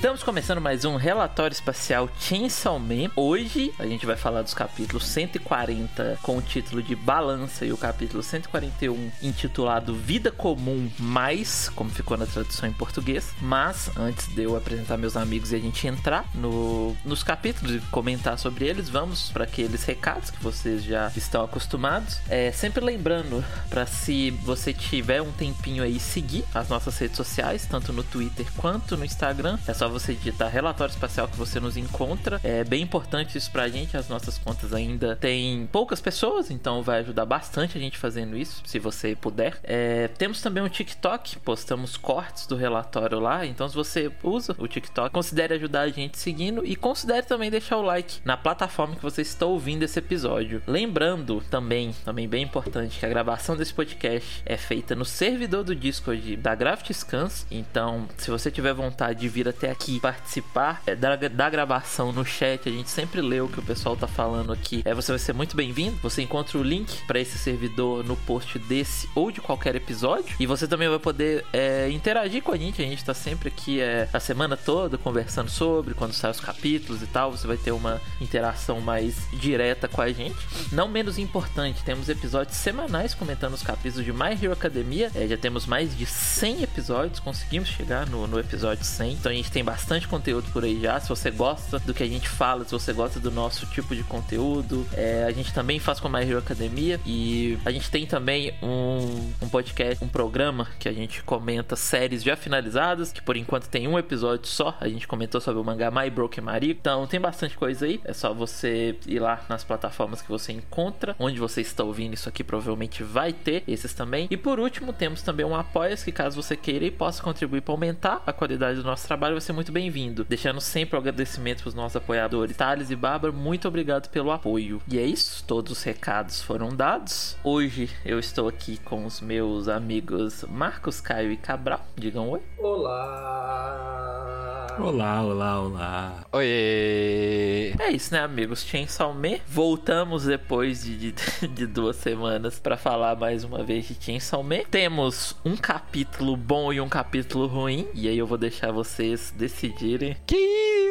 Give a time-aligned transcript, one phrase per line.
[0.00, 3.10] Estamos começando mais um relatório espacial Chainsaw Man.
[3.14, 7.76] Hoje a gente vai falar dos capítulos 140 com o título de Balança e o
[7.76, 13.34] capítulo 141 intitulado Vida Comum Mais, como ficou na tradução em português.
[13.42, 17.80] Mas antes de eu apresentar meus amigos e a gente entrar no, nos capítulos e
[17.90, 22.20] comentar sobre eles, vamos para aqueles recados que vocês já estão acostumados.
[22.30, 27.66] É, sempre lembrando para se você tiver um tempinho aí seguir as nossas redes sociais,
[27.70, 29.58] tanto no Twitter quanto no Instagram.
[29.68, 32.40] É só você digitar relatório espacial que você nos encontra.
[32.42, 33.96] É bem importante isso pra gente.
[33.96, 38.62] As nossas contas ainda têm poucas pessoas, então vai ajudar bastante a gente fazendo isso,
[38.64, 39.58] se você puder.
[39.62, 43.46] É, temos também um TikTok, postamos cortes do relatório lá.
[43.46, 47.76] Então, se você usa o TikTok, considere ajudar a gente seguindo e considere também deixar
[47.76, 50.62] o like na plataforma que você está ouvindo esse episódio.
[50.66, 55.74] Lembrando também, também bem importante, que a gravação desse podcast é feita no servidor do
[55.74, 57.46] Discord da Graft Scans.
[57.50, 62.24] Então, se você tiver vontade de vir até aqui participar é, da, da gravação no
[62.24, 64.82] chat, a gente sempre lê o que o pessoal tá falando aqui.
[64.84, 65.96] É, você vai ser muito bem-vindo.
[66.02, 70.34] Você encontra o link para esse servidor no post desse ou de qualquer episódio.
[70.38, 72.82] E você também vai poder é, interagir com a gente.
[72.82, 77.02] A gente tá sempre aqui é, a semana toda conversando sobre, quando saem os capítulos
[77.02, 77.30] e tal.
[77.32, 80.36] Você vai ter uma interação mais direta com a gente.
[80.72, 85.10] Não menos importante, temos episódios semanais comentando os capítulos de My Hero Academia.
[85.14, 89.12] É, já temos mais de 100 episódios, conseguimos chegar no, no episódio 100.
[89.12, 90.98] Então a gente tem bastante conteúdo por aí já.
[90.98, 94.02] Se você gosta do que a gente fala, se você gosta do nosso tipo de
[94.02, 97.00] conteúdo, é, a gente também faz com a My Hero Academia.
[97.06, 102.24] E a gente tem também um, um podcast, um programa que a gente comenta séries
[102.24, 104.76] já finalizadas, que por enquanto tem um episódio só.
[104.80, 106.72] A gente comentou sobre o mangá My Broken Mario.
[106.72, 108.00] Então tem bastante coisa aí.
[108.04, 111.14] É só você ir lá nas plataformas que você encontra.
[111.16, 114.26] Onde você está ouvindo isso aqui, provavelmente vai ter esses também.
[114.32, 117.72] E por último, temos também um apoia que caso você queira e possa contribuir para
[117.72, 120.24] aumentar a qualidade do nosso trabalho, vai ser muito bem-vindo.
[120.24, 124.80] Deixando sempre o agradecimento para os nossos apoiadores, Thales e Bárbara, muito obrigado pelo apoio.
[124.88, 127.36] E é isso, todos os recados foram dados.
[127.44, 131.84] Hoje eu estou aqui com os meus amigos Marcos, Caio e Cabral.
[131.96, 132.40] Digam oi.
[132.58, 134.49] Olá!
[134.82, 136.24] Olá, olá, olá.
[136.32, 137.74] Oi!
[137.78, 138.64] É isso, né, amigos?
[138.64, 139.36] Chainsaw Man.
[139.46, 141.14] Voltamos depois de, de,
[141.48, 144.62] de duas semanas para falar mais uma vez de Chainsaw Man.
[144.70, 147.88] Temos um capítulo bom e um capítulo ruim.
[147.92, 150.16] E aí eu vou deixar vocês decidirem.
[150.26, 150.36] Que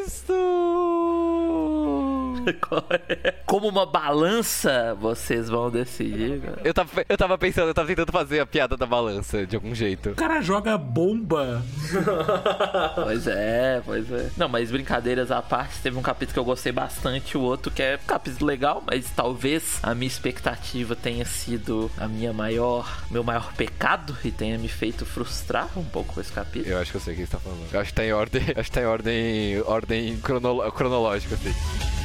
[0.06, 0.59] isso?
[3.46, 6.42] Como uma balança, vocês vão decidir.
[6.42, 6.62] Cara.
[6.64, 9.74] Eu tava, eu tava pensando, eu tava tentando fazer a piada da balança de algum
[9.74, 10.12] jeito.
[10.12, 11.64] O cara joga bomba.
[12.96, 14.30] pois é, pois é.
[14.38, 17.82] Não, mas brincadeiras à parte, teve um capítulo que eu gostei bastante, o outro que
[17.82, 23.24] é um capítulo legal, mas talvez a minha expectativa tenha sido a minha maior, meu
[23.24, 26.74] maior pecado e tenha me feito frustrar um pouco com esse capítulo.
[26.74, 27.66] Eu acho que eu sei o que você tá falando.
[27.72, 31.99] Eu acho que tá em ordem, acho que tá em ordem, ordem cronolo, cronológica, assim.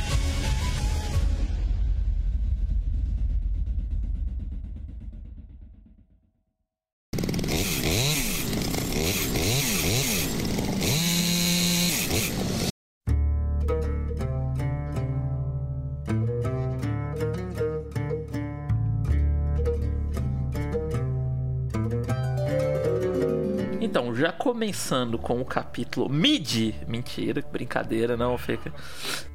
[24.24, 28.72] Já começando com o capítulo mid, mentira, brincadeira, não fica.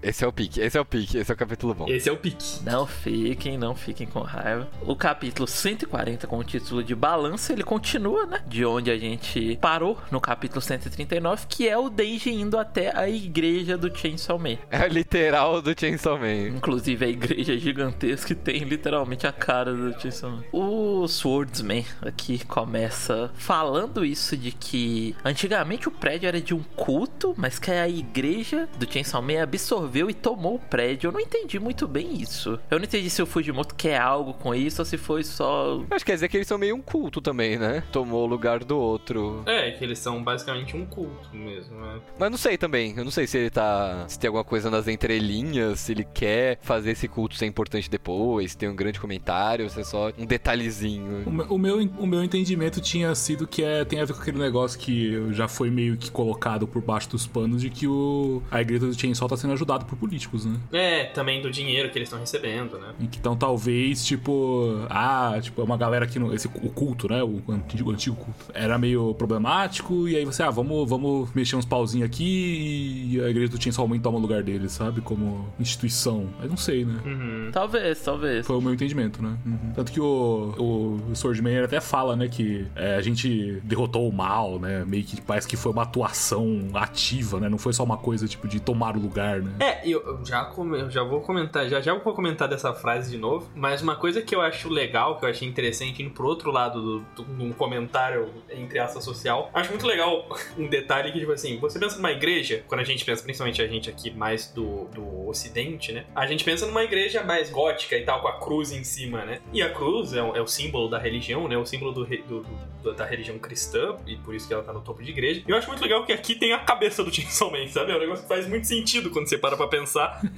[0.02, 1.86] Esse é o pique, esse é o pique, esse é o capítulo bom.
[1.88, 2.64] Esse é o pique.
[2.64, 4.68] Não fiquem, não fiquem com raiva.
[4.82, 8.42] O capítulo 140 com o título de Balança, ele continua, né?
[8.48, 13.08] De onde a gente parou no capítulo 139, que é o Denji indo até a
[13.08, 14.58] igreja do Chainsaw Man.
[14.72, 16.48] É o literal do Chainsaw Man.
[16.56, 20.44] Inclusive a igreja gigantesca que tem literalmente a cara do Chainsaw Man.
[20.52, 24.79] O Swordsman aqui começa falando isso de que
[25.24, 30.10] antigamente o prédio era de um culto, mas que a igreja do Chainsaw Man absorveu
[30.10, 31.08] e tomou o prédio.
[31.08, 32.60] Eu não entendi muito bem isso.
[32.70, 35.82] Eu não entendi se o Fujimoto quer algo com isso ou se foi só.
[35.92, 37.84] Acho que quer dizer que eles são meio um culto também, né?
[37.92, 39.44] Tomou o lugar do outro.
[39.46, 42.00] É, que eles são basicamente um culto mesmo, né?
[42.18, 42.94] Mas não sei também.
[42.98, 44.06] Eu não sei se ele tá.
[44.08, 48.52] Se tem alguma coisa nas entrelinhas, se ele quer fazer esse culto ser importante depois,
[48.52, 51.24] se tem um grande comentário, ou se é só um detalhezinho.
[51.26, 54.40] O, o meu, o meu entendimento tinha sido que é, tem a ver com aquele
[54.40, 58.62] negócio que já foi meio que colocado por baixo dos panos de que o, a
[58.62, 60.60] igreja do Chainsaw tá sendo ajudada por políticos, né?
[60.72, 62.94] É, também do dinheiro que eles estão recebendo, né?
[63.00, 67.08] E que então talvez, tipo, ah, tipo, é uma galera que no, esse, o culto,
[67.10, 67.24] né?
[67.24, 68.46] O antigo, o antigo culto.
[68.54, 73.30] Era meio problemático, e aí você, ah, vamos, vamos mexer uns pauzinhos aqui e a
[73.30, 75.02] igreja do Chainsaw Man toma o lugar deles, sabe?
[75.02, 76.28] Como instituição.
[76.40, 77.00] Mas não sei, né?
[77.06, 77.50] Uhum.
[77.52, 78.46] Talvez, talvez.
[78.46, 79.38] Foi o meu entendimento, né?
[79.76, 84.49] Tanto que o, o Swordman até fala, né, que é, a gente derrotou o mal,
[84.58, 84.84] né?
[84.88, 87.50] Meio que parece que foi uma atuação ativa, né?
[87.50, 89.52] Não foi só uma coisa tipo de tomar o lugar, né?
[89.60, 93.18] É, eu já, come- eu já vou comentar, já já vou comentar dessa frase de
[93.18, 96.52] novo, mas uma coisa que eu acho legal, que eu achei interessante, indo pro outro
[96.52, 100.26] lado do, do, num comentário entre aspas social, acho muito legal
[100.58, 103.68] um detalhe que, tipo assim, você pensa numa igreja, quando a gente pensa, principalmente a
[103.68, 106.06] gente aqui mais do, do ocidente, né?
[106.16, 109.40] A gente pensa numa igreja mais gótica e tal, com a cruz em cima, né?
[109.54, 111.58] E a cruz é, o- é o símbolo da religião, né?
[111.58, 112.46] O símbolo do, do-
[112.84, 115.44] do- da religião cristã, e por isso que ela tá no topo de igreja.
[115.48, 117.92] E eu acho muito legal que aqui tem a cabeça do Chainsaw Man, sabe?
[117.92, 120.22] É um negócio que faz muito sentido quando você para pra pensar.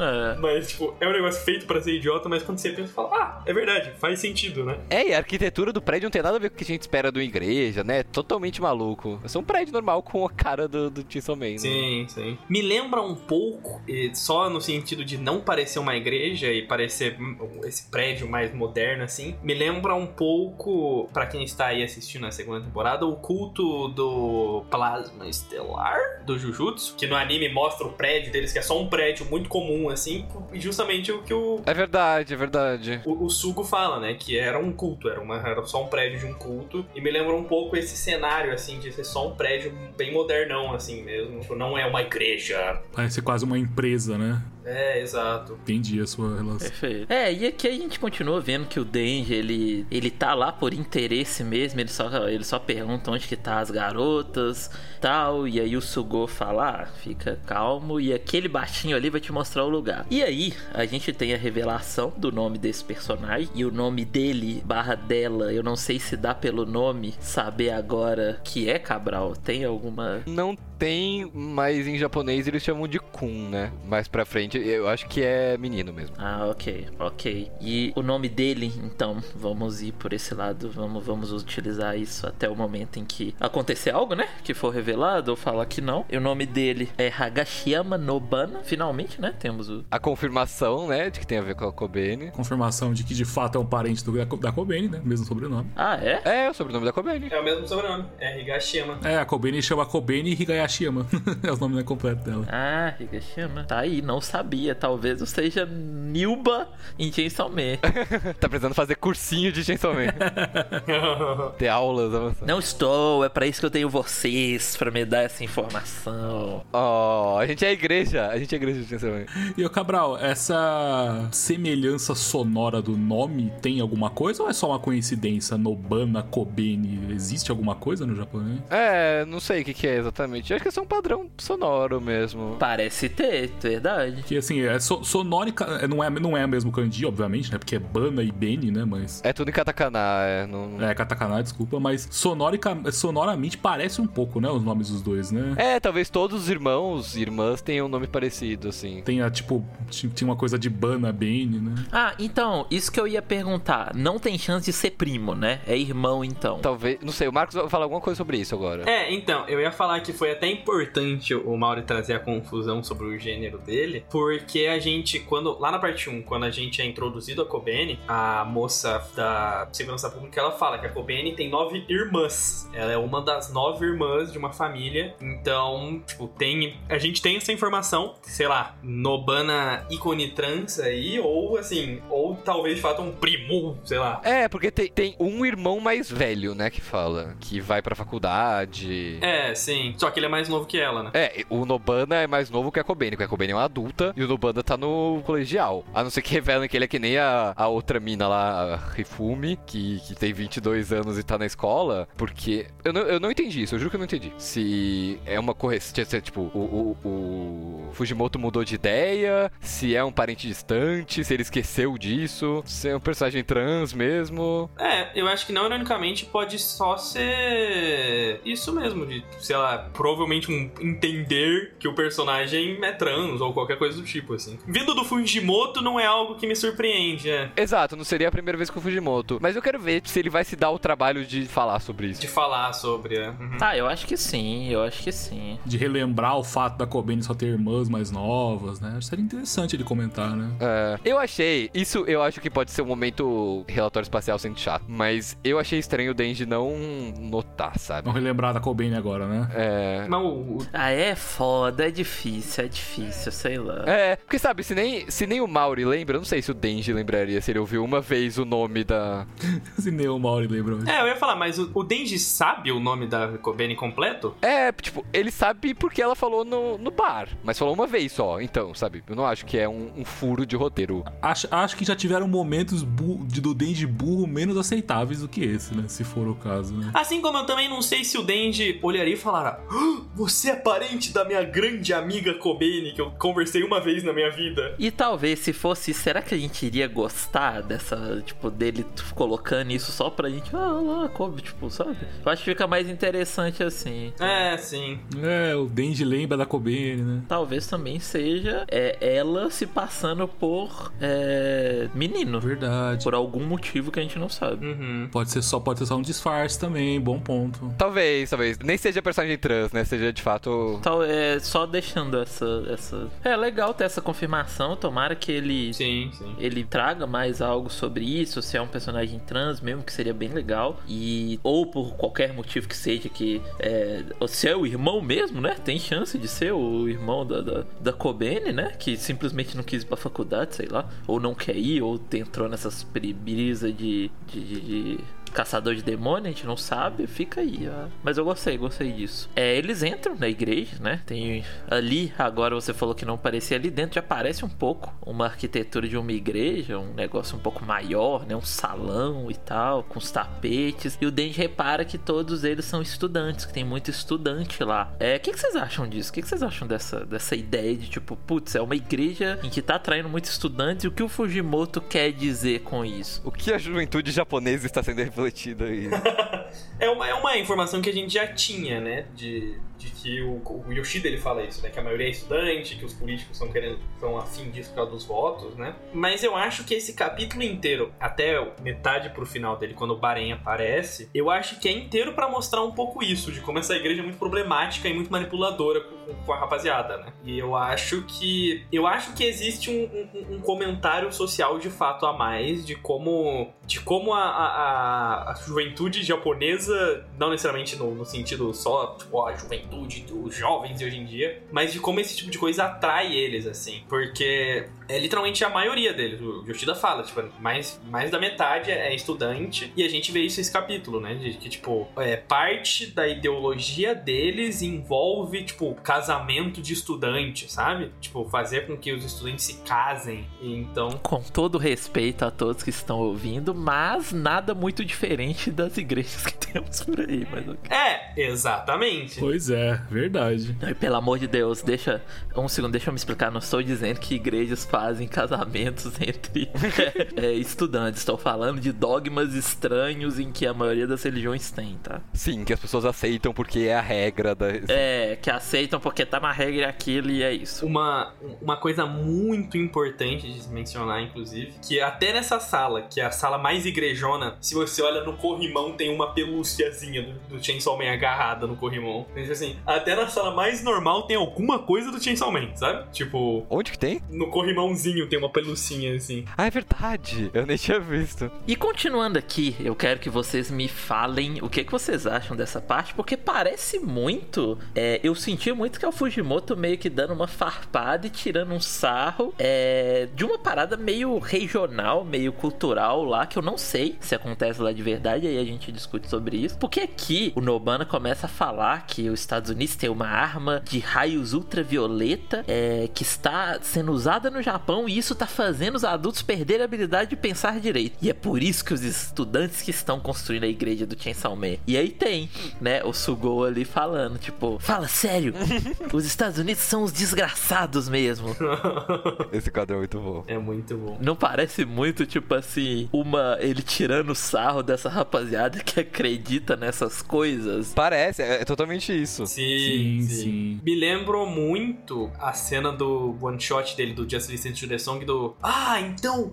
[0.00, 0.38] É.
[0.38, 3.10] Mas, tipo, é um negócio feito pra ser idiota, mas quando você pensa, você fala,
[3.12, 4.78] ah, é verdade, faz sentido, né?
[4.88, 6.66] É, e a arquitetura do prédio não tem nada a ver com o que a
[6.66, 8.02] gente espera do igreja, né?
[8.02, 9.20] Totalmente maluco.
[9.22, 11.50] É só um prédio normal com a cara do, do Chainsaw Man.
[11.50, 11.58] né?
[11.58, 12.38] Sim, sim.
[12.48, 13.82] Me lembra um pouco,
[14.14, 17.18] só no sentido de não parecer uma igreja e parecer
[17.64, 22.30] esse prédio mais moderno, assim, me lembra um pouco, pra quem está aí assistindo a
[22.30, 28.32] segunda temporada, o culto do plasma estelar do Jujutsu, que no anime mostra o prédio
[28.32, 31.74] deles, que é só um prédio muito comum, assim, e justamente o que o, É
[31.74, 33.00] verdade, é verdade.
[33.04, 34.14] o, o Sugo fala, né?
[34.14, 36.84] Que era um culto, era, uma, era só um prédio de um culto.
[36.94, 40.72] E me lembra um pouco esse cenário, assim, de ser só um prédio bem modernão,
[40.72, 41.40] assim mesmo.
[41.40, 42.80] Tipo, Não é uma igreja.
[42.92, 44.42] Parece quase uma empresa, né?
[44.64, 45.54] É, exato.
[45.62, 46.58] Entendi a sua relação.
[46.58, 47.12] Perfeito.
[47.12, 50.72] É, e aqui a gente continua vendo que o Denji, ele, ele tá lá por
[50.74, 54.70] interesse mesmo, ele só, ele só pergunta onde que tá as garotas,
[55.00, 59.32] tal, e aí o Sugô fala, ah, fica calmo, e aquele baixinho ali vai te
[59.32, 60.06] mostrar o lugar.
[60.10, 64.62] E aí, a gente tem a revelação do nome desse personagem, e o nome dele,
[64.64, 69.64] barra dela, eu não sei se dá pelo nome saber agora que é Cabral, tem
[69.64, 70.22] alguma...
[70.26, 73.70] Não tem, mas em japonês eles chamam de Kun, né?
[73.84, 76.16] Mais pra frente, eu acho que é menino mesmo.
[76.18, 77.52] Ah, ok, ok.
[77.60, 82.48] E o nome dele, então, vamos ir por esse lado, vamos, vamos utilizar isso até
[82.48, 84.26] o momento em que acontecer algo, né?
[84.42, 86.06] Que for revelado ou falar que não.
[86.08, 89.34] E o nome dele é Hagashiyama Nobana, finalmente, né?
[89.38, 89.84] Temos o.
[89.90, 92.30] A confirmação, né, de que tem a ver com a Kobene.
[92.30, 95.02] Confirmação de que de fato é um parente do, da Kobeni, né?
[95.04, 95.70] Mesmo sobrenome.
[95.76, 96.22] Ah, é?
[96.24, 97.28] É, o sobrenome da Kobene.
[97.30, 98.06] É o mesmo sobrenome.
[98.18, 98.98] É Higashiyama.
[99.04, 100.32] É, a Kobeni chama Kobeni
[100.70, 101.06] Higayashiyama.
[101.42, 102.46] é o nome né, completo dela.
[102.48, 103.64] Ah, Higashiyama.
[103.64, 104.74] Tá aí, não sabia.
[104.74, 106.68] Talvez eu seja Nilba
[106.98, 107.76] em Chainsaw Man.
[108.38, 110.06] tá precisando fazer cursinho de Chainsaw Man.
[111.58, 112.48] Ter aulas avançadas.
[112.48, 116.64] não estou, é pra isso que eu tenho vocês, pra me dar essa informação.
[116.72, 118.28] Oh, a gente é a igreja.
[118.28, 119.26] A gente é a igreja de Chainsaw Man.
[119.56, 124.78] E o Cabral, essa semelhança sonora do nome tem alguma coisa ou é só uma
[124.78, 125.58] coincidência?
[125.58, 128.60] Nobana, Kobeni, existe alguma coisa no japonês?
[128.70, 130.52] É, não sei o que, que é exatamente.
[130.60, 132.56] Acho que é só um padrão sonoro mesmo.
[132.58, 134.22] Parece ter, verdade.
[134.24, 137.56] Que assim, é so, sonórica, é, não é, não é mesmo kanji, obviamente, né?
[137.56, 138.84] Porque é Bana e Beni, né?
[138.84, 139.22] Mas.
[139.24, 140.46] É tudo em katakana, é.
[140.46, 140.76] Não...
[140.82, 144.50] É, katakana, desculpa, mas sonorica, sonoramente parece um pouco, né?
[144.50, 145.54] Os nomes dos dois, né?
[145.56, 149.00] É, talvez todos os irmãos e irmãs tenham um nome parecido, assim.
[149.02, 151.74] Tem a, tipo, ti- tinha uma coisa de Bana, Beni, né?
[151.90, 153.92] Ah, então, isso que eu ia perguntar.
[153.94, 155.60] Não tem chance de ser primo, né?
[155.66, 156.58] É irmão, então.
[156.58, 156.98] Talvez.
[157.00, 158.82] Não sei, o Marcos vai falar alguma coisa sobre isso agora.
[158.90, 163.06] É, então, eu ia falar que foi até importante o Mauri trazer a confusão sobre
[163.06, 166.84] o gênero dele, porque a gente, quando lá na parte 1, quando a gente é
[166.84, 171.84] introduzido a Kobeni, a moça da segurança pública, ela fala que a Kobeni tem nove
[171.88, 172.68] irmãs.
[172.72, 175.14] Ela é uma das nove irmãs de uma família.
[175.20, 176.76] Então, tipo, tem.
[176.88, 182.76] A gente tem essa informação, sei lá, Nobana ícone trans aí, ou assim, ou talvez
[182.76, 184.20] de fato um primo, sei lá.
[184.24, 187.36] É, porque tem, tem um irmão mais velho, né, que fala.
[187.40, 189.18] Que vai pra faculdade.
[189.20, 189.94] É, sim.
[189.96, 191.10] Só que ele é mais novo que ela, né?
[191.14, 194.12] É, o Nobana é mais novo que a Kobeni, porque a Kobeni é uma adulta
[194.16, 195.84] e o Nobana tá no colegial.
[195.94, 198.74] A não ser que revelem que ele é que nem a, a outra mina lá,
[198.74, 203.20] a Rifumi, que, que tem 22 anos e tá na escola, porque eu não, eu
[203.20, 204.32] não entendi isso, eu juro que eu não entendi.
[204.38, 205.80] Se é uma correção,
[206.20, 211.42] tipo, o, o, o Fujimoto mudou de ideia, se é um parente distante, se ele
[211.42, 214.70] esqueceu disso, se é um personagem trans mesmo.
[214.78, 220.19] É, eu acho que não ironicamente pode só ser isso mesmo, de, sei lá, provavelmente
[220.24, 224.58] um entender que o personagem é trans ou qualquer coisa do tipo, assim.
[224.66, 227.50] Vindo do Fujimoto não é algo que me surpreende, é.
[227.56, 230.30] Exato, não seria a primeira vez com o Fujimoto, mas eu quero ver se ele
[230.30, 232.20] vai se dar o trabalho de falar sobre isso.
[232.20, 233.30] De falar sobre, é.
[233.30, 233.58] Uhum.
[233.60, 235.58] Ah, eu acho que sim, eu acho que sim.
[235.64, 238.98] De relembrar o fato da Kobeni só ter irmãs mais novas, né?
[239.00, 240.50] Seria interessante ele comentar, né?
[240.60, 244.84] É, eu achei, isso eu acho que pode ser um momento relatório espacial sendo chato,
[244.88, 246.70] mas eu achei estranho o Denji não
[247.18, 248.06] notar, sabe?
[248.06, 249.48] Vamos relembrar da Kobeni agora, né?
[249.54, 253.84] É, mas o, Ah, é foda, é difícil, é difícil, sei lá.
[253.86, 256.54] É, porque sabe, se nem, se nem o Mauri lembra, eu não sei se o
[256.54, 259.26] Denji lembraria se ele ouviu uma vez o nome da.
[259.78, 260.80] Se nem o Mauri lembrou.
[260.86, 264.34] É, eu ia falar, mas o, o Denji sabe o nome da Kobeni completo?
[264.42, 268.40] É, tipo, ele sabe porque ela falou no, no bar, mas falou uma vez só,
[268.40, 269.02] então, sabe?
[269.08, 271.04] Eu não acho que é um, um furo de roteiro.
[271.22, 275.74] Acho, acho que já tiveram momentos de, do Denji burro menos aceitáveis do que esse,
[275.74, 275.84] né?
[275.88, 276.90] Se for o caso, né?
[276.94, 280.56] Assim como eu também não sei se o Denji olharia e falara "Ah, Você é
[280.56, 284.74] parente da minha grande amiga Kobeni, que eu conversei uma vez na minha vida.
[284.78, 289.92] E talvez se fosse, será que a gente iria gostar dessa, tipo, dele colocando isso
[289.92, 291.96] só pra gente, ah, lá, Kobe, tipo, sabe?
[292.24, 294.12] Eu acho que fica mais interessante assim.
[294.18, 294.98] É, sim.
[295.22, 297.22] É, o Denji lembra da Kobene, né?
[297.28, 302.40] Talvez também seja é, ela se passando por é, menino.
[302.40, 303.04] Verdade.
[303.04, 304.66] Por algum motivo que a gente não sabe.
[304.66, 305.08] Uhum.
[305.10, 307.74] Pode ser só, pode ser só um disfarce também, bom ponto.
[307.78, 308.58] Talvez, talvez.
[308.58, 309.84] Nem seja personagem trans, né?
[309.90, 310.76] Seja de fato.
[310.78, 313.08] Então, é, só deixando essa, essa.
[313.24, 314.76] É legal ter essa confirmação.
[314.76, 315.74] Tomara que ele.
[315.74, 316.32] Sim, sim.
[316.38, 320.28] Ele traga mais algo sobre isso, se é um personagem trans mesmo, que seria bem
[320.28, 320.78] legal.
[320.88, 321.40] E.
[321.42, 323.42] Ou por qualquer motivo que seja, que.
[323.58, 325.56] É, se é o irmão mesmo, né?
[325.64, 328.72] Tem chance de ser o irmão da, da, da Kobene, né?
[328.78, 330.88] Que simplesmente não quis ir pra faculdade, sei lá.
[331.06, 334.98] Ou não quer ir, ou entrou nessas brisas de- de- de, de
[335.32, 337.68] caçador de demônio, a gente não sabe, fica aí.
[337.68, 337.88] ó.
[338.02, 339.28] Mas eu gostei, gostei disso.
[339.34, 341.00] É, eles entram na igreja, né?
[341.06, 345.26] Tem ali, agora você falou que não parecia ali dentro, já parece um pouco uma
[345.26, 348.34] arquitetura de uma igreja, um negócio um pouco maior, né?
[348.34, 350.98] Um salão e tal, com os tapetes.
[351.00, 354.92] E o Denji repara que todos eles são estudantes, que tem muito estudante lá.
[354.98, 356.10] É, o que, que vocês acham disso?
[356.10, 359.50] O que, que vocês acham dessa, dessa ideia de tipo, putz, é uma igreja em
[359.50, 363.20] que tá atraindo muitos estudantes e o que o Fujimoto quer dizer com isso?
[363.24, 365.88] O que a juventude japonesa está sendo refletida aí?
[366.80, 369.04] É uma, é uma informação que a gente já tinha, né?
[369.14, 371.70] De, de que o, o Yoshida ele fala isso, né?
[371.70, 374.90] Que a maioria é estudante, que os políticos estão querendo, estão afim disso por causa
[374.90, 375.74] dos votos, né?
[375.94, 380.32] Mas eu acho que esse capítulo inteiro, até metade pro final dele, quando o Baren
[380.32, 384.00] aparece, eu acho que é inteiro pra mostrar um pouco isso, de como essa igreja
[384.00, 387.12] é muito problemática e muito manipuladora com, com a rapaziada, né?
[387.24, 388.66] E eu acho que.
[388.70, 393.50] Eu acho que existe um, um- um comentário social de fato a mais de como.
[393.66, 399.24] De como a, a, a- a juventude japonesa, não necessariamente no, no sentido só, tipo,
[399.24, 402.64] a juventude dos jovens de hoje em dia, mas de como esse tipo de coisa
[402.64, 403.82] atrai eles, assim.
[403.88, 406.20] Porque é literalmente a maioria deles.
[406.20, 409.72] O Yoshida fala, tipo, mais, mais da metade é estudante.
[409.76, 411.14] E a gente vê isso nesse capítulo, né?
[411.14, 417.92] De que, tipo, é, parte da ideologia deles envolve, tipo, casamento de estudante, sabe?
[418.00, 420.26] Tipo, fazer com que os estudantes se casem.
[420.40, 420.90] E então.
[421.02, 426.34] Com todo respeito a todos que estão ouvindo, mas nada muito diferente das igrejas que
[426.52, 427.26] temos por aí.
[427.30, 427.76] Mas ok.
[427.76, 429.20] É, exatamente.
[429.20, 430.56] Pois é, verdade.
[430.62, 432.02] Ai, pelo amor de Deus, deixa.
[432.36, 433.30] Um segundo, deixa eu me explicar.
[433.30, 436.50] Não estou dizendo que igrejas fazem casamentos entre
[437.16, 438.00] é, estudantes.
[438.00, 442.00] Estou falando de dogmas estranhos em que a maioria das religiões tem, tá?
[442.14, 444.46] Sim, que as pessoas aceitam porque é a regra da.
[444.68, 447.66] É, que aceitam porque tá na regra aquilo e é isso.
[447.66, 453.04] Uma, uma coisa muito importante de se mencionar, inclusive, que até nessa sala, que é
[453.04, 457.76] a sala mais igrejona, se você olha no corrimão, tem uma pelúciazinha do, do Chainsaw
[457.76, 459.06] Man agarrada no corrimão.
[459.10, 462.90] Então, tipo assim, até na sala mais normal tem alguma coisa do Chainsaw Man, sabe?
[462.92, 464.00] Tipo, Onde que tem?
[464.08, 464.30] no
[464.70, 466.24] corrimãozinho tem uma pelucinha assim.
[466.36, 467.30] Ah, é verdade.
[467.34, 468.30] Eu nem tinha visto.
[468.46, 472.60] E continuando aqui, eu quero que vocês me falem o que, que vocês acham dessa
[472.60, 474.58] parte, porque parece muito.
[474.74, 478.52] é, eu senti muito que é o Fujimoto meio que dando uma farpada e tirando
[478.52, 483.96] um sarro é, de uma parada meio regional, meio cultural lá, que eu não sei
[484.00, 486.58] se acontece lá de verdade, aí a gente discute sobre isso.
[486.58, 490.78] Porque aqui o Nobana começa a falar que os Estados Unidos têm uma arma de
[490.78, 494.49] raios ultravioleta é, que está sendo usada no Japão
[494.88, 497.96] e isso tá fazendo os adultos perderem a habilidade de pensar direito.
[498.00, 501.56] E é por isso que os estudantes que estão construindo a igreja do Chainsaw Man.
[501.66, 502.28] E aí tem,
[502.60, 505.34] né, o Sugou ali falando, tipo, fala sério,
[505.92, 508.36] os Estados Unidos são os desgraçados mesmo.
[509.32, 510.24] Esse quadro é muito bom.
[510.26, 510.98] É muito bom.
[511.00, 513.36] Não parece muito, tipo assim, uma.
[513.40, 517.72] ele tirando sarro dessa rapaziada que acredita nessas coisas?
[517.74, 519.26] Parece, é, é totalmente isso.
[519.26, 520.60] Sim, Sim, sim, sim.
[520.62, 525.36] Me lembrou muito a cena do one shot dele do Justice The Song do.
[525.42, 526.32] Ah, então.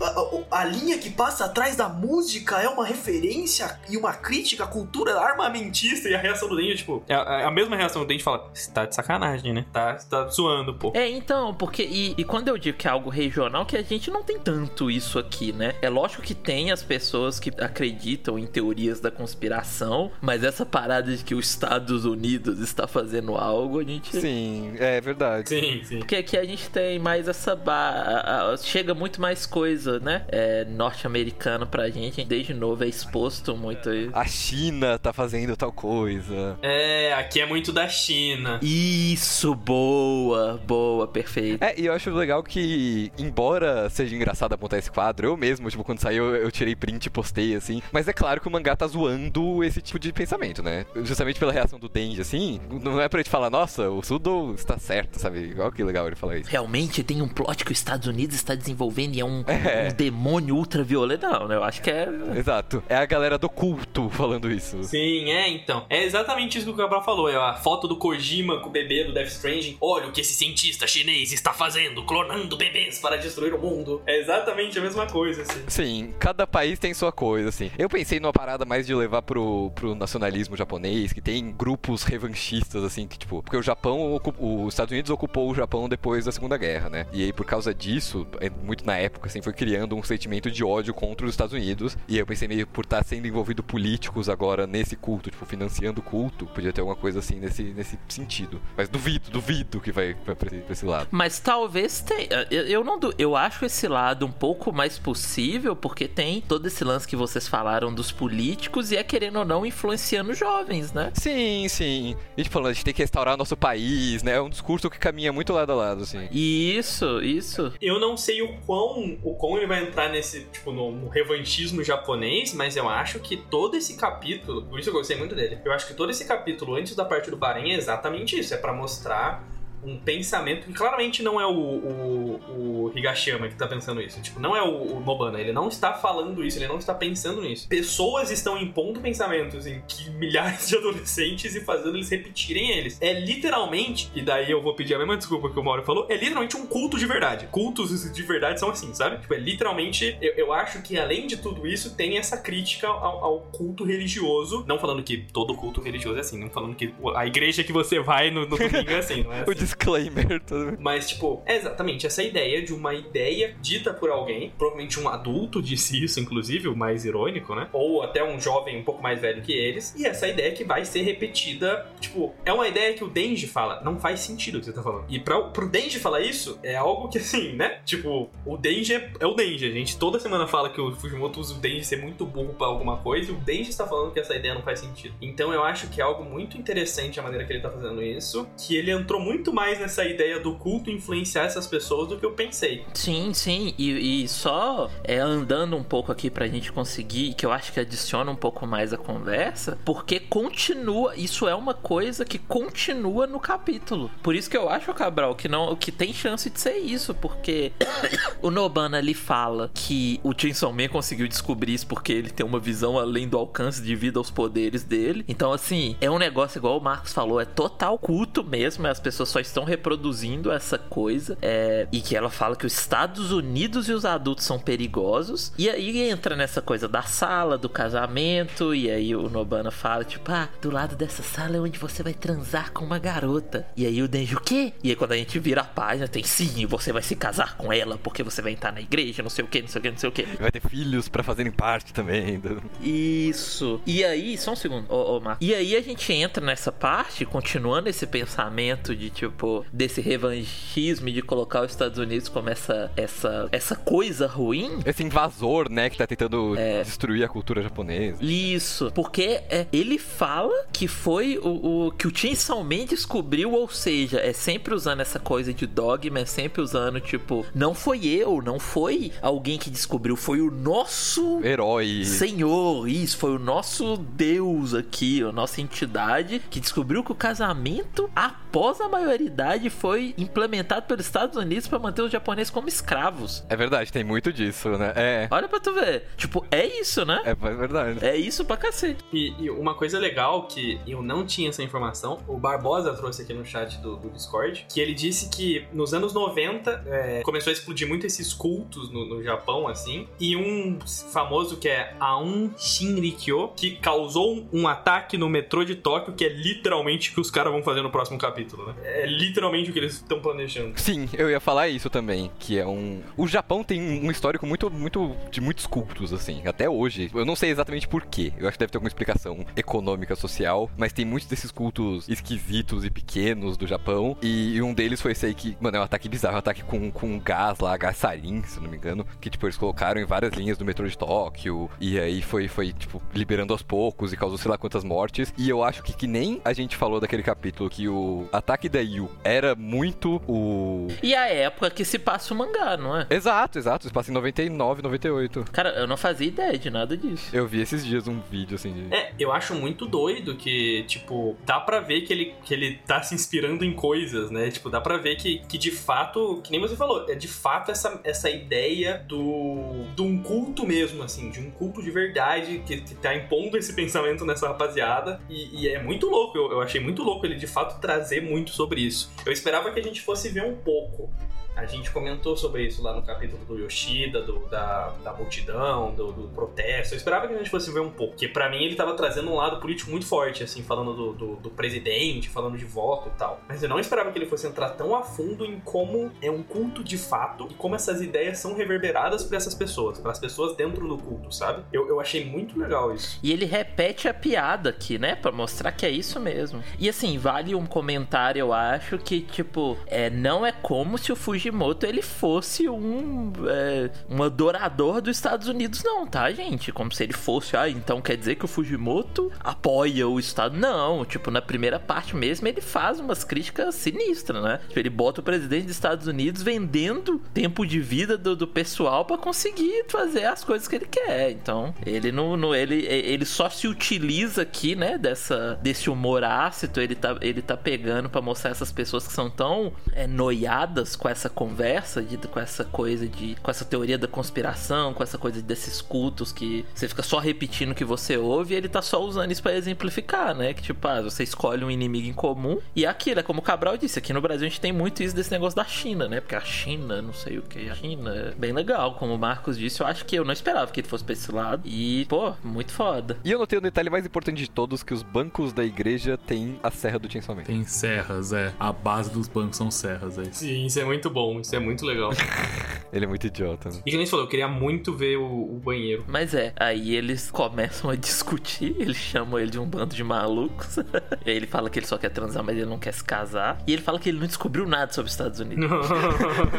[0.00, 4.64] A, a, a linha que passa atrás da música é uma referência e uma crítica
[4.64, 6.08] à cultura armamentista.
[6.08, 8.48] E a reação do Denji, tipo, é a, é a mesma reação do Denji fala:
[8.54, 9.66] Você tá de sacanagem, né?
[9.72, 10.92] Tá, tá zoando, pô.
[10.94, 11.82] É, então, porque.
[11.82, 14.90] E, e quando eu digo que é algo regional, que a gente não tem tanto
[14.90, 15.74] isso aqui, né?
[15.82, 21.16] É lógico que tem as pessoas que acreditam em teorias da conspiração, mas essa parada
[21.16, 24.16] de que os Estados Unidos está fazendo algo, a gente.
[24.16, 25.48] Sim, é verdade.
[25.48, 25.98] Sim, sim.
[25.98, 27.47] Porque aqui a gente tem mais essa.
[27.54, 28.54] Ba...
[28.62, 30.24] Chega muito mais coisa, né?
[30.28, 32.24] É, norte-americana pra gente.
[32.24, 33.88] Desde novo é exposto muito.
[34.12, 36.58] A China tá fazendo tal coisa.
[36.62, 38.58] É, aqui é muito da China.
[38.62, 41.62] Isso, boa, boa, perfeito.
[41.62, 45.84] É, e eu acho legal que, embora seja engraçado apontar esse quadro, eu mesmo, tipo,
[45.84, 47.82] quando saiu, eu tirei print e postei, assim.
[47.92, 50.86] Mas é claro que o mangá tá zoando esse tipo de pensamento, né?
[51.02, 54.78] Justamente pela reação do Denji, assim, não é pra gente falar, nossa, o Sudo está
[54.78, 55.54] certo, sabe?
[55.58, 56.50] Olha que legal ele falar isso.
[56.50, 59.88] Realmente tem um plot que os Estados Unidos está desenvolvendo e é um, é.
[59.88, 61.24] um demônio ultraviolento.
[61.24, 61.54] Não, né?
[61.54, 62.08] Eu acho que é.
[62.36, 62.82] Exato.
[62.88, 64.82] É a galera do culto falando isso.
[64.82, 65.86] Sim, é, então.
[65.88, 67.28] É exatamente isso que o Cabral falou.
[67.28, 69.76] É a foto do Kojima com o bebê do Death Stranding.
[69.80, 74.02] Olha o que esse cientista chinês está fazendo, clonando bebês para destruir o mundo.
[74.04, 75.62] É exatamente a mesma coisa, assim.
[75.68, 77.70] Sim, cada país tem sua coisa, assim.
[77.78, 82.82] Eu pensei numa parada mais de levar pro, pro nacionalismo japonês, que tem grupos revanchistas,
[82.82, 86.56] assim, que, tipo, porque o Japão, os Estados Unidos ocupou o Japão depois da Segunda
[86.56, 87.06] Guerra, né?
[87.12, 90.64] E aí, por causa disso, é muito na época, assim, foi criando um sentimento de
[90.64, 91.96] ódio contra os Estados Unidos.
[92.08, 96.02] E eu pensei meio por estar sendo envolvido políticos agora nesse culto, tipo, financiando o
[96.02, 98.60] culto, podia ter alguma coisa assim nesse, nesse sentido.
[98.76, 101.08] Mas duvido, duvido que vai, vai pra, esse, lado.
[101.10, 102.46] Mas talvez tenha.
[102.50, 102.98] Eu, eu não.
[103.18, 107.46] Eu acho esse lado um pouco mais possível, porque tem todo esse lance que vocês
[107.46, 111.10] falaram dos políticos e é querendo ou não influenciando jovens, né?
[111.14, 112.16] Sim, sim.
[112.36, 114.32] E tipo, a gente tem que restaurar nosso país, né?
[114.32, 116.28] É um discurso que caminha muito lado a lado, assim.
[116.30, 117.72] Isso, isso.
[117.80, 121.82] Eu não sei o quão, o quão ele vai entrar nesse, tipo, no, no revanchismo
[121.82, 125.72] japonês, mas eu acho que todo esse capítulo, por isso eu gostei muito dele, eu
[125.72, 128.72] acho que todo esse capítulo antes da parte do Bahrein é exatamente isso, é para
[128.72, 134.20] mostrar um pensamento que claramente não é o, o, o Higashiyama que tá pensando isso.
[134.20, 135.40] Tipo, não é o, o, Nobana.
[135.40, 137.68] Ele não está falando isso, ele não está pensando nisso.
[137.68, 143.00] Pessoas estão impondo pensamentos em que milhares de adolescentes e fazendo eles repetirem eles.
[143.00, 146.16] É literalmente, e daí eu vou pedir a mesma desculpa que o Mauro falou, é
[146.16, 147.46] literalmente um culto de verdade.
[147.50, 149.18] Cultos de verdade são assim, sabe?
[149.18, 150.16] Tipo, é literalmente.
[150.20, 154.64] Eu, eu acho que além de tudo isso, tem essa crítica ao, ao, culto religioso.
[154.66, 158.00] Não falando que todo culto religioso é assim, não falando que a igreja que você
[158.00, 160.40] vai no, no domingo é assim, não é assim disclaimer.
[160.78, 165.60] Mas, tipo, é exatamente essa ideia de uma ideia dita por alguém, provavelmente um adulto
[165.60, 167.68] disse isso, inclusive, o mais irônico, né?
[167.72, 169.94] Ou até um jovem um pouco mais velho que eles.
[169.96, 173.80] E essa ideia que vai ser repetida, tipo, é uma ideia que o Denji fala,
[173.82, 175.04] não faz sentido o que você tá falando.
[175.08, 177.80] E pra, pro Denji falar isso, é algo que, assim, né?
[177.84, 179.66] Tipo, o Denji é, é o Denji.
[179.66, 182.66] A gente toda semana fala que o Fujimoto usa o Denji ser muito burro pra
[182.66, 185.14] alguma coisa, e o Denji está falando que essa ideia não faz sentido.
[185.20, 188.48] Então eu acho que é algo muito interessante a maneira que ele tá fazendo isso,
[188.56, 192.30] que ele entrou muito mais nessa ideia do culto influenciar essas pessoas do que eu
[192.30, 192.84] pensei.
[192.94, 193.74] Sim, sim.
[193.76, 197.80] E, e só é, andando um pouco aqui pra gente conseguir, que eu acho que
[197.80, 201.16] adiciona um pouco mais a conversa, porque continua.
[201.16, 204.08] Isso é uma coisa que continua no capítulo.
[204.22, 207.72] Por isso que eu acho, Cabral, que não que tem chance de ser isso, porque
[208.40, 212.60] o Nobana ali fala que o Chainsaw Man conseguiu descobrir isso porque ele tem uma
[212.60, 215.24] visão além do alcance de vida aos poderes dele.
[215.26, 219.28] Então, assim, é um negócio igual o Marcos falou, é total culto mesmo, as pessoas
[219.28, 221.36] só estão reproduzindo essa coisa.
[221.42, 225.52] É, e que ela fala que os Estados Unidos e os adultos são perigosos.
[225.58, 228.74] E aí entra nessa coisa da sala, do casamento.
[228.74, 232.14] E aí o Nobana fala, tipo, ah, do lado dessa sala é onde você vai
[232.14, 233.66] transar com uma garota.
[233.76, 234.72] E aí o Denji, o quê?
[234.82, 237.72] E aí quando a gente vira a página, tem sim, você vai se casar com
[237.72, 239.90] ela porque você vai entrar na igreja, não sei o que, não sei o que,
[239.90, 240.22] não sei o que.
[240.22, 242.38] Vai ter filhos para fazerem parte também.
[242.38, 242.62] Do...
[242.80, 243.80] Isso.
[243.86, 245.22] E aí, só um segundo, ô, ô.
[245.40, 249.37] E aí a gente entra nessa parte, continuando esse pensamento de tipo,
[249.72, 254.80] desse revanchismo de colocar os Estados Unidos como essa, essa, essa coisa ruim.
[254.84, 256.82] Esse invasor, né, que tá tentando é...
[256.82, 258.18] destruir a cultura japonesa.
[258.22, 263.68] Isso, porque é, ele fala que foi o, o que o Chainsaw Man descobriu, ou
[263.68, 268.42] seja, é sempre usando essa coisa de dogma, é sempre usando, tipo, não foi eu,
[268.42, 272.04] não foi alguém que descobriu, foi o nosso herói.
[272.04, 278.10] Senhor, isso, foi o nosso Deus aqui, a nossa entidade que descobriu que o casamento,
[278.48, 283.44] após a maioridade foi implementado pelos Estados Unidos para manter os japoneses como escravos.
[283.48, 284.92] É verdade, tem muito disso, né?
[284.96, 285.28] É.
[285.30, 286.04] Olha pra tu ver.
[286.16, 287.20] Tipo, é isso, né?
[287.24, 288.04] É verdade.
[288.04, 289.04] É isso pra cacete.
[289.12, 293.34] E, e uma coisa legal que eu não tinha essa informação, o Barbosa trouxe aqui
[293.34, 297.52] no chat do, do Discord, que ele disse que nos anos 90 é, começou a
[297.52, 300.78] explodir muito esses cultos no, no, Japão, assim, e um
[301.12, 306.28] famoso que é Aum Shinrikyo, que causou um ataque no metrô de Tóquio, que é
[306.28, 308.74] literalmente o que os caras vão fazer no próximo capítulo, né?
[308.84, 310.78] É literalmente o que eles estão planejando.
[310.78, 313.00] Sim, eu ia falar isso também, que é um...
[313.16, 317.10] O Japão tem um histórico muito, muito de muitos cultos, assim, até hoje.
[317.14, 320.70] Eu não sei exatamente por quê, eu acho que deve ter alguma explicação econômica, social,
[320.76, 325.26] mas tem muitos desses cultos esquisitos e pequenos do Japão, e um deles foi esse
[325.26, 328.42] aí que, mano, é um ataque bizarro, um ataque com, com gás lá, gás sarin,
[328.44, 331.70] se não me engano, que, tipo, eles colocaram em várias linhas do metrô de Tóquio,
[331.80, 335.48] e aí foi, foi tipo, liberando aos poucos e causou sei lá quantas mortes, e
[335.48, 339.10] eu acho que que nem a gente falou daquele capítulo que o ataque da Yu
[339.24, 340.88] era muito o...
[341.02, 343.06] E a época que se passa o mangá, não é?
[343.10, 345.44] Exato, exato, se passa em 99, 98.
[345.52, 347.34] Cara, eu não fazia ideia de nada disso.
[347.34, 348.94] Eu vi esses dias um vídeo, assim, de...
[348.94, 353.02] É, eu acho muito doido que, tipo, dá pra ver que ele, que ele tá
[353.02, 354.50] se inspirando em coisas, né?
[354.50, 357.70] Tipo, dá pra ver que, que de fato, que nem você falou, é de fato
[357.70, 362.80] essa, essa ideia do de um culto mesmo, assim, de um culto de verdade que,
[362.80, 365.20] que tá impondo esse pensamento nessa rapaziada.
[365.28, 368.50] E, e é muito louco, eu, eu achei muito louco ele de fato trazer muito
[368.50, 369.10] sobre isso.
[369.24, 371.10] Eu esperava que a gente fosse ver um pouco
[371.58, 376.12] a gente comentou sobre isso lá no capítulo do Yoshida, do, da, da multidão, do,
[376.12, 376.94] do, protesto.
[376.94, 379.28] Eu esperava que a gente fosse ver um pouco, porque para mim ele tava trazendo
[379.30, 383.18] um lado político muito forte, assim, falando do, do, do, presidente, falando de voto e
[383.18, 383.40] tal.
[383.48, 386.44] Mas eu não esperava que ele fosse entrar tão a fundo em como é um
[386.44, 390.56] culto de fato e como essas ideias são reverberadas para essas pessoas, para as pessoas
[390.56, 391.64] dentro do culto, sabe?
[391.72, 393.18] Eu, eu achei muito legal isso.
[393.20, 395.16] E ele repete a piada aqui, né?
[395.16, 396.62] Pra mostrar que é isso mesmo.
[396.78, 401.16] E assim, vale um comentário, eu acho, que, tipo, é, não é como se o
[401.16, 406.70] Fuji Fujimoto ele fosse um, é, um adorador dos Estados Unidos, não, tá, gente?
[406.70, 410.56] Como se ele fosse, ah, então quer dizer que o Fujimoto apoia o Estado.
[410.56, 414.60] Não, tipo, na primeira parte mesmo ele faz umas críticas sinistras, né?
[414.68, 419.04] Tipo, ele bota o presidente dos Estados Unidos vendendo tempo de vida do, do pessoal
[419.04, 421.30] para conseguir fazer as coisas que ele quer.
[421.30, 426.80] Então, ele não, não, ele, ele só se utiliza aqui, né, dessa, desse humor ácido,
[426.80, 431.08] ele tá, ele tá pegando para mostrar essas pessoas que são tão é, noiadas com
[431.08, 433.36] essa conversa de, com essa coisa de.
[433.40, 437.70] com essa teoria da conspiração, com essa coisa desses cultos que você fica só repetindo
[437.70, 440.52] o que você ouve e ele tá só usando isso para exemplificar, né?
[440.52, 443.42] Que tipo, ah, você escolhe um inimigo em comum e é aquilo, é como o
[443.42, 446.20] Cabral disse, aqui no Brasil a gente tem muito isso desse negócio da China, né?
[446.20, 449.56] Porque a China, não sei o que, a China é bem legal, como o Marcos
[449.56, 452.32] disse, eu acho que eu não esperava que ele fosse pra esse lado e, pô,
[452.42, 453.16] muito foda.
[453.24, 456.18] E eu notei o um detalhe mais importante de todos, que os bancos da igreja
[456.18, 457.44] têm a Serra do Chainsaw Man.
[457.44, 458.52] Tem serras, é.
[458.58, 460.40] A base dos bancos são serras, é isso.
[460.40, 462.10] Sim, isso é muito bom bom, isso é muito legal.
[462.92, 463.80] ele é muito idiota, né?
[463.84, 466.04] E que nem falou, eu queria muito ver o, o, banheiro.
[466.06, 470.76] Mas é, aí eles começam a discutir, eles chamam ele de um bando de malucos.
[471.26, 473.58] e aí ele fala que ele só quer transar, mas ele não quer se casar.
[473.66, 475.68] E ele fala que ele não descobriu nada sobre os Estados Unidos.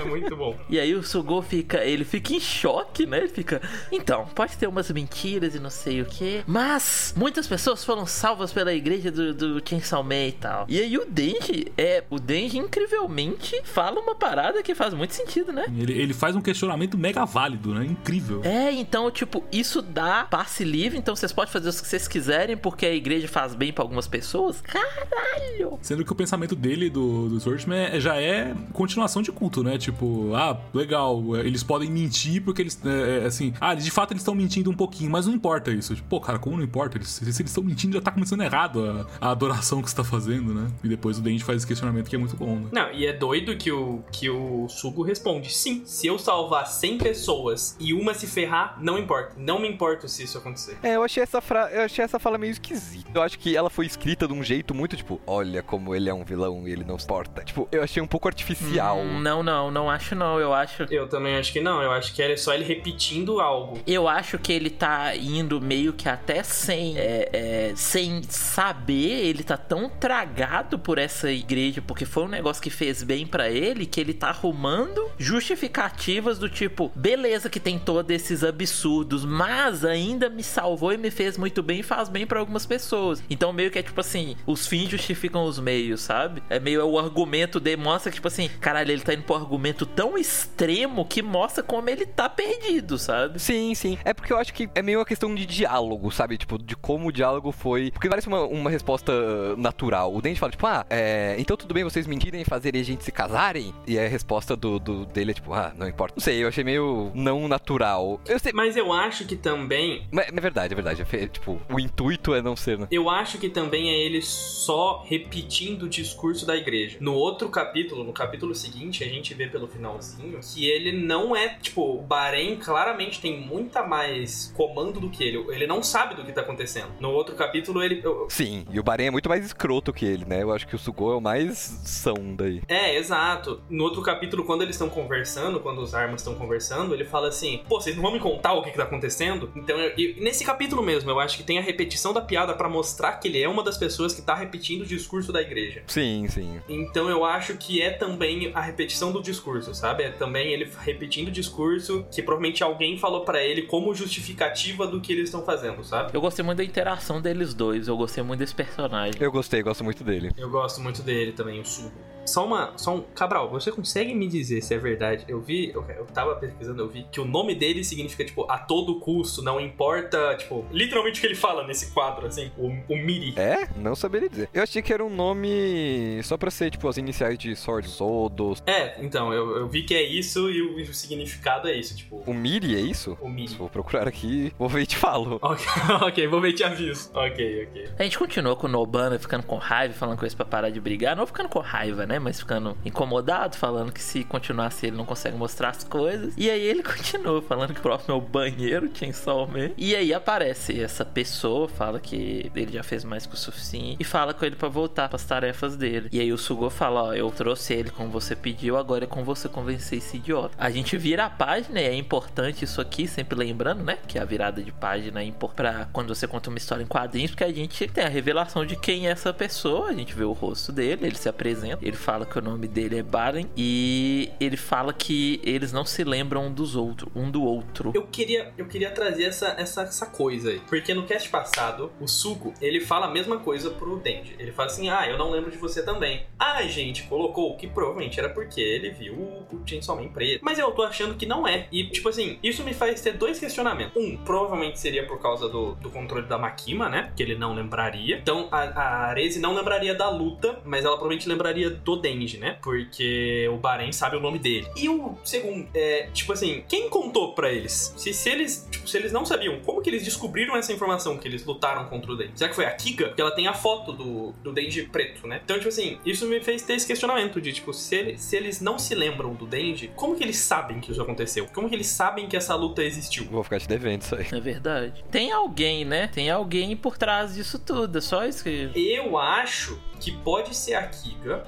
[0.01, 0.57] é muito bom.
[0.69, 3.19] E aí o Sugo fica, ele fica em choque, né?
[3.19, 7.83] Ele fica, então, pode ter umas mentiras e não sei o que, mas muitas pessoas
[7.83, 10.65] foram salvas pela igreja do, do Chainsaw Man e tal.
[10.67, 15.51] E aí o Denji, é, o Denji incrivelmente fala uma parada que faz muito sentido,
[15.51, 15.65] né?
[15.77, 17.85] Ele, ele faz um questionamento mega válido, né?
[17.85, 18.41] Incrível.
[18.43, 22.57] É, então, tipo, isso dá passe livre, então vocês podem fazer o que vocês quiserem,
[22.57, 24.61] porque a igreja faz bem para algumas pessoas.
[24.61, 25.79] Caralho!
[25.81, 29.77] Sendo que o pensamento dele, do, do Swordman, é, já é continuação de culto, né?
[29.77, 34.21] Tipo, ah, legal, eles podem mentir porque eles, é, é assim, ah, de fato eles
[34.21, 35.95] estão mentindo um pouquinho, mas não importa isso.
[35.95, 36.97] Tipo, pô, cara, como não importa?
[36.97, 40.03] Eles, se eles estão mentindo, já tá começando errado a, a adoração que você tá
[40.03, 40.67] fazendo, né?
[40.83, 42.69] E depois o Dente faz esse questionamento que é muito bom, né?
[42.71, 46.67] Não, e é doido que o, que o o Sugo responde: sim, se eu salvar
[46.67, 49.35] 100 pessoas e uma se ferrar, não importa.
[49.37, 50.77] Não me importa se isso acontecer.
[50.81, 51.69] É, eu achei essa, fra...
[51.71, 53.09] eu achei essa fala meio esquisita.
[53.13, 56.13] Eu acho que ela foi escrita de um jeito muito tipo: olha como ele é
[56.13, 57.43] um vilão e ele não se porta.
[57.43, 58.99] Tipo, eu achei um pouco artificial.
[58.99, 60.39] Hum, não, não, não acho não.
[60.39, 60.83] Eu acho.
[60.89, 61.81] Eu também acho que não.
[61.81, 63.79] Eu acho que era só ele repetindo algo.
[63.85, 69.25] Eu acho que ele tá indo meio que até sem, é, é, sem saber.
[69.25, 73.49] Ele tá tão tragado por essa igreja porque foi um negócio que fez bem para
[73.49, 79.25] ele que ele tá arrumando justificativa justificativas do tipo, beleza que tem todos esses absurdos,
[79.25, 83.23] mas ainda me salvou e me fez muito bem e faz bem para algumas pessoas.
[83.29, 86.41] Então meio que é tipo assim, os fins justificam os meios, sabe?
[86.49, 90.17] É meio o argumento demonstra que tipo assim, caralho, ele tá indo pro argumento tão
[90.17, 93.39] extremo que mostra como ele tá perdido, sabe?
[93.39, 93.97] Sim, sim.
[94.03, 96.37] É porque eu acho que é meio uma questão de diálogo, sabe?
[96.37, 97.91] Tipo, de como o diálogo foi.
[97.91, 100.15] Porque parece uma, uma resposta natural.
[100.15, 103.11] O Dente fala, tipo, ah, é, então tudo bem vocês mentirem fazerem a gente se
[103.11, 103.73] casarem?
[103.85, 106.15] E a resposta do, do, dele é tipo, ah, não importa.
[106.15, 108.19] Não sei, eu achei meio não natural.
[108.27, 108.51] Eu sei.
[108.53, 110.07] Mas eu acho que também.
[110.11, 111.05] Mas é verdade, é verdade.
[111.11, 112.87] É, tipo, o intuito é não ser, né?
[112.91, 116.97] Eu acho que também é ele só repetindo o discurso da igreja.
[116.99, 121.49] No outro capítulo, no capítulo seguinte, a gente vê pelo finalzinho que ele não é,
[121.49, 125.45] tipo, o Bahrein claramente tem muita mais comando do que ele.
[125.49, 126.89] Ele não sabe do que tá acontecendo.
[126.99, 128.03] No outro capítulo, ele.
[128.27, 130.43] Sim, e o Bahrein é muito mais escroto que ele, né?
[130.43, 132.61] Eu acho que o Sugou é o mais são daí.
[132.67, 133.61] É, exato.
[133.69, 137.61] No outro capítulo, quando eles estão conversando, quando os armas estão conversando, ele fala assim:
[137.67, 139.51] pô, vocês não vão me contar o que, que tá acontecendo?
[139.55, 142.67] Então, eu, eu, nesse capítulo mesmo, eu acho que tem a repetição da piada para
[142.67, 145.83] mostrar que ele é uma das pessoas que tá repetindo o discurso da igreja.
[145.87, 146.59] Sim, sim.
[146.67, 150.03] Então eu acho que é também a repetição do discurso, sabe?
[150.03, 154.99] É também ele repetindo o discurso que provavelmente alguém falou para ele como justificativa do
[154.99, 156.11] que eles estão fazendo, sabe?
[156.13, 159.15] Eu gostei muito da interação deles dois, eu gostei muito desse personagem.
[159.19, 160.31] Eu gostei, gosto muito dele.
[160.37, 162.08] Eu gosto muito dele também, o Sugo.
[162.29, 162.73] Só uma.
[162.77, 163.01] Só um.
[163.01, 165.25] Cabral, você consegue me dizer se é verdade?
[165.27, 168.57] Eu vi, eu, eu tava pesquisando, eu vi que o nome dele significa, tipo, a
[168.57, 172.97] todo custo, não importa, tipo, literalmente o que ele fala nesse quadro, assim, o, o
[172.97, 173.33] Miri.
[173.37, 173.67] É?
[173.75, 174.49] Não saberia dizer.
[174.53, 178.61] Eu achei que era um nome só pra ser, tipo, as iniciais de Sword Sodos.
[178.65, 182.23] É, então, eu, eu vi que é isso e o, o, significado é isso, tipo.
[182.25, 183.17] O Miri é isso?
[183.19, 183.55] O Miri.
[183.55, 185.39] Vou procurar aqui, vou ver e te falo.
[185.41, 185.65] Ok,
[186.07, 187.09] ok, vou ver e te aviso.
[187.13, 187.89] Ok, ok.
[187.97, 190.79] A gente continuou com o Nobana ficando com raiva, falando com eles pra parar de
[190.79, 191.15] brigar.
[191.15, 192.18] Não ficando com raiva, né?
[192.19, 196.33] Mas ficando incomodado, falando que se continuasse ele não consegue mostrar as coisas.
[196.37, 199.71] E aí ele continua falando que o próximo é banheiro, Chainsaw Man.
[199.77, 204.03] E aí aparece essa pessoa, fala que ele já fez mais que o suficiente e
[204.03, 206.09] fala com ele para voltar para as tarefas dele.
[206.11, 209.23] E aí o Sugo fala: Ó, eu trouxe ele como você pediu, agora é com
[209.23, 210.55] você convencer esse idiota.
[210.57, 213.97] A gente vira a página e é importante isso aqui, sempre lembrando, né?
[214.07, 217.43] Que a virada de página é pra quando você conta uma história em quadrinhos, porque
[217.43, 220.71] a gente tem a revelação de quem é essa pessoa, a gente vê o rosto
[220.71, 224.91] dele, ele se apresenta, ele fala que o nome dele é Baren e ele fala
[224.91, 227.91] que eles não se lembram um dos outros, um do outro.
[227.93, 232.07] Eu queria, eu queria trazer essa, essa, essa coisa aí, porque no cast passado, o
[232.07, 234.35] Sugo, ele fala a mesma coisa pro Denji.
[234.39, 236.23] Ele fala assim: "Ah, eu não lembro de você também".
[236.39, 240.43] Ah, gente, colocou que provavelmente era porque ele viu o Chainsaw Man preto.
[240.43, 241.67] Mas eu tô achando que não é.
[241.71, 243.95] E tipo assim, isso me faz ter dois questionamentos.
[243.95, 247.11] Um, provavelmente seria por causa do, do controle da Makima, né?
[247.15, 248.17] Que ele não lembraria.
[248.17, 252.57] Então a, a Arese não lembraria da luta, mas ela provavelmente lembraria do Denji, né?
[252.61, 254.67] Porque o Bahrein sabe o nome dele.
[254.75, 257.93] E o segundo, é, tipo assim, quem contou para eles?
[257.97, 261.27] Se, se eles, tipo, se eles não sabiam, como que eles descobriram essa informação que
[261.27, 262.33] eles lutaram contra o Denji?
[262.35, 263.07] Será que foi a Kiga?
[263.07, 265.41] Porque ela tem a foto do, do Denji preto, né?
[265.43, 268.61] Então, tipo assim, isso me fez ter esse questionamento de, tipo, se, ele, se eles
[268.61, 271.47] não se lembram do Denji, como que eles sabem que isso aconteceu?
[271.53, 273.25] Como que eles sabem que essa luta existiu?
[273.25, 274.27] Vou ficar te devendo isso aí.
[274.31, 275.03] É verdade.
[275.11, 276.07] Tem alguém, né?
[276.07, 277.97] Tem alguém por trás disso tudo.
[277.97, 278.71] É só isso que.
[278.75, 281.43] Eu acho que pode ser a Kiga,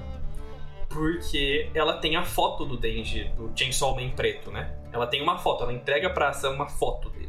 [0.91, 4.75] porque ela tem a foto do Denji, do Chainsaw Man preto, né?
[4.91, 7.20] Ela tem uma foto, ela entrega pra ação uma foto dele.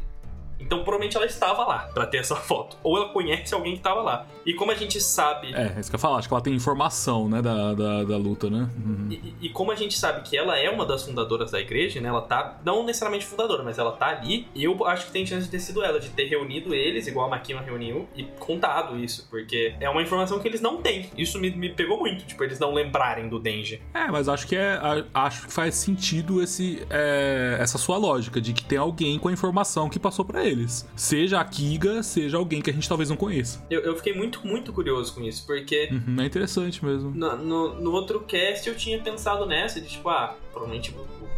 [0.65, 2.77] Então provavelmente ela estava lá pra ter essa foto.
[2.83, 4.25] Ou ela conhece alguém que estava lá.
[4.45, 5.53] E como a gente sabe.
[5.53, 8.03] É, é isso que eu ia falar, acho que ela tem informação, né, da, da,
[8.03, 8.69] da luta, né?
[8.85, 9.07] Uhum.
[9.09, 12.09] E, e, como a gente sabe que ela é uma das fundadoras da igreja, né?
[12.09, 12.59] Ela tá.
[12.65, 14.47] Não necessariamente fundadora, mas ela tá ali.
[14.55, 17.29] Eu acho que tem chance de ter sido ela, de ter reunido eles, igual a
[17.29, 19.27] Makima reuniu, e contado isso.
[19.29, 21.09] Porque é uma informação que eles não têm.
[21.17, 23.81] Isso me, me pegou muito, tipo, eles não lembrarem do Denji.
[23.93, 24.79] É, mas acho que é.
[25.13, 29.31] Acho que faz sentido esse, é, essa sua lógica de que tem alguém com a
[29.31, 30.87] informação que passou para eles.
[30.95, 33.63] Seja a Kiga, seja alguém que a gente talvez não conheça.
[33.69, 35.89] Eu, eu fiquei muito, muito curioso com isso, porque.
[35.91, 37.11] Uhum, é interessante mesmo.
[37.11, 40.93] No, no, no, outro cast eu tinha pensado nessa, de tipo, ah, provavelmente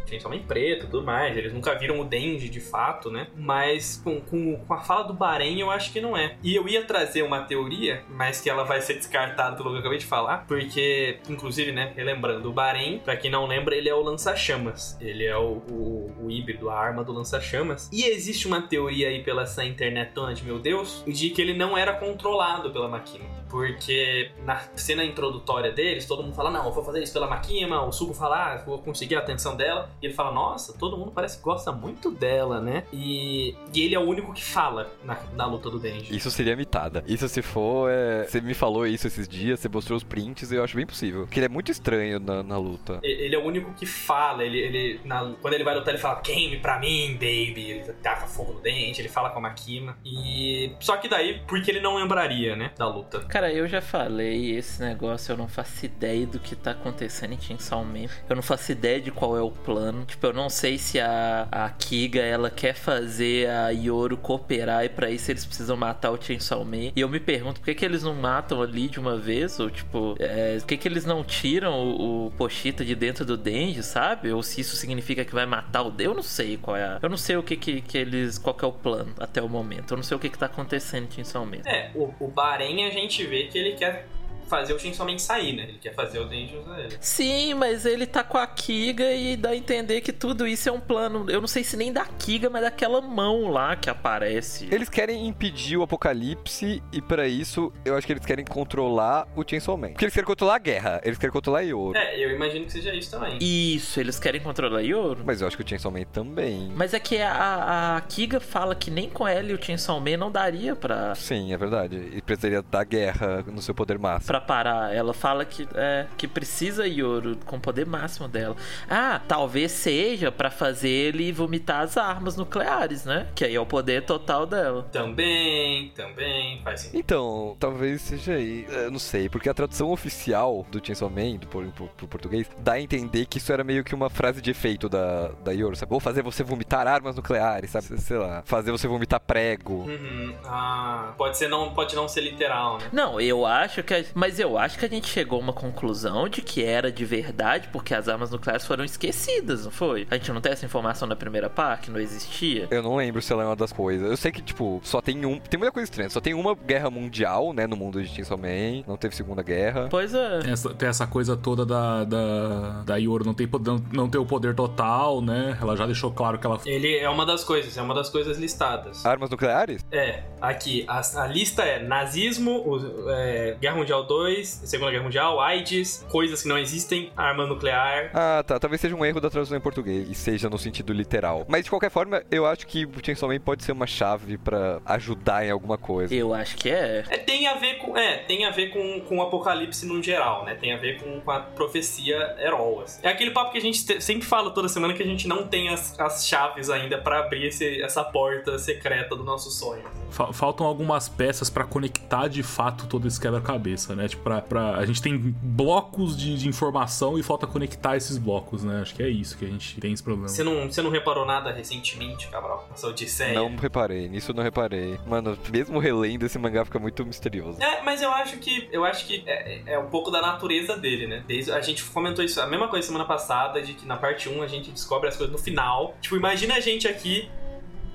[0.07, 1.35] Chainsaw Man preto tudo mais.
[1.35, 3.27] Eles nunca viram o Denji de fato, né?
[3.35, 6.37] Mas com, com, com, a fala do Bahrein eu acho que não é.
[6.43, 9.79] E eu ia trazer uma teoria, mas que ela vai ser descartada pelo que eu
[9.79, 13.93] acabei de falar, porque, inclusive, né, relembrando, o Bahrein, pra quem não lembra, ele é
[13.93, 14.97] o lança-chamas.
[14.99, 17.89] Ele é o, o, o híbrido, a arma do lança-chamas.
[17.91, 21.77] E existe uma teoria aí pela essa internet de meu Deus, de que ele não
[21.77, 23.25] era controlado pela Makima.
[23.55, 27.81] Porque na cena introdutória deles, todo mundo fala, não, eu vou fazer isso pela Makima,
[27.85, 29.89] o Sugo fala, ah, vou conseguir a atenção dela.
[30.01, 32.83] E ele fala, nossa, todo mundo parece que gosta muito dela, né?
[32.91, 36.13] E, e ele é o único que fala na, na luta do Denji.
[36.13, 37.01] Isso seria mitada.
[37.07, 38.25] Isso se for, é...
[38.25, 41.21] Você me falou isso esses dias, você mostrou os prints, eu acho bem possível.
[41.21, 42.99] Porque ele é muito estranho na, na luta.
[43.01, 46.01] E- Ele é o único que fala, ele, ele na- quando ele vai lutar, ele
[46.01, 47.71] fala, queime pra mim, baby.
[47.71, 49.97] Ele taca fogo no dente, ele fala com a Makima.
[50.05, 50.73] E.
[50.81, 52.71] Só que daí, porque ele não lembraria, né?
[52.77, 53.21] Da luta.
[53.21, 57.39] Cara, eu já falei, esse negócio eu não faço ideia do que tá acontecendo em
[57.39, 58.05] Chainsaw Man.
[58.29, 60.05] Eu não faço ideia de qual é o plano.
[60.05, 64.89] Tipo, eu não sei se a, a Kiga, ela quer fazer a Yoro cooperar e
[64.89, 66.91] pra isso eles precisam matar o Chainsaw Man.
[66.95, 69.59] E eu me pergunto, por que, que eles não matam ali de uma vez?
[69.59, 73.37] Ou, tipo, é, por que, que eles não tiram o, o Pochita de dentro do
[73.37, 74.31] Denji, sabe?
[74.31, 76.99] Ou se isso significa que vai matar o Deus, eu não sei qual é a...
[77.01, 78.37] Eu não sei o que que, que eles...
[78.37, 79.93] Qual que é o plano até o momento.
[79.93, 81.61] Eu não sei o que que tá acontecendo em Chainsaw Man.
[81.65, 84.05] É, o, o Bahrein a gente vê que ele quer
[84.47, 85.63] fazer o Chainsaw Man sair, né?
[85.63, 86.97] Ele quer fazer o Denji usar ele.
[86.99, 90.71] Sim, mas ele tá com a Kiga e dá a entender que tudo isso é
[90.71, 91.25] um plano.
[91.29, 94.67] Eu não sei se nem da Kiga, mas daquela mão lá que aparece.
[94.71, 99.43] Eles querem impedir o apocalipse e pra isso eu acho que eles querem controlar o
[99.47, 99.89] Chainsaw Man.
[99.89, 101.97] Porque eles querem controlar a guerra, eles querem controlar Yoro.
[101.97, 103.37] É, eu imagino que seja isso também.
[103.41, 105.23] Isso, eles querem controlar Yoro.
[105.25, 106.71] Mas eu acho que o Chainsaw Man também.
[106.75, 110.17] Mas é que a, a Kiga fala que nem com ela e o Chainsaw Man
[110.17, 112.11] não daria pra, Sim, é verdade.
[112.13, 114.27] E precisaria da guerra no seu poder máximo.
[114.27, 114.93] pra parar.
[114.93, 118.55] Ela fala que, é, que precisa Yoro com o poder máximo dela.
[118.89, 123.27] Ah, talvez seja pra fazer ele vomitar as armas nucleares, né?
[123.35, 124.83] Que aí é o poder total dela.
[124.91, 126.99] Também, também, faz sentido.
[126.99, 128.65] Então, talvez seja aí.
[128.69, 132.73] Eu não sei, porque a tradução oficial do Chainsaw Man, do, pro, pro português, dá
[132.73, 135.89] a entender que isso era meio que uma frase de efeito da, da Yoro, sabe?
[135.89, 137.99] Vou fazer você vomitar armas nucleares, sabe?
[137.99, 138.43] Sei lá.
[138.45, 139.85] Fazer você vomitar prego.
[139.85, 140.35] Uhum.
[140.45, 142.89] Ah, pode ser não, pode não ser literal, né?
[142.91, 143.93] Não, eu acho que.
[143.93, 144.03] A...
[144.25, 147.69] Mas eu acho que a gente chegou a uma conclusão de que era de verdade,
[147.71, 150.07] porque as armas nucleares foram esquecidas, não foi?
[150.09, 151.91] A gente não tem essa informação na primeira parte?
[151.91, 152.67] Não existia?
[152.71, 154.09] Eu não lembro se ela é uma das coisas.
[154.09, 155.39] Eu sei que, tipo, só tem um.
[155.39, 156.09] Tem muita coisa estranha.
[156.09, 158.81] Só tem uma guerra mundial, né, no mundo de Chainsaw Man.
[158.87, 159.89] Não teve segunda guerra.
[159.91, 160.39] Pois é.
[160.39, 164.17] Tem essa, tem essa coisa toda da, da, da Yoro não, tem, não, não ter
[164.17, 165.55] o poder total, né?
[165.61, 166.59] Ela já deixou claro que ela.
[166.65, 169.05] Ele é uma das coisas, é uma das coisas listadas.
[169.05, 169.85] Armas nucleares?
[169.91, 174.14] É, aqui, a, a lista é nazismo, o- é, Guerra Mundial 2,
[174.63, 178.11] Segunda Guerra Mundial, AIDS, coisas que não existem, arma nuclear.
[178.13, 178.59] Ah, tá.
[178.59, 180.09] Talvez seja um erro da tradução em português.
[180.09, 181.45] E seja no sentido literal.
[181.47, 184.79] Mas de qualquer forma, eu acho que o Chainsaw Man pode ser uma chave pra
[184.85, 186.13] ajudar em alguma coisa.
[186.13, 187.03] Eu acho que é.
[187.09, 190.45] É, tem a ver com, é, tem a ver com, com o apocalipse no geral,
[190.45, 190.55] né?
[190.55, 192.99] Tem a ver com, com a profecia heróis.
[193.03, 195.47] É aquele papo que a gente te- sempre fala toda semana que a gente não
[195.47, 199.83] tem as, as chaves ainda pra abrir esse- essa porta secreta do nosso sonho.
[200.09, 204.04] Fa- faltam algumas peças pra conectar de fato todo esse quebra-cabeça, né?
[204.07, 208.63] Tipo, pra, pra- a gente tem blocos de, de informação e falta conectar esses blocos,
[208.63, 208.81] né?
[208.81, 210.27] Acho que é isso que a gente tem esse problema.
[210.27, 212.67] Você não, você não reparou nada recentemente, Cabral?
[212.73, 213.33] Essa odisseia?
[213.33, 214.99] Não reparei, nisso eu não reparei.
[215.07, 217.61] Mano, mesmo relendo esse mangá fica muito misterioso.
[217.61, 221.07] É, mas eu acho que eu acho que é, é um pouco da natureza dele,
[221.07, 221.23] né?
[221.27, 224.41] Desde, a gente comentou isso, a mesma coisa semana passada, de que na parte 1
[224.41, 225.95] a gente descobre as coisas no final.
[226.01, 227.29] Tipo, imagina a gente aqui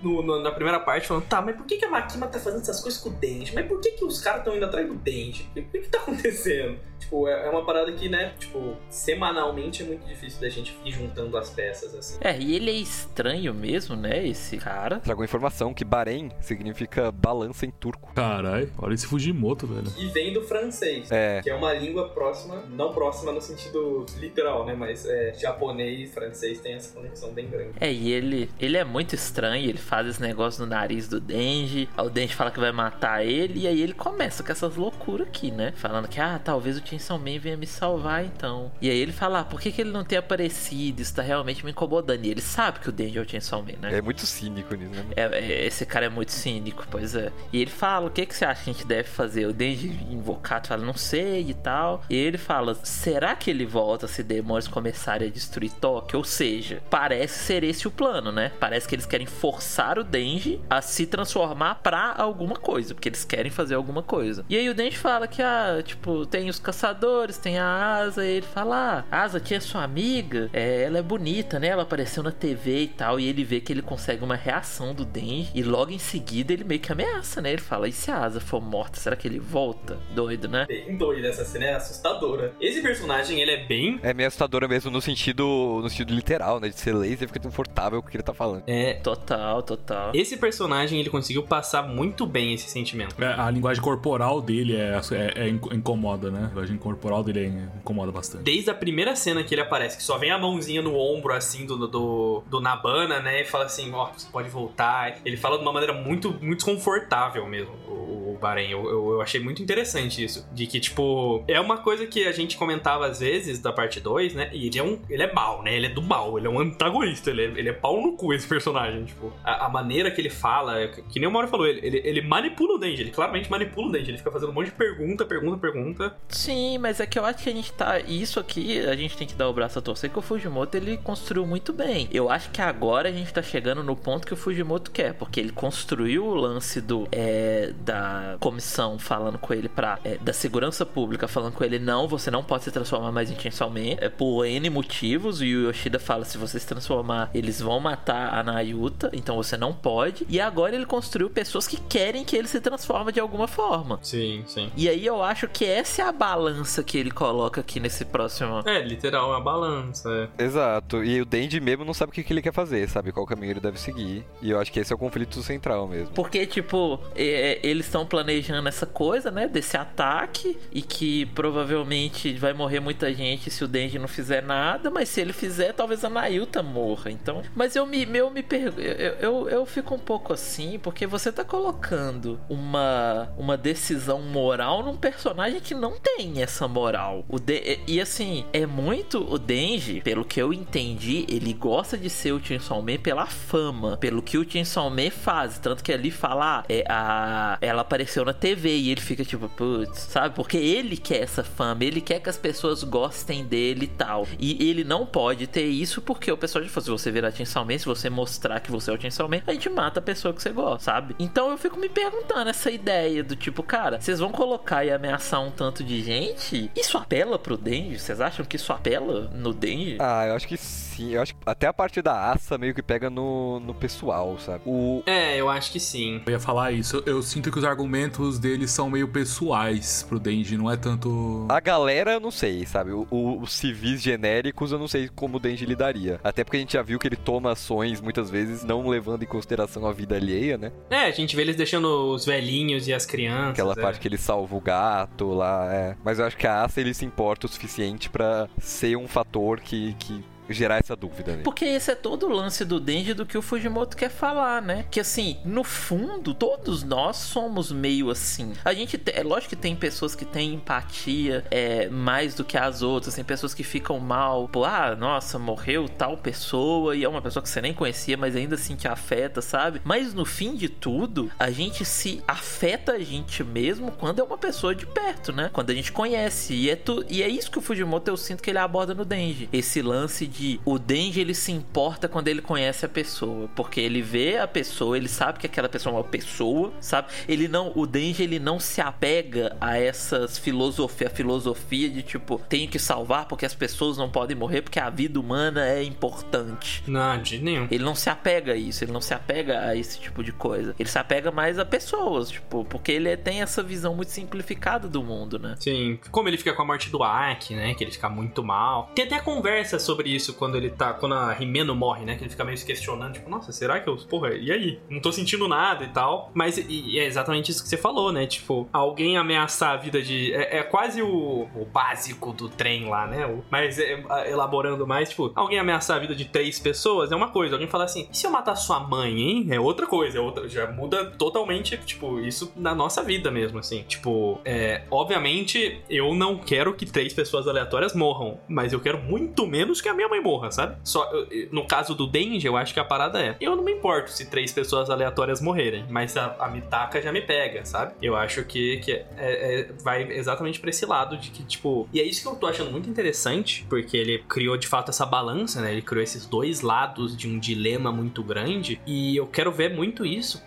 [0.03, 2.63] no- no- na primeira parte falando, tá, mas por que, que a Makima tá fazendo
[2.63, 3.55] essas coisas com o Denji?
[3.55, 5.49] Mas por que, que os caras estão indo atrás do Denji?
[5.57, 6.79] O que, que tá acontecendo?
[6.99, 10.93] Tipo, é, é uma parada que, né, tipo, semanalmente é muito difícil da gente ir
[10.93, 12.19] juntando as peças, assim.
[12.21, 14.27] É, e ele é estranho mesmo, né?
[14.27, 15.01] Esse cara.
[15.01, 18.13] Trago a informação que Bahrein significa balança em turco.
[18.15, 19.91] Caralho, olha esse Fujimoto, velho.
[19.99, 21.11] E vem do francês.
[21.11, 21.41] É.
[21.43, 24.75] Que é uma língua próxima, não próxima no sentido literal, né?
[24.75, 27.71] Mas é, japonês e francês tem essa conexão bem grande.
[27.81, 31.89] É, e ele, ele é muito estranho, ele faz esse negócio no nariz do Denji,
[31.97, 35.27] aí o Denji fala que vai matar ele, e aí ele começa com essas loucuras
[35.27, 35.73] aqui, né?
[35.75, 38.71] Falando que, ah, talvez o Chainsaw Man venha me salvar, então.
[38.81, 41.03] E aí ele fala, ah, por que, que ele não tem aparecido?
[41.03, 42.25] Isso tá realmente me incomodando.
[42.25, 43.99] E ele sabe que o Denji é o Chainsaw Man, né?
[43.99, 45.07] É muito cínico nisso, né?
[45.17, 47.33] É, é, esse cara é muito cínico, pois é.
[47.53, 49.47] E ele fala, o que, que você acha que a gente deve fazer?
[49.47, 52.05] O Denji invocado fala, não sei e tal.
[52.09, 56.19] E ele fala, será que ele volta se demônios começarem a destruir Tóquio?
[56.19, 58.53] Ou seja, parece ser esse o plano, né?
[58.61, 63.25] Parece que eles querem forçar o Denji a se transformar pra alguma coisa, porque eles
[63.25, 64.45] querem fazer alguma coisa.
[64.49, 68.37] E aí o Denji fala que, ah, tipo, tem os caçadores, tem a Asa, e
[68.37, 71.69] ele fala, ah, Asa, tinha sua amiga, é, ela é bonita, né?
[71.69, 75.05] Ela apareceu na TV e tal, e ele vê que ele consegue uma reação do
[75.05, 77.53] Denji, e logo em seguida ele meio que ameaça, né?
[77.53, 79.99] Ele fala, e se a Asa for morta, será que ele volta?
[80.15, 80.67] Doido, né?
[80.67, 82.55] Bem doida essa cena, é assustadora.
[82.61, 83.99] Esse personagem, ele é bem...
[84.03, 86.69] É meio assustadora mesmo no sentido, no sentido literal, né?
[86.69, 88.63] De ser laser e fica confortável com o que ele tá falando.
[88.67, 90.13] É, Total, total.
[90.15, 93.15] Esse personagem, ele conseguiu passar muito bem esse sentimento.
[93.23, 96.45] É, a linguagem corporal dele é, é, é incomoda, né?
[96.45, 98.43] A linguagem corporal dele é, incomoda bastante.
[98.45, 101.67] Desde a primeira cena que ele aparece, que só vem a mãozinha no ombro, assim,
[101.67, 103.43] do, do, do Nabana, né?
[103.43, 105.19] E fala assim, ó, oh, você pode voltar.
[105.25, 108.71] Ele fala de uma maneira muito, muito desconfortável mesmo, o, o Bahrein.
[108.71, 110.49] Eu, eu, eu, achei muito interessante isso.
[110.53, 114.35] De que, tipo, é uma coisa que a gente comentava às vezes da parte 2,
[114.35, 114.51] né?
[114.53, 114.99] E ele é um.
[115.09, 115.75] Ele é mal, né?
[115.77, 118.33] Ele é do mal, ele é um antagonista, ele é, ele é pau no cu
[118.33, 119.05] esse personagem.
[119.05, 122.23] Tipo, a, a maneira que ele fala, que nem o Mauro falou, ele, ele, ele
[122.23, 124.11] manipula o Denji, ele claramente manipula o Denji.
[124.11, 126.17] Ele fica fazendo um monte de pergunta, pergunta, pergunta.
[126.29, 127.99] Sim, mas é que eu acho que a gente tá.
[128.01, 130.97] Isso aqui, a gente tem que dar o braço a torcer que o Fujimoto ele
[130.99, 132.09] construiu muito bem.
[132.13, 135.41] Eu acho que agora a gente tá chegando no ponto que o Fujimoto quer, porque
[135.41, 139.99] ele construiu o lance do é, da comissão falando com ele pra.
[140.05, 143.97] É, da segurança pública falando com ele, não, você não pode se transformar mais Man.
[143.99, 145.43] É por N motivos.
[145.43, 149.50] E o Yoshida fala: se você se transformar, eles vão matar a Nayuta, então você
[149.57, 150.27] não pode.
[150.29, 153.99] E agora ele construiu pessoas que querem que ele se transforme de alguma forma.
[154.03, 154.71] Sim, sim.
[154.77, 158.63] E aí eu acho que essa é a balança que ele coloca aqui nesse próximo.
[158.67, 160.31] É, literal, é uma balança.
[160.39, 160.45] É.
[160.45, 161.05] Exato.
[161.05, 163.53] E o Denji mesmo não sabe o que, que ele quer fazer, sabe qual caminho
[163.53, 164.25] ele deve seguir.
[164.43, 166.15] E eu acho que esse é o conflito central mesmo.
[166.15, 169.49] Porque, tipo, é, eles estão planejando essa coisa, né?
[169.49, 170.59] Desse ataque.
[170.73, 174.91] E que provavelmente vai morrer muita gente se o Denji não fizer nada.
[174.91, 177.11] Mas se ele fizer, talvez a Nayuta morra.
[177.11, 177.43] Então.
[177.55, 178.81] Mas eu me, eu me pergunto.
[178.81, 184.83] Eu, eu, eu fico um pouco assim, porque você tá colocando uma, uma decisão moral
[184.83, 187.25] num personagem que não tem essa moral.
[187.29, 192.11] O de, e assim, é muito o Denji, pelo que eu entendi, ele gosta de
[192.11, 196.11] ser o Chainsaw Man pela fama, pelo que o Chainsaw Man faz, tanto que ali
[196.11, 200.35] fala, ah, é, a, ela apareceu na TV e ele fica tipo, putz, sabe?
[200.35, 204.27] Porque ele quer essa fama, ele quer que as pessoas gostem dele e tal.
[204.39, 207.65] E ele não pode ter isso porque o pessoal já falou, se você virar Chainsaw
[207.65, 210.33] Man, se você mostrar que você é o Chainsaw Man, a gente mata a pessoa
[210.35, 211.15] que você gosta, sabe?
[211.19, 215.41] Então eu fico me perguntando essa ideia do tipo, cara, vocês vão colocar e ameaçar
[215.43, 216.71] um tanto de gente?
[216.77, 217.99] Isso apela pro Denji?
[217.99, 219.97] Vocês acham que isso apela no Denji?
[219.99, 220.90] Ah, eu acho que sim.
[221.13, 224.63] Eu acho que até a parte da aça meio que pega no, no pessoal, sabe?
[224.67, 225.03] O...
[225.07, 226.23] É, eu acho que sim.
[226.27, 227.03] Eu ia falar isso.
[227.07, 231.47] Eu sinto que os argumentos deles são meio pessoais pro Denji, não é tanto.
[231.49, 232.93] A galera, eu não sei, sabe?
[232.93, 236.21] O, o, os civis genéricos, eu não sei como o Denji lidaria.
[236.23, 239.27] Até porque a gente já viu que ele toma ações muitas vezes não levando em
[239.27, 240.73] consideração a vida alheia, né?
[240.91, 243.51] É, a gente vê eles deixando os velhinhos e as crianças.
[243.51, 243.81] Aquela é.
[243.81, 245.97] parte que ele salva o gato lá, é.
[246.05, 249.61] Mas eu acho que a Asa ele se importa o suficiente para ser um fator
[249.61, 251.37] que, que gerar essa dúvida.
[251.37, 251.43] Né?
[251.43, 254.85] Porque esse é todo o lance do Denji do que o Fujimoto quer falar, né?
[254.91, 258.53] Que assim, no fundo, todos nós somos meio assim.
[258.65, 262.57] A gente, te, é lógico que tem pessoas que têm empatia é, mais do que
[262.57, 267.09] as outras, tem pessoas que ficam mal, pô, ah, nossa, morreu tal pessoa e é
[267.09, 269.81] uma pessoa que você nem conhecia, mas ainda assim te afeta, sabe?
[269.85, 274.39] Mas no fim de tudo, a gente se afeta a gente mesmo quando é uma
[274.39, 275.51] pessoa de perto, né?
[275.53, 276.55] Quando a gente conhece.
[276.55, 279.05] E é, tu, e é isso que o Fujimoto eu sinto que ele aborda no
[279.05, 279.49] Denji.
[279.53, 283.79] Esse lance de que o Denji ele se importa quando ele conhece a pessoa, porque
[283.79, 287.09] ele vê a pessoa, ele sabe que aquela pessoa é uma pessoa, sabe?
[287.29, 292.41] Ele não, o Denji ele não se apega a essas filosofia, a filosofia de tipo,
[292.49, 296.83] tenho que salvar porque as pessoas não podem morrer porque a vida humana é importante.
[296.87, 297.69] Não, de nenhum.
[297.71, 300.75] Ele não se apega a isso, ele não se apega a esse tipo de coisa.
[300.79, 305.03] Ele se apega mais a pessoas, tipo, porque ele tem essa visão muito simplificada do
[305.03, 305.57] mundo, né?
[305.61, 307.75] Sim, como ele fica com a morte do Aki, né?
[307.75, 308.91] Que ele fica muito mal.
[308.95, 310.95] Tem até conversa sobre isso isso quando ele tá.
[310.95, 312.15] Quando a Rimeno morre, né?
[312.15, 313.97] Que ele fica meio se questionando, tipo, nossa, será que eu.
[313.97, 314.79] Porra, e aí?
[314.89, 316.31] Não tô sentindo nada e tal.
[316.35, 318.27] Mas e, é exatamente isso que você falou, né?
[318.27, 320.33] Tipo, alguém ameaçar a vida de.
[320.33, 323.27] É, é quase o, o, básico do trem lá, né?
[323.27, 327.29] O, mas é, elaborando mais, tipo, alguém ameaçar a vida de três pessoas é uma
[327.29, 327.55] coisa.
[327.55, 329.47] Alguém falar assim, e se eu matar sua mãe, hein?
[329.51, 330.49] É outra coisa, é outra.
[330.49, 333.83] Já muda totalmente, tipo, isso na nossa vida mesmo, assim.
[333.83, 339.47] Tipo, é, obviamente, eu não quero que três pessoas aleatórias morram, mas eu quero muito
[339.47, 340.77] menos que a minha mãe morra, sabe?
[340.85, 341.09] Só
[341.51, 344.27] no caso do Denji, eu acho que a parada é: eu não me importo se
[344.27, 347.95] três pessoas aleatórias morrerem, mas a, a Mitaka já me pega, sabe?
[348.03, 351.89] Eu acho que, que é, é, vai exatamente pra esse lado de que, tipo.
[351.93, 355.07] E é isso que eu tô achando muito interessante, porque ele criou de fato essa
[355.07, 355.73] balança, né?
[355.73, 358.81] Ele criou esses dois lados de um dilema muito grande.
[358.87, 360.43] E eu quero ver muito isso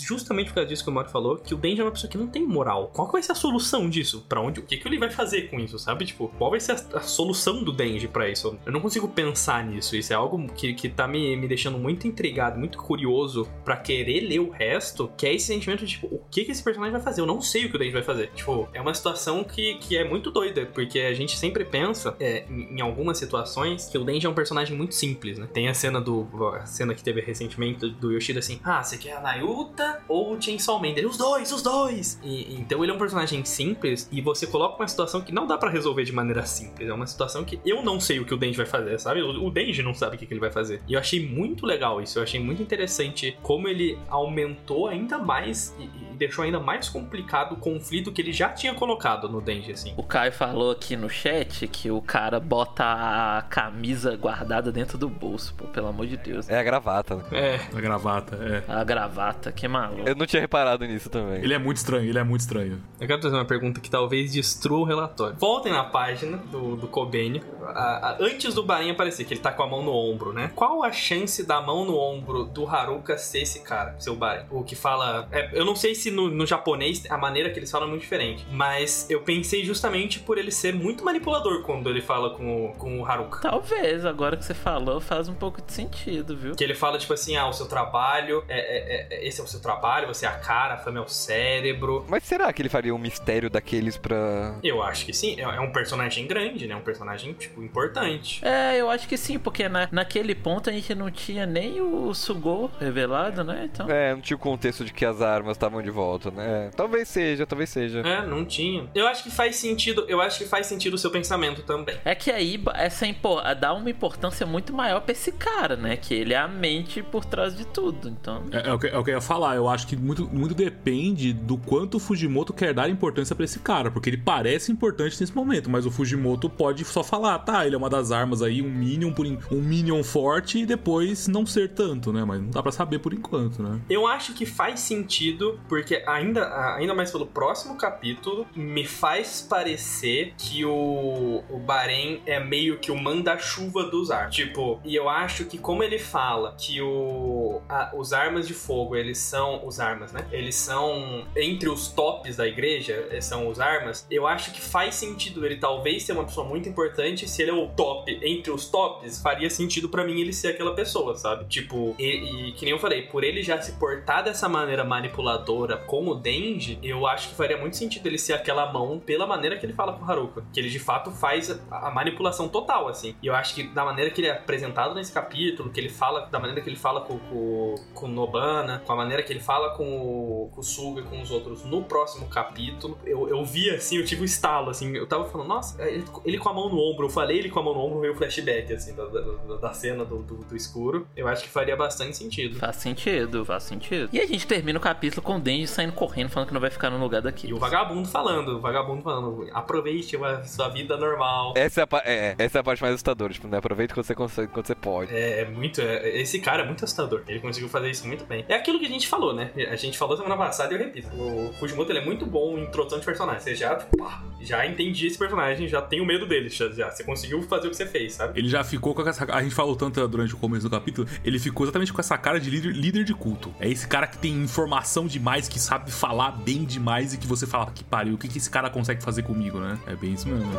[0.00, 2.18] justamente por causa disso que o Mario falou, que o Denji é uma pessoa que
[2.18, 2.90] não tem moral.
[2.92, 4.24] Qual que vai ser a solução disso?
[4.28, 4.60] Para onde?
[4.60, 6.04] O que, que ele vai fazer com isso, sabe?
[6.04, 8.58] Tipo, qual vai ser a, a solução do Denji para isso?
[8.64, 9.96] Eu não consigo pensar nisso.
[9.96, 14.20] Isso é algo que, que tá me, me deixando muito intrigado, muito curioso para querer
[14.20, 17.02] ler o resto, que é esse sentimento de, tipo, o que, que esse personagem vai
[17.02, 17.20] fazer?
[17.20, 18.30] Eu não sei o que o Denji vai fazer.
[18.34, 22.44] Tipo, é uma situação que, que é muito doida, porque a gente sempre pensa, é,
[22.48, 25.48] em, algumas situações, que o Denji é um personagem muito simples, né?
[25.52, 26.28] Tem a cena do.
[26.54, 30.40] A cena que teve recentemente do Yoshida assim: Ah, você quer a Nayuta ou o
[30.40, 30.88] Chainsaw Man?
[30.88, 32.20] Ele, os dois, os dois!
[32.22, 35.56] E, então ele é um personagem simples e você coloca uma situação que não dá
[35.56, 36.88] para resolver de maneira simples.
[36.88, 39.22] É uma situação que eu não sei o que o Denji vai fazer, sabe?
[39.22, 40.82] O, o Denji não sabe o que, que ele vai fazer.
[40.86, 42.18] E eu achei muito legal isso.
[42.18, 47.52] Eu achei muito interessante como ele aumentou ainda mais e, e deixou ainda mais complicado
[47.52, 49.94] o conflito que ele já tinha colocado no Denji, assim.
[49.96, 55.08] O Caio falou aqui no chat que o cara bota a camisa guardada dentro do
[55.08, 56.48] bolso, pô, pelo amor de Deus.
[56.48, 57.24] É a gravata, né?
[57.32, 57.60] É.
[57.74, 58.62] A gravata, é.
[58.70, 60.08] A gravata, que maluco.
[60.08, 61.42] Eu não tinha reparado nisso também.
[61.42, 62.80] Ele é muito estranho, ele é muito estranho.
[63.00, 65.36] Eu quero fazer uma pergunta que talvez destrua o relatório.
[65.38, 67.42] Voltem na página do, do Kobeni.
[67.62, 70.50] A- a- antes do Barinha aparecer, que ele tá com a mão no ombro, né?
[70.54, 74.44] Qual a chance da mão no ombro do Haruka ser esse cara, seu Barin?
[74.50, 75.28] O que fala.
[75.32, 78.02] é, eu não sei se no, no japonês a maneira que eles falam é muito
[78.02, 78.46] diferente.
[78.50, 83.00] Mas eu pensei justamente por ele ser muito manipulador quando ele fala com o, com
[83.00, 83.40] o Haruka.
[83.40, 86.54] Talvez, agora que você falou, faz um pouco de sentido, viu?
[86.56, 89.46] Que ele fala, tipo assim, ah, o seu trabalho, é, é- é- esse é o
[89.46, 92.04] seu trabalho, você é a cara, a fama é o cérebro.
[92.08, 94.54] Mas será que ele faria um mistério daqueles pra.
[94.62, 96.76] Eu acho que sim, é é um personagem grande, né?
[96.76, 98.40] Um personagem, tipo, importante.
[98.44, 102.14] É, eu acho que sim, porque na, naquele ponto a gente não tinha nem o
[102.14, 103.68] Sugou revelado, né?
[103.72, 103.88] Então.
[103.90, 106.70] É, não tinha o contexto de que as armas estavam de volta, né?
[106.76, 108.00] Talvez seja, talvez seja.
[108.00, 108.88] É, não tinha.
[108.94, 111.96] Eu acho que faz sentido, eu acho que faz sentido o seu pensamento também.
[112.04, 115.96] É que aí essa impo- dá uma importância muito maior pra esse cara, né?
[115.96, 118.08] Que ele é a mente por trás de tudo.
[118.08, 118.44] Então.
[118.52, 119.56] É, é o que, é o que eu ia falar.
[119.56, 123.58] Eu acho que muito, muito depende do quanto o Fujimoto quer dar importância pra esse
[123.60, 123.90] cara.
[123.90, 127.78] Porque ele parece importante nesse momento, mas o Fujimoto pode só falar, tá, ele é
[127.78, 131.70] uma das armas aí, um Minion, por, en- um Minion forte e depois não ser
[131.70, 132.24] tanto, né?
[132.24, 133.80] Mas não dá pra saber por enquanto, né?
[133.88, 140.34] Eu acho que faz sentido, porque ainda, ainda mais pelo próximo capítulo, me faz parecer
[140.36, 144.30] que o, o Bahrein é meio que o manda-chuva dos ar.
[144.30, 148.94] Tipo, e eu acho que como ele fala que o, a- os armas de fogo,
[149.00, 149.60] eles são.
[149.64, 150.26] Os armas, né?
[150.32, 154.06] Eles são entre os tops da igreja, eh, são os armas.
[154.10, 157.28] Eu acho que faz sentido ele talvez ser uma pessoa muito importante.
[157.28, 160.74] Se ele é o top entre os tops, faria sentido pra mim ele ser aquela
[160.74, 161.44] pessoa, sabe?
[161.46, 165.76] Tipo, e, e que nem eu falei, por ele já se portar dessa maneira manipuladora
[165.76, 169.56] como o Denji, eu acho que faria muito sentido ele ser aquela mão pela maneira
[169.56, 170.44] que ele fala com o Haruka.
[170.52, 173.14] Que ele de fato faz a, manipulação total, assim.
[173.22, 176.26] E eu acho que da maneira que ele é apresentado nesse capítulo, que ele fala,
[176.26, 179.70] da maneira que ele fala com, com, com Nobana, com a maneira que ele fala
[179.76, 183.70] com o, com o Suga e com os outros no próximo capítulo, eu, eu vi
[183.70, 186.68] assim, eu tive um estalo, assim, eu tava falando, nossa, ele, ele com a mão
[186.68, 189.04] no ombro, eu falei ele com a mão no ombro, veio o flashback, assim, da,
[189.06, 191.06] da, da cena do, do, do escuro.
[191.16, 192.58] Eu acho que faria bastante sentido.
[192.58, 194.08] Faz sentido, faz sentido.
[194.12, 196.70] E a gente termina o capítulo com o Denji saindo correndo, falando que não vai
[196.70, 197.46] ficar no lugar daqui.
[197.46, 201.54] E o vagabundo falando, o vagabundo falando, aproveite a sua vida normal.
[201.56, 203.58] Essa é, a, pa- é, essa é a parte mais assustadora, tipo, né?
[203.58, 205.14] Aproveita quando você consegue, quando você pode.
[205.14, 205.80] É, é muito.
[205.80, 207.22] é- esse cara é muito assustador.
[207.28, 208.44] Ele conseguiu fazer isso muito bem.
[208.48, 209.50] É aquilo que a gente falou, né?
[209.70, 211.08] A gente falou semana passada e eu repito.
[211.14, 213.44] O Fujimoto ele é muito bom em introdução de personagens.
[213.44, 216.48] Você já, pá, já entendi esse personagem, já tenho medo dele.
[216.48, 216.90] Já, já.
[216.90, 218.38] Você conseguiu fazer o que você fez, sabe?
[218.38, 219.24] Ele já ficou com essa.
[219.32, 221.06] A gente falou tanto durante o começo do capítulo.
[221.24, 223.54] Ele ficou exatamente com essa cara de líder, líder de culto.
[223.60, 227.46] É esse cara que tem informação demais, que sabe falar bem demais e que você
[227.46, 228.14] fala que pariu.
[228.14, 229.78] O que, que esse cara consegue fazer comigo, né?
[229.86, 230.50] É bem isso mesmo.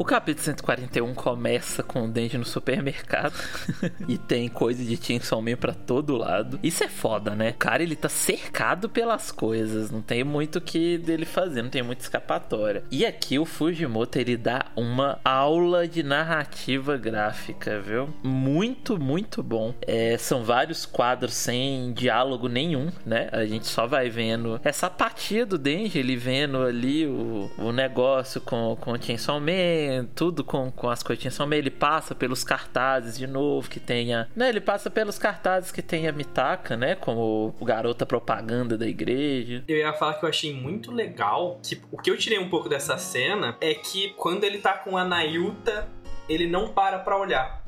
[0.00, 3.34] O capítulo 141 começa com o Denji no supermercado
[4.08, 6.58] e tem coisa de Chainsaw Man pra todo lado.
[6.62, 7.50] Isso é foda, né?
[7.50, 11.68] O cara, ele tá cercado pelas coisas, não tem muito o que dele fazer, não
[11.68, 12.82] tem muita escapatória.
[12.90, 18.08] E aqui o Fujimoto, ele dá uma aula de narrativa gráfica, viu?
[18.22, 19.74] Muito, muito bom.
[19.86, 23.28] É, são vários quadros sem diálogo nenhum, né?
[23.32, 28.40] A gente só vai vendo essa apatia do Denji, ele vendo ali o, o negócio
[28.40, 33.18] com, com o Chainsaw Man, Tudo com, com as coitinhas Somen, ele passa pelos cartazes
[33.18, 34.28] de novo que tenha.
[34.34, 36.94] Né, ele passa pelos cartazes que tem a Mitaka, né?
[36.94, 39.64] Como o garota propaganda da igreja.
[39.66, 41.60] Eu ia falar que eu achei muito legal.
[41.62, 44.96] Que, o que eu tirei um pouco dessa cena é que quando ele tá com
[44.96, 45.88] a Nayuta,
[46.28, 47.62] ele não para pra olhar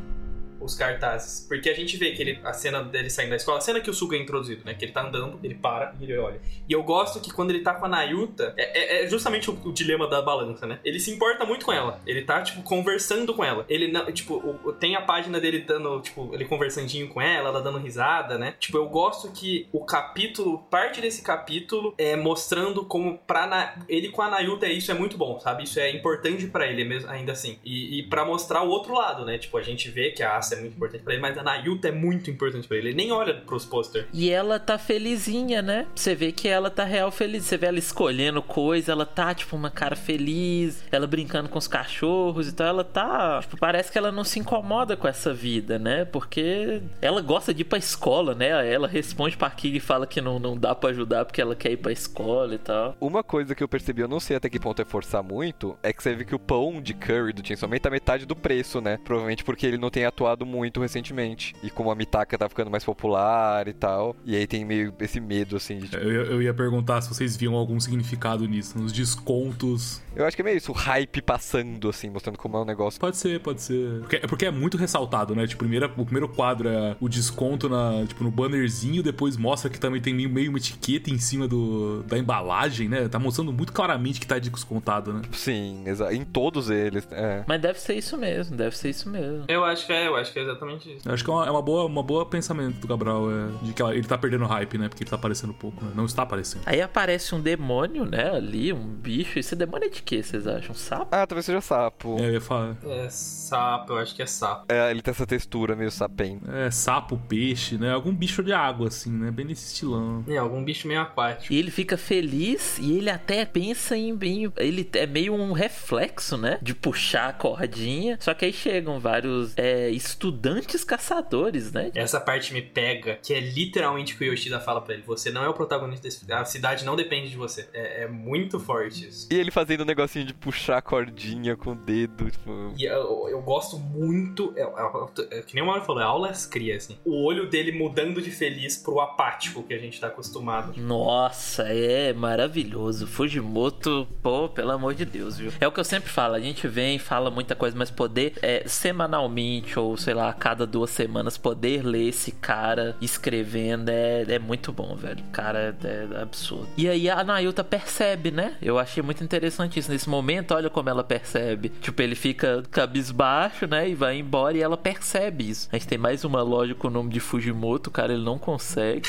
[0.63, 1.47] os cartazes.
[1.49, 3.91] Porque a gente vê que ele, a cena dele saindo da escola, a cena que
[3.91, 4.75] o Suga é introduzido, né?
[4.75, 6.41] Que ele tá andando, ele para e ele olha.
[6.69, 9.59] E eu gosto que quando ele tá com a Nayuta, é, é, é justamente o,
[9.65, 10.79] o, dilema da balança, né?
[10.85, 12.01] Ele se importa muito com ela.
[12.07, 13.65] Ele tá, tipo, conversando com ela.
[13.69, 17.63] Ele não, tipo, o, tem a página dele dando, tipo, ele conversandinho com ela, ela
[17.63, 18.55] dando risada, né?
[18.59, 24.11] Tipo, eu gosto que o capítulo, parte desse capítulo é mostrando como pra na, ele
[24.11, 25.65] com a Nayuta isso é muito bom, sabe?
[25.65, 27.59] Isso é importante para ele mesmo, ainda assim.
[27.65, 29.39] E, e para mostrar o outro lado, né?
[29.39, 31.93] Tipo, a gente vê que a é muito importante para ele, mas a Nayuta é
[31.93, 32.89] muito importante para ele.
[32.89, 34.07] Ele nem olha pros posters.
[34.13, 35.87] E ela tá felizinha, né?
[35.95, 37.45] Você vê que ela tá real feliz.
[37.45, 41.69] Você vê ela escolhendo coisa, ela tá, tipo, uma cara feliz, ela brincando com os
[41.69, 42.67] cachorros e tal.
[42.67, 43.41] Ela tá.
[43.41, 46.05] Tipo, parece que ela não se incomoda com essa vida, né?
[46.05, 48.49] Porque ela gosta de ir pra escola, né?
[48.73, 51.73] Ela responde pra Kig e fala que não, não dá para ajudar porque ela quer
[51.73, 52.97] ir pra escola e tal.
[53.01, 55.93] Uma coisa que eu percebi, eu não sei até que ponto é forçar muito, é
[55.93, 58.81] que você vê que o pão de curry do Chainsaw Man tá metade do preço,
[58.81, 58.99] né?
[59.05, 61.55] Provavelmente porque ele não tem atuado muito recentemente.
[61.63, 64.17] E como a Mitaka tá ficando mais popular e tal.
[64.25, 65.79] E aí tem meio esse medo, assim.
[65.79, 66.03] De, tipo...
[66.03, 70.03] eu, eu, ia perguntar se vocês viam algum significado nisso, nos descontos.
[70.15, 73.01] Eu acho que é meio isso, o hype passando, assim, mostrando como é um negócio.
[73.01, 74.01] Pode ser, pode ser.
[74.01, 75.47] Porque, porque é muito ressaltado, né?
[75.47, 79.81] Tipo, primeiro, o primeiro quadro é o desconto na, tipo, no bannerzinho, depois mostra que
[79.81, 83.09] também tem meio, meio uma etiqueta em cima do, da embalagem, né?
[83.09, 85.23] Tá mostrando muito claramente que tá descontado, né?
[85.33, 86.13] Sim, exato.
[86.13, 87.45] Em todos eles, é.
[87.47, 89.45] Mas deve ser isso mesmo, deve ser isso mesmo.
[89.49, 91.09] Eu acho que é, eu acho que é exatamente isso.
[91.09, 93.73] Eu acho que é uma, é uma boa, uma boa pensamento do Cabral, é, de
[93.73, 94.89] que ele tá perdendo hype, né?
[94.89, 95.93] Porque ele tá aparecendo pouco, né?
[95.95, 96.63] Não está aparecendo.
[96.67, 98.31] Aí aparece um demônio, né?
[98.31, 99.39] Ali, um bicho.
[99.39, 100.75] Esse demônio é de quê, vocês acham?
[100.75, 101.09] Sapo?
[101.11, 102.17] Ah, talvez seja sapo.
[102.19, 102.77] É, eu ia falar.
[102.85, 104.67] É sapo, eu acho que é sapo.
[104.69, 106.51] É, ele tem essa textura meio sapento.
[106.51, 107.93] É, sapo, peixe, né?
[107.93, 109.31] Algum bicho de água, assim, né?
[109.31, 110.25] Bem nesse estilão.
[110.29, 111.53] É, algum bicho meio aquático.
[111.53, 114.53] E ele fica feliz e ele até pensa em bem.
[114.57, 116.59] Ele é meio um reflexo, né?
[116.63, 118.17] De puxar a cordinha.
[118.21, 119.91] Só que aí chegam vários é,
[120.23, 121.91] estudantes caçadores, né?
[121.95, 125.31] Essa parte me pega, que é literalmente o que o Yoshida fala pra ele: você
[125.31, 126.31] não é o protagonista desse.
[126.33, 127.69] A cidade não depende de você.
[127.73, 129.29] É, é muito forte isso.
[129.31, 132.73] E ele fazendo um negocinho de puxar a cordinha com o dedo, tipo.
[132.79, 134.55] E eu, eu gosto muito.
[134.57, 136.97] É, é, é, que nem o Mario falou, é aulas cria, assim.
[137.05, 140.75] O olho dele mudando de feliz pro apático que a gente tá acostumado.
[140.77, 143.07] Nossa, é maravilhoso.
[143.07, 145.53] Fujimoto, pô, pelo amor de Deus, viu?
[145.61, 148.65] É o que eu sempre falo, a gente vem, fala muita coisa, mas poder é,
[148.67, 154.39] semanalmente, ou sei lá, a cada duas semanas, poder ler esse cara escrevendo é, é
[154.39, 155.23] muito bom, velho.
[155.33, 156.69] Cara é, é absurdo.
[156.77, 158.55] E aí a Nayuta percebe, né?
[158.61, 159.91] Eu achei muito interessante isso.
[159.91, 161.71] Nesse momento, olha como ela percebe.
[161.81, 163.89] Tipo, ele fica cabisbaixo, né?
[163.89, 165.69] E vai embora e ela percebe isso.
[165.73, 169.09] A gente tem mais uma loja com o nome de Fujimoto, cara, ele não consegue.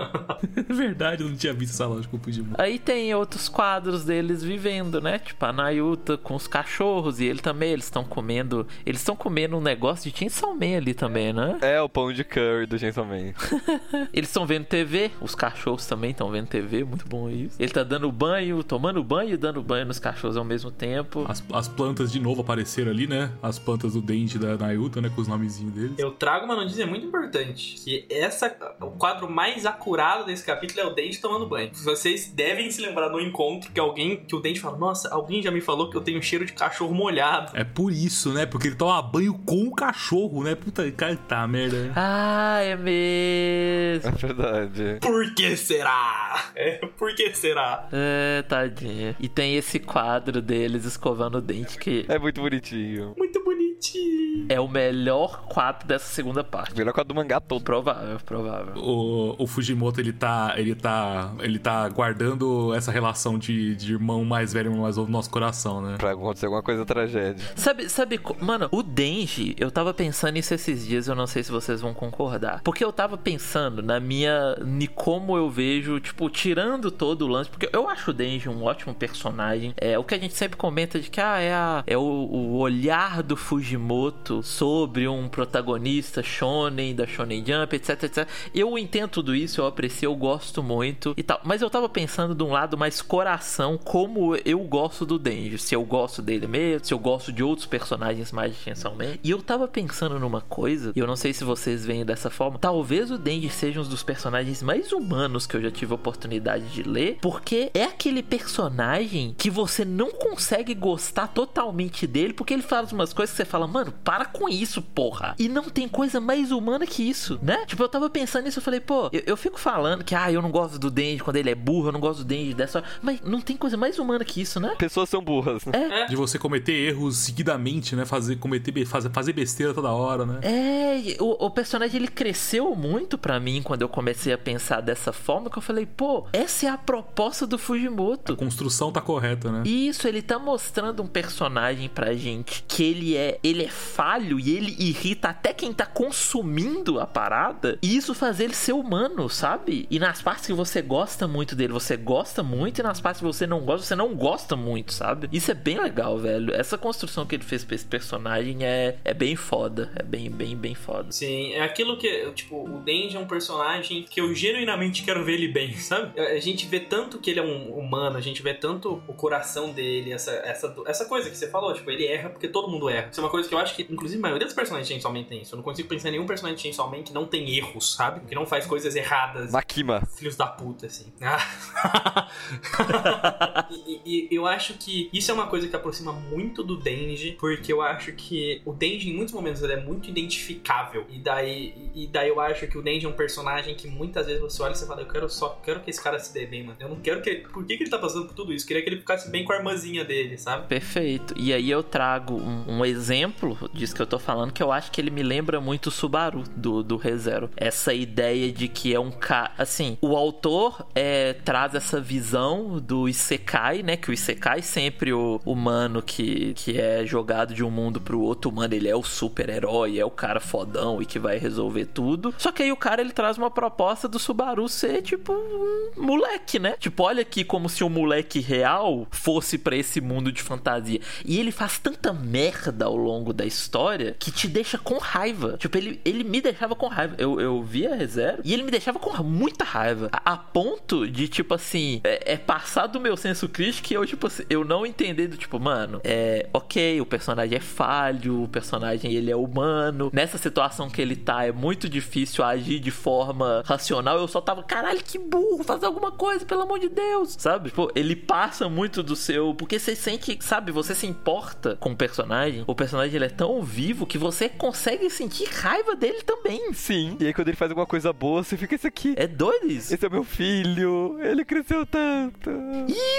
[0.56, 2.60] é verdade, eu não tinha visto essa loja com o Fujimoto.
[2.60, 5.18] Aí tem outros quadros deles vivendo, né?
[5.18, 8.66] Tipo, a Nayuta com os cachorros e ele também, eles estão comendo.
[8.84, 11.58] Eles estão comendo um negócio de Chainsaw Man ali também, né?
[11.60, 13.34] É, o pão de curry do Chainsaw Man.
[14.12, 17.56] eles estão vendo TV, os cachorros também estão vendo TV, muito bom isso.
[17.58, 21.24] Ele tá dando banho, tomando banho e dando banho nos cachorros ao mesmo tempo.
[21.28, 23.30] As, as plantas de novo apareceram ali, né?
[23.42, 25.10] As plantas do dente da Nayuta, né?
[25.14, 25.98] Com os nomezinhos deles.
[25.98, 27.76] Eu trago uma notícia muito importante.
[27.76, 31.70] Que essa, o quadro mais acurado desse capítulo é o dente tomando banho.
[31.74, 35.50] Vocês devem se lembrar no encontro que alguém, que o dente fala, nossa, alguém já
[35.50, 37.52] me falou que eu tenho cheiro de cachorro molhado.
[37.54, 38.46] É por isso, né?
[38.46, 40.54] Porque ele toma banho com o cachorro, né?
[40.54, 41.76] Puta, cara, tá merda.
[41.76, 41.92] Né?
[41.96, 43.93] Ah, é mesmo.
[44.04, 44.98] É verdade.
[45.00, 46.44] Por que será?
[46.54, 47.88] É, por que será?
[47.92, 49.16] É, tadinha.
[49.18, 52.04] E tem esse quadro deles escovando o dente que.
[52.08, 53.14] É muito bonitinho.
[53.16, 54.46] Muito bonitinho.
[54.48, 56.76] É o melhor quadro dessa segunda parte.
[56.76, 57.62] Melhor quadro do mangá todo.
[57.64, 58.74] Provável, provável.
[58.76, 60.54] O, o Fujimoto, ele tá.
[60.56, 61.32] Ele tá.
[61.40, 65.16] Ele tá guardando essa relação de, de irmão mais velho e irmão mais novo no
[65.16, 65.96] nosso coração, né?
[65.98, 67.44] Pra acontecer alguma coisa tragédia.
[67.56, 71.50] Sabe, sabe, mano, o Denji, eu tava pensando nisso esses dias, eu não sei se
[71.50, 72.60] vocês vão concordar.
[72.62, 74.56] Porque eu tava pensando na minha.
[74.64, 77.50] em como eu vejo, tipo, tirando todo o lance.
[77.50, 79.74] Porque eu acho o Denji um ótimo personagem.
[79.76, 82.56] É o que a gente sempre comenta de que, ah, é, a, é o, o
[82.58, 88.28] olhar do Fujimoto sobre um protagonista shonen, da Shonen Jump, etc, etc.
[88.54, 91.40] eu entendo tudo isso, eu aprecio, eu gosto muito e tal.
[91.44, 95.58] Mas eu tava pensando de um lado mais coração, como eu gosto do Denji.
[95.58, 98.54] Se eu gosto dele mesmo, se eu gosto de outros personagens mais
[98.96, 99.18] Man.
[99.22, 102.58] E eu tava pensando numa coisa, e eu não sei se vocês veem dessa forma.
[102.58, 106.66] Talvez o Denji seja um dos personagens mais humanos que eu já tive a oportunidade
[106.66, 112.62] de ler, porque é aquele personagem que você não consegue gostar totalmente dele, porque ele
[112.62, 115.34] faz umas coisas que você fala, mano, para com isso, porra.
[115.38, 117.64] E não tem coisa mais humana que isso, né?
[117.66, 120.40] Tipo, eu tava pensando nisso, eu falei, pô, eu, eu fico falando que, ah, eu
[120.40, 122.82] não gosto do Denji quando ele é burro, eu não gosto do Denji dessa.
[123.02, 124.74] Mas não tem coisa mais humana que isso, né?
[124.78, 126.06] Pessoas são burras, né?
[126.08, 128.04] De você cometer erros seguidamente, né?
[128.04, 130.40] Fazer, cometer, fazer, fazer besteira toda hora, né?
[130.42, 135.12] É, o, o personagem ele cresceu muito pra mim quando eu comecei a pensar dessa
[135.12, 138.36] forma que eu falei, pô, essa é a proposta do A Fujimoto.
[138.36, 139.62] construção tá correta, né?
[139.64, 144.56] Isso, ele tá mostrando um personagem pra gente que ele é, ele é falho e
[144.56, 147.78] ele irrita até quem tá consumindo a parada.
[147.82, 149.86] E isso faz ele ser humano, sabe?
[149.90, 153.26] E nas partes que você gosta muito dele, você gosta muito, e nas partes que
[153.26, 155.28] você não gosta, você não gosta muito, sabe?
[155.32, 156.54] Isso é bem legal, velho.
[156.54, 159.90] Essa construção que ele fez pra esse personagem é, é bem foda.
[159.96, 161.10] É bem, bem, bem foda.
[161.10, 163.63] Sim, é aquilo que, tipo, o Denji é um personagem
[164.10, 166.18] que eu genuinamente quero ver ele bem, sabe?
[166.20, 169.70] A gente vê tanto que ele é um humano, a gente vê tanto o coração
[169.72, 173.08] dele, essa, essa, essa coisa que você falou, tipo, ele erra porque todo mundo erra.
[173.10, 175.12] Isso é uma coisa que eu acho que, inclusive, a maioria dos personagens de Chainsaw
[175.12, 175.54] Man tem isso.
[175.54, 178.20] Eu não consigo pensar em nenhum personagem de Chainsaw Man que não tem erros, sabe?
[178.26, 179.52] Que não faz coisas erradas.
[179.52, 180.02] Makima.
[180.16, 181.12] Filhos da puta, assim.
[183.70, 187.36] e, e- e eu acho que isso é uma coisa que aproxima muito do Denji,
[187.38, 191.06] porque eu acho que o Denji, em muitos momentos, ele é muito identificável.
[191.10, 194.40] E daí, e daí eu acho que o Denji é um personagem que muitas vezes
[194.40, 196.64] você olha e você fala, eu quero só, quero que esse cara se dê bem,
[196.64, 196.76] mano.
[196.80, 197.36] Eu não quero que.
[197.36, 198.64] Por que, que ele tá passando por tudo isso?
[198.64, 200.66] Eu queria que ele ficasse bem com a irmãzinha dele, sabe?
[200.66, 201.34] Perfeito.
[201.36, 204.90] E aí eu trago um, um exemplo disso que eu tô falando, que eu acho
[204.90, 207.50] que ele me lembra muito o Subaru do, do ReZero.
[207.56, 209.52] Essa ideia de que é um cara.
[209.56, 213.96] Assim, o autor é, traz essa visão do Isekai, né?
[213.96, 218.50] Que o Isekai sempre o humano que, que é jogado de um mundo pro outro
[218.50, 222.34] humano, ele é o super-herói, é o cara fodão e que vai resolver tudo.
[222.38, 226.58] Só que aí o cara ele traz uma proposta do Subaru ser tipo um moleque,
[226.58, 226.74] né?
[226.78, 231.00] Tipo, olha aqui como se um moleque real fosse pra esse mundo de fantasia.
[231.24, 235.56] E ele faz tanta merda ao longo da história que te deixa com raiva.
[235.58, 237.14] Tipo, ele, ele me deixava com raiva.
[237.18, 240.08] Eu, eu via ReZero e ele me deixava com muita raiva.
[240.12, 244.06] A, a ponto de, tipo assim, é, é passar do meu senso crítico e eu,
[244.06, 248.48] tipo assim, eu não entender do tipo, mano, é ok, o personagem é falho, o
[248.48, 250.10] personagem ele é humano.
[250.12, 253.33] Nessa situação que ele tá, é muito difícil agir de forma
[253.64, 254.18] racional.
[254.18, 257.70] Eu só tava, caralho, que burro, faz alguma coisa, pelo amor de Deus, sabe?
[257.70, 259.54] Tipo, ele passa muito do seu.
[259.54, 262.64] Porque você sente, sabe, você se importa com o personagem.
[262.66, 266.72] O personagem ele é tão vivo que você consegue sentir raiva dele também.
[266.72, 267.16] Sim.
[267.20, 269.14] E aí quando ele faz alguma coisa boa, você fica esse aqui.
[269.16, 269.94] É doido isso.
[269.94, 271.18] Esse é meu filho.
[271.20, 272.50] Ele cresceu tanto.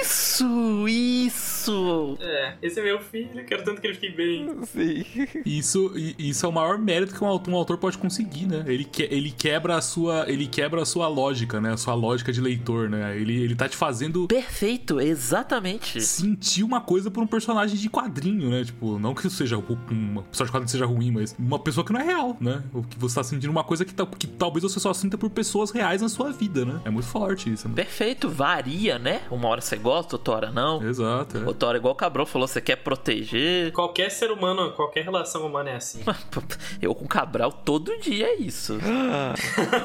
[0.02, 2.18] Isso, isso.
[2.22, 4.50] É, esse é meu filho, quero tanto que ele fique bem.
[4.66, 5.06] Sim.
[5.46, 8.64] Isso, isso é o maior mérito que um autor, um autor pode conseguir, né?
[8.68, 11.72] Ele, que, ele quebra a sua, ele quebra a sua lógica, né?
[11.74, 13.18] A sua lógica de leitor, né?
[13.18, 16.02] Ele, ele tá te fazendo Perfeito, exatamente.
[16.02, 18.64] sentir uma coisa por um personagem de quadrinho, né?
[18.66, 21.94] Tipo, não que isso seja uma pessoa de quadrinho seja ruim, mas uma pessoa que
[21.94, 22.62] não é real, né?
[22.74, 25.30] O que você tá sentindo uma coisa que, tá- que talvez você só sinta por
[25.30, 26.82] pessoas reais na sua vida, né?
[26.84, 27.68] É muito forte isso.
[27.70, 27.76] Né?
[27.76, 29.22] Perfeito, varia, né?
[29.32, 30.84] Uma hora você gosta, outra hora não.
[30.86, 31.38] Exato.
[31.38, 31.46] é.
[31.46, 33.72] Outra hora, igual o Cabral falou, você quer proteger.
[33.72, 36.02] Qualquer ser humano, qualquer relação humana é assim.
[36.82, 38.78] Eu com Cabral todo dia é isso.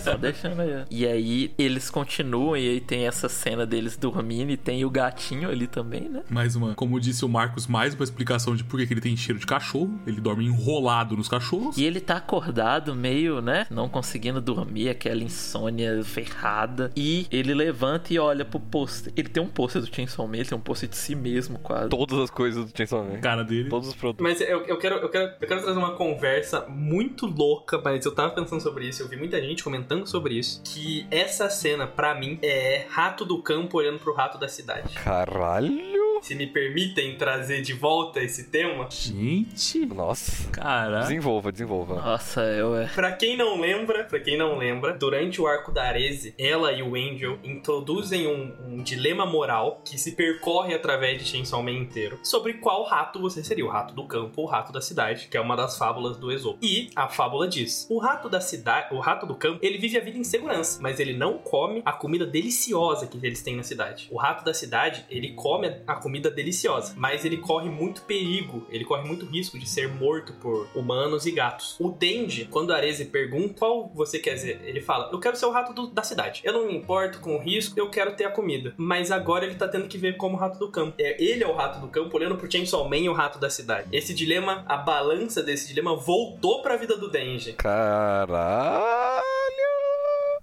[0.00, 0.84] Só deixando aí.
[0.90, 5.48] E aí eles continuam e aí tem essa cena deles dormindo e tem o gatinho
[5.48, 6.22] ali também, né?
[6.28, 9.38] Mais uma, como disse o Marcos, mais uma explicação de por que ele tem cheiro
[9.38, 10.00] de cachorro.
[10.06, 11.76] Ele dorme enrolado nos cachorros.
[11.76, 13.66] E ele tá acordado, meio, né?
[13.70, 16.90] Não conseguindo dormir, aquela insônia ferrada.
[16.96, 19.12] E ele levanta e olha pro pôster.
[19.16, 21.88] Ele tem um pôster do Chainsaw Man, ele tem um pôster de si mesmo, quase.
[21.88, 23.18] Todas as coisas do Chainsaw Man.
[23.20, 23.68] Cara dele.
[23.68, 24.22] Todos os produtos.
[24.22, 28.14] Mas eu, eu, quero, eu, quero, eu quero trazer uma conversa muito louca, mas eu
[28.14, 32.14] tava pensando sobre isso, eu vi muita gente comentando sobre isso, que essa cena, pra
[32.14, 34.94] mim, é rato do campo olhando pro rato da cidade.
[34.94, 35.99] Caralho.
[36.20, 38.88] Se me permitem trazer de volta esse tema.
[38.90, 39.86] Gente.
[39.86, 40.50] Nossa.
[40.50, 41.00] Cara.
[41.00, 41.94] Desenvolva, desenvolva.
[41.96, 42.86] Nossa, eu é.
[42.86, 46.82] Pra quem não lembra, para quem não lembra, durante o arco da Arese, ela e
[46.82, 52.18] o Angel introduzem um, um dilema moral que se percorre através de Chainsaw Man inteiro
[52.22, 55.36] sobre qual rato você seria, o rato do campo ou o rato da cidade, que
[55.36, 56.58] é uma das fábulas do Esopo.
[56.62, 60.00] E a fábula diz: o rato da cidade, o rato do campo, ele vive a
[60.00, 64.08] vida em segurança, mas ele não come a comida deliciosa que eles têm na cidade.
[64.10, 68.66] O rato da cidade, ele come a comida comida deliciosa, mas ele corre muito perigo,
[68.68, 71.76] ele corre muito risco de ser morto por humanos e gatos.
[71.78, 75.50] O Denji, quando Arese pergunta qual você quer dizer, ele fala: Eu quero ser o
[75.52, 76.40] rato do- da cidade.
[76.44, 78.74] Eu não me importo com o risco, eu quero ter a comida.
[78.76, 80.94] Mas agora ele tá tendo que ver como o rato do campo.
[80.98, 83.48] É, ele é o rato do campo olhando pro Chainsaw Man e o rato da
[83.48, 83.88] cidade.
[83.92, 87.52] Esse dilema, a balança desse dilema voltou pra vida do Denji.
[87.52, 88.80] Caralho!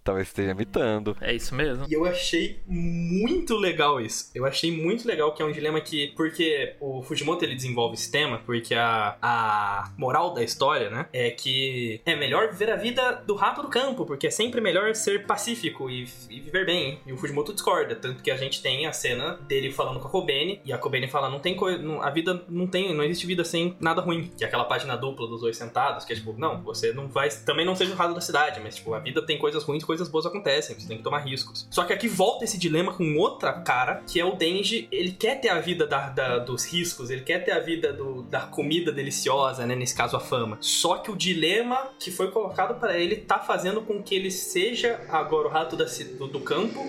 [0.08, 1.18] Talvez esteja imitando.
[1.20, 1.86] É isso mesmo.
[1.86, 4.32] E eu achei muito legal isso.
[4.34, 6.14] Eu achei muito legal que é um dilema que.
[6.16, 11.08] Porque o Fujimoto ele desenvolve esse tema, porque a, a moral da história, né?
[11.12, 14.96] É que é melhor viver a vida do rato do campo, porque é sempre melhor
[14.96, 17.02] ser pacífico e, e viver bem.
[17.06, 17.94] E o Fujimoto discorda.
[17.94, 21.10] Tanto que a gente tem a cena dele falando com a Kobene, e a Kobene
[21.10, 21.84] fala: não tem coisa.
[22.02, 22.96] A vida não tem.
[22.96, 24.32] Não existe vida sem nada ruim.
[24.38, 27.28] Que é aquela página dupla dos dois sentados, que é tipo, não, você não vai.
[27.46, 29.86] Também não seja o rato da cidade, mas tipo, a vida tem coisas ruins e
[29.98, 31.68] coisas boas acontecem, você tem que tomar riscos.
[31.72, 35.40] Só que aqui volta esse dilema com outra cara, que é o Denji, ele quer
[35.42, 38.92] ter a vida da- da- dos riscos, ele quer ter a vida do- da comida
[38.92, 39.76] deliciosa, né?
[39.76, 40.58] Nesse caso, a fama.
[40.62, 45.00] Só que o dilema que foi colocado para ele tá fazendo com que ele seja
[45.10, 45.86] agora o rato da
[46.18, 46.80] do, do campo.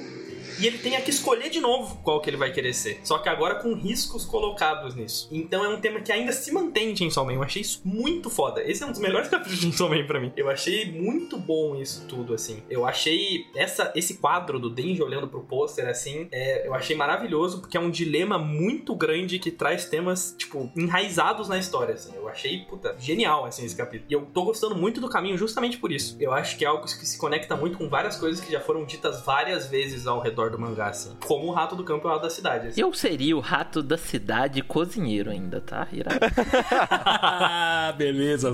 [0.61, 3.00] E ele tenha que escolher de novo qual que ele vai querer ser.
[3.04, 5.28] Só que agora com riscos colocados nisso.
[5.30, 7.34] Então é um tema que ainda se mantém em Chainsaw Man.
[7.34, 8.62] Eu achei isso muito foda.
[8.62, 10.32] Esse é um dos melhores capítulos de Chainsaw Man pra mim.
[10.36, 12.62] Eu achei muito bom isso tudo, assim.
[12.68, 17.61] Eu achei essa, esse quadro do Denji olhando pro pôster, assim, é, eu achei maravilhoso,
[17.61, 22.12] porque é um dilema muito grande que traz temas, tipo, enraizados na história, assim.
[22.14, 24.11] Eu achei, puta, genial, assim, esse capítulo.
[24.11, 26.16] E eu tô gostando muito do caminho justamente por isso.
[26.20, 28.84] Eu acho que é algo que se conecta muito com várias coisas que já foram
[28.84, 31.16] ditas várias vezes ao redor do mangá, assim.
[31.24, 32.68] Como o rato do campo e o rato da cidade.
[32.68, 32.80] assim.
[32.80, 35.86] Eu seria o rato da cidade cozinheiro ainda, tá?
[35.92, 36.18] Irado.
[37.96, 38.51] beleza,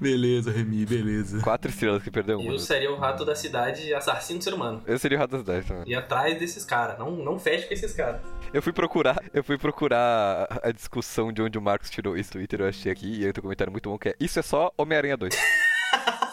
[0.00, 1.40] beleza, Remy, beleza.
[1.40, 2.50] Quatro estrelas que perdeu uma.
[2.50, 4.82] Eu seria o rato da cidade assassino do ser humano.
[4.86, 5.84] Eu seria o rato das 10 também.
[5.86, 6.98] E atrás desses caras.
[6.98, 8.20] Não, não feche com esses caras.
[8.52, 12.32] Eu fui procurar, eu fui procurar a discussão de onde o Marcos tirou isso do
[12.34, 14.42] Twitter, eu achei aqui, e aí tem um comentário muito bom que é Isso é
[14.42, 15.34] só Homem-Aranha 2.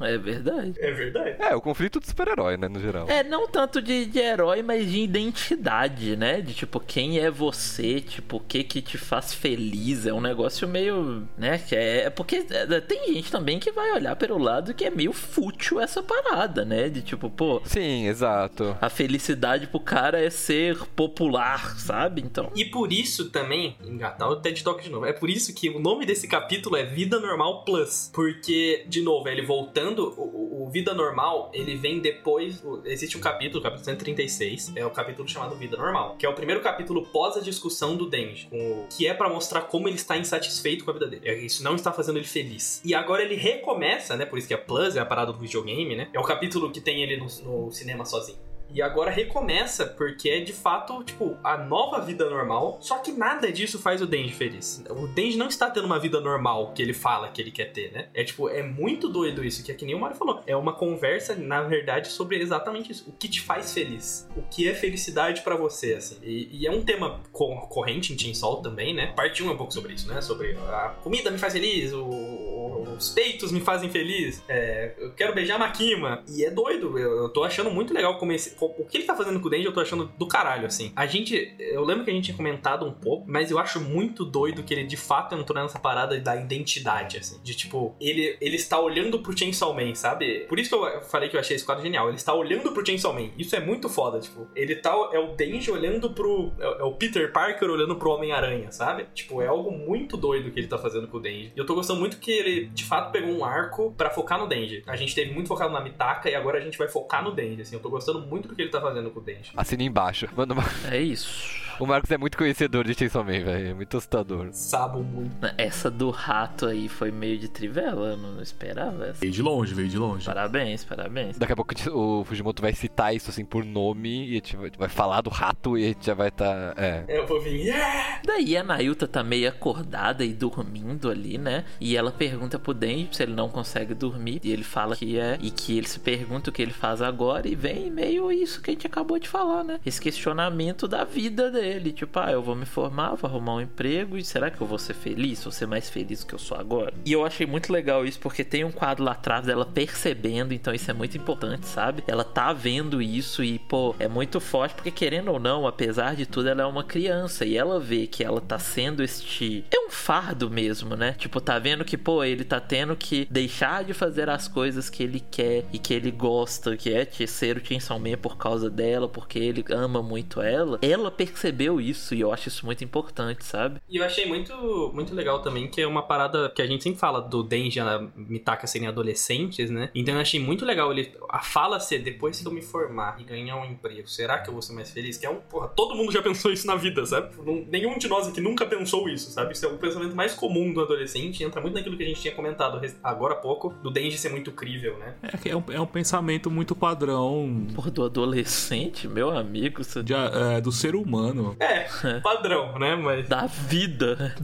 [0.00, 0.74] É verdade.
[0.78, 1.36] É verdade.
[1.38, 3.08] É, o conflito do super-herói, né, no geral.
[3.08, 6.40] É, não tanto de, de herói, mas de identidade, né?
[6.40, 10.06] De tipo, quem é você, tipo, o que que te faz feliz.
[10.06, 11.58] É um negócio meio, né?
[11.58, 14.90] Que é, é porque é, tem gente também que vai olhar pelo lado que é
[14.90, 16.88] meio fútil essa parada, né?
[16.88, 18.76] De tipo, pô, Sim, exato.
[18.80, 22.22] a felicidade pro cara é ser popular, sabe?
[22.22, 22.50] Então.
[22.54, 25.78] E por isso também, engatar o TED Talk de novo, é por isso que o
[25.78, 28.10] nome desse capítulo é Vida Normal Plus.
[28.12, 32.62] Porque, de novo, ele voltando, o, o- o Vida Normal, ele vem depois.
[32.84, 36.60] existe um capítulo, capítulo 136, é o capítulo chamado Vida Normal, que é o primeiro
[36.60, 40.84] capítulo pós a discussão do Denji, com que é pra mostrar como ele está insatisfeito
[40.84, 41.22] com a vida dele.
[41.28, 42.80] É, Isso não está fazendo ele feliz.
[42.84, 44.24] E agora ele recomeça, né?
[44.26, 46.08] Por isso que é Plus, é a parada do videogame, né?
[46.12, 47.26] É o capítulo que tem ele no,
[47.64, 48.38] no cinema sozinho.
[48.72, 52.78] E agora recomeça, porque é de fato, tipo, a nova vida normal.
[52.80, 54.84] Só que nada disso faz o Denji feliz.
[54.90, 57.92] O Denji não está tendo uma vida normal que ele fala que ele quer ter,
[57.92, 58.08] né?
[58.14, 60.40] É tipo, é muito doido isso, que é que nem o Mario falou.
[60.46, 63.08] É uma conversa, na verdade, sobre exatamente isso.
[63.08, 64.28] O que te faz feliz?
[64.36, 66.18] O que é felicidade pra você, assim?
[66.22, 69.12] E, e é um tema co- corrente em Chainsaw também, né?
[69.16, 70.20] Parte 1 é um pouco sobre isso, né?
[70.20, 75.34] Sobre a comida me faz feliz, o- os peitos me fazem feliz, é, eu quero
[75.34, 76.22] beijar a Makima.
[76.28, 78.50] E é doido, eu, eu tô achando muito legal como esse.
[78.66, 80.92] O que ele tá fazendo com o Denji, eu tô achando do caralho, assim.
[80.94, 81.54] A gente.
[81.58, 84.74] Eu lembro que a gente tinha comentado um pouco, mas eu acho muito doido que
[84.74, 87.40] ele de fato entrou nessa parada da identidade, assim.
[87.42, 90.40] De tipo, ele, ele está olhando pro Chainsaw Man, sabe?
[90.48, 92.08] Por isso que eu falei que eu achei esse quadro genial.
[92.08, 93.30] Ele está olhando pro Chainsaw Man.
[93.38, 94.46] Isso é muito foda, tipo.
[94.54, 94.90] Ele tá.
[95.12, 96.52] É o Denji olhando pro.
[96.58, 99.06] É, é o Peter Parker olhando pro Homem-Aranha, sabe?
[99.14, 101.52] Tipo, é algo muito doido que ele tá fazendo com o Denji.
[101.54, 104.46] E eu tô gostando muito que ele, de fato, pegou um arco pra focar no
[104.46, 104.82] Denji.
[104.86, 107.62] A gente teve muito focado na Mitaka e agora a gente vai focar no Denji,
[107.62, 107.74] assim.
[107.74, 109.52] Eu tô gostando muito do que ele tá fazendo com o Denji.
[109.56, 110.28] Assina embaixo.
[110.36, 110.54] Mano,
[110.90, 111.60] É isso.
[111.80, 113.68] O Marcos é muito conhecedor de Chainsaw Man, velho.
[113.70, 114.48] É muito assustador.
[114.52, 115.30] Sabo muito.
[115.58, 119.20] Essa do rato aí foi meio de trivela, eu não esperava essa.
[119.20, 120.24] Veio de longe, veio de longe.
[120.26, 121.38] Parabéns, parabéns.
[121.38, 124.88] Daqui a pouco o Fujimoto vai citar isso assim por nome e a gente vai-
[124.88, 126.74] falar do rato e a gente já vai estar.
[126.76, 127.04] é.
[127.08, 127.60] Eu vou vir.
[127.66, 128.20] Yeah!
[128.24, 131.64] Daí a Nayuta tá meio acordada e dormindo ali, né?
[131.80, 134.40] E ela pergunta pro Denji se ele não consegue dormir.
[134.44, 135.38] E ele fala que é.
[135.40, 137.48] E que ele se pergunta o que ele faz agora.
[137.48, 139.78] E vem meio isso que a gente acabou de falar, né?
[139.86, 141.69] Esse questionamento da vida dele.
[141.92, 144.16] Tipo, ah, eu vou me formar, vou arrumar um emprego.
[144.16, 145.42] E será que eu vou ser feliz?
[145.44, 146.92] Vou ser mais feliz que eu sou agora?
[147.04, 150.52] E eu achei muito legal isso, porque tem um quadro lá atrás dela percebendo.
[150.52, 152.02] Então isso é muito importante, sabe?
[152.06, 154.74] Ela tá vendo isso e, pô, é muito forte.
[154.74, 157.44] Porque querendo ou não, apesar de tudo, ela é uma criança.
[157.44, 159.64] E ela vê que ela tá sendo este.
[159.70, 161.12] É um fardo mesmo, né?
[161.12, 165.02] Tipo, tá vendo que, pô, ele tá tendo que deixar de fazer as coisas que
[165.02, 169.38] ele quer e que ele gosta, que é ser o Chainsaw por causa dela, porque
[169.38, 170.78] ele ama muito ela.
[170.82, 173.80] Ela percebeu isso e eu acho isso muito importante, sabe?
[173.88, 176.98] E eu achei muito, muito legal também que é uma parada que a gente sempre
[176.98, 179.90] fala do Denji e a Mitaka serem adolescentes, né?
[179.94, 183.24] Então eu achei muito legal ele a fala ser depois que eu me formar e
[183.24, 185.16] ganhar um emprego, será que eu vou ser mais feliz?
[185.18, 187.34] Que é um, porra, todo mundo já pensou isso na vida, sabe?
[187.44, 189.52] Não, nenhum de nós aqui nunca pensou isso, sabe?
[189.52, 192.34] Isso é o pensamento mais comum do adolescente, entra muito naquilo que a gente tinha
[192.34, 195.14] comentado agora há pouco, do Denji ser muito crível, né?
[195.22, 197.66] É, é, um, é um pensamento muito padrão.
[197.74, 199.82] Porra, do adolescente, meu amigo.
[199.82, 200.02] Você...
[200.02, 201.49] De, é, do ser humano.
[201.58, 202.96] É, padrão, né?
[202.96, 203.28] Mas...
[203.28, 204.34] Da vida.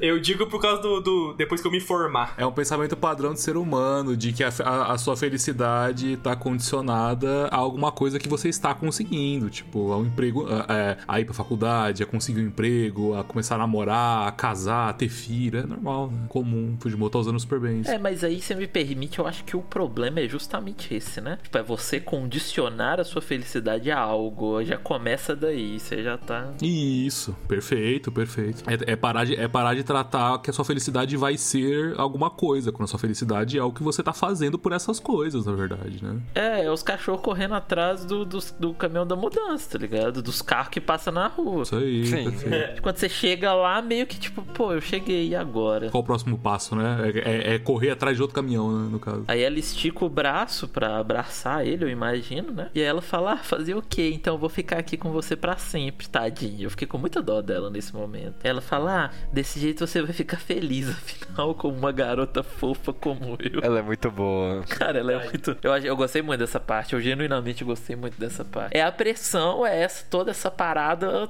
[0.00, 2.34] eu digo por causa do, do, Depois que eu me formar.
[2.36, 6.34] É um pensamento padrão do ser humano, de que a, a, a sua felicidade tá
[6.36, 9.50] condicionada a alguma coisa que você está conseguindo.
[9.50, 13.56] Tipo, ao emprego, a, é, a ir pra faculdade, a conseguir um emprego, a começar
[13.56, 15.60] a namorar, a casar, a ter filho.
[15.60, 16.26] É normal, né?
[16.28, 16.76] Comum.
[16.80, 17.90] Fujimoto tá usando super bem isso.
[17.90, 21.38] É, mas aí você me permite, eu acho que o problema é justamente esse, né?
[21.42, 24.62] Tipo, é você condicionar a sua felicidade a algo.
[24.64, 26.41] Já começa daí, você já tá.
[26.60, 28.62] Isso, perfeito, perfeito.
[28.66, 32.30] É, é, parar de, é parar de tratar que a sua felicidade vai ser alguma
[32.30, 35.52] coisa, quando a sua felicidade é o que você tá fazendo por essas coisas, na
[35.52, 36.20] verdade, né?
[36.34, 40.22] É, é os cachorros correndo atrás do, do, do caminhão da mudança, tá ligado?
[40.22, 41.62] Dos carros que passam na rua.
[41.62, 42.30] Isso aí, Sim.
[42.30, 42.82] perfeito.
[42.82, 45.90] Quando você chega lá, meio que tipo, pô, eu cheguei, e agora?
[45.90, 47.12] Qual o próximo passo, né?
[47.14, 49.24] É, é, é correr atrás de outro caminhão, né, no caso.
[49.28, 52.70] Aí ela estica o braço pra abraçar ele, eu imagino, né?
[52.74, 54.10] E aí ela fala, ah, fazer o quê?
[54.14, 56.64] Então eu vou ficar aqui com você para sempre, tadinho.
[56.64, 58.36] Eu fiquei com muita dó dela nesse momento.
[58.42, 63.36] Ela fala, ah, desse jeito você vai ficar feliz, afinal, como uma garota fofa como
[63.38, 63.60] eu.
[63.62, 64.62] Ela é muito boa.
[64.68, 65.56] Cara, ela é muito...
[65.62, 68.76] Eu, eu gostei muito dessa parte, eu genuinamente gostei muito dessa parte.
[68.76, 71.28] É a pressão, é essa, toda essa parada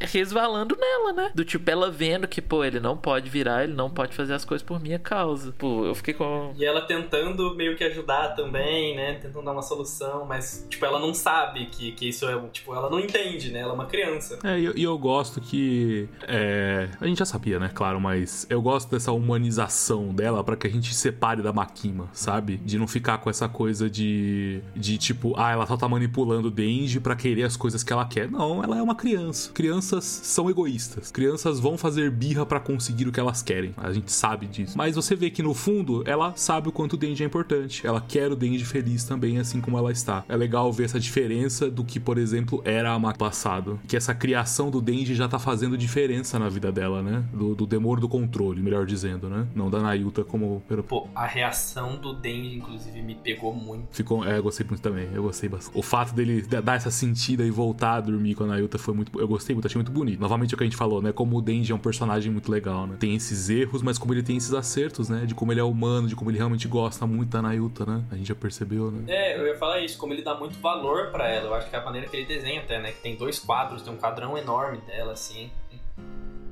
[0.00, 1.30] resvalando nela, né?
[1.34, 4.44] Do tipo, ela vendo que, pô, ele não pode virar, ele não pode fazer as
[4.44, 5.52] coisas por minha causa.
[5.58, 6.52] Pô, eu fiquei com.
[6.56, 9.14] E ela tentando meio que ajudar também, né?
[9.14, 12.38] Tentando dar uma solução, mas, tipo, ela não sabe que, que isso é.
[12.48, 13.60] Tipo, ela não entende, né?
[13.60, 14.38] Ela é uma criança.
[14.44, 16.08] É, e eu, eu, gosto que.
[16.22, 16.88] É...
[17.00, 17.70] A gente já sabia, né?
[17.72, 22.56] Claro, mas eu gosto dessa humanização dela para que a gente separe da Makima, sabe?
[22.58, 24.62] De não ficar com essa coisa de.
[24.74, 28.04] De tipo, ah, ela só tá manipulando o Denji pra querer as coisas que ela
[28.04, 28.30] quer.
[28.30, 29.52] Não, ela é uma criança.
[29.52, 31.10] Criança crianças são egoístas.
[31.10, 33.72] Crianças vão fazer birra para conseguir o que elas querem.
[33.78, 34.76] A gente sabe disso.
[34.76, 37.86] Mas você vê que no fundo ela sabe o quanto o Denji é importante.
[37.86, 40.24] Ela quer o Denji feliz também, assim como ela está.
[40.28, 43.80] É legal ver essa diferença do que, por exemplo, era a Maki passado.
[43.88, 47.24] Que essa criação do Denji já tá fazendo diferença na vida dela, né?
[47.32, 49.46] Do, do demor do controle, melhor dizendo, né?
[49.54, 50.62] Não da Nayuta como.
[50.86, 53.86] Pô, a reação do Denji, inclusive, me pegou muito.
[53.90, 54.22] Ficou.
[54.22, 55.08] É, eu gostei muito também.
[55.14, 55.78] Eu gostei bastante.
[55.78, 59.18] O fato dele dar essa sentida e voltar a dormir com a Nayuta foi muito.
[59.18, 60.20] Eu gostei muito achei muito bonito.
[60.20, 61.12] Novamente o que a gente falou, né?
[61.12, 62.96] Como o Denji é um personagem muito legal, né?
[62.98, 65.24] Tem esses erros, mas como ele tem esses acertos, né?
[65.24, 68.04] De como ele é humano, de como ele realmente gosta muito da Nayuta, né?
[68.10, 69.04] A gente já percebeu, né?
[69.06, 71.46] É, eu ia falar isso, como ele dá muito valor para ela.
[71.46, 72.92] Eu acho que é a maneira que ele desenha até, né?
[72.92, 75.50] Que tem dois quadros, tem um quadrão enorme dela, assim.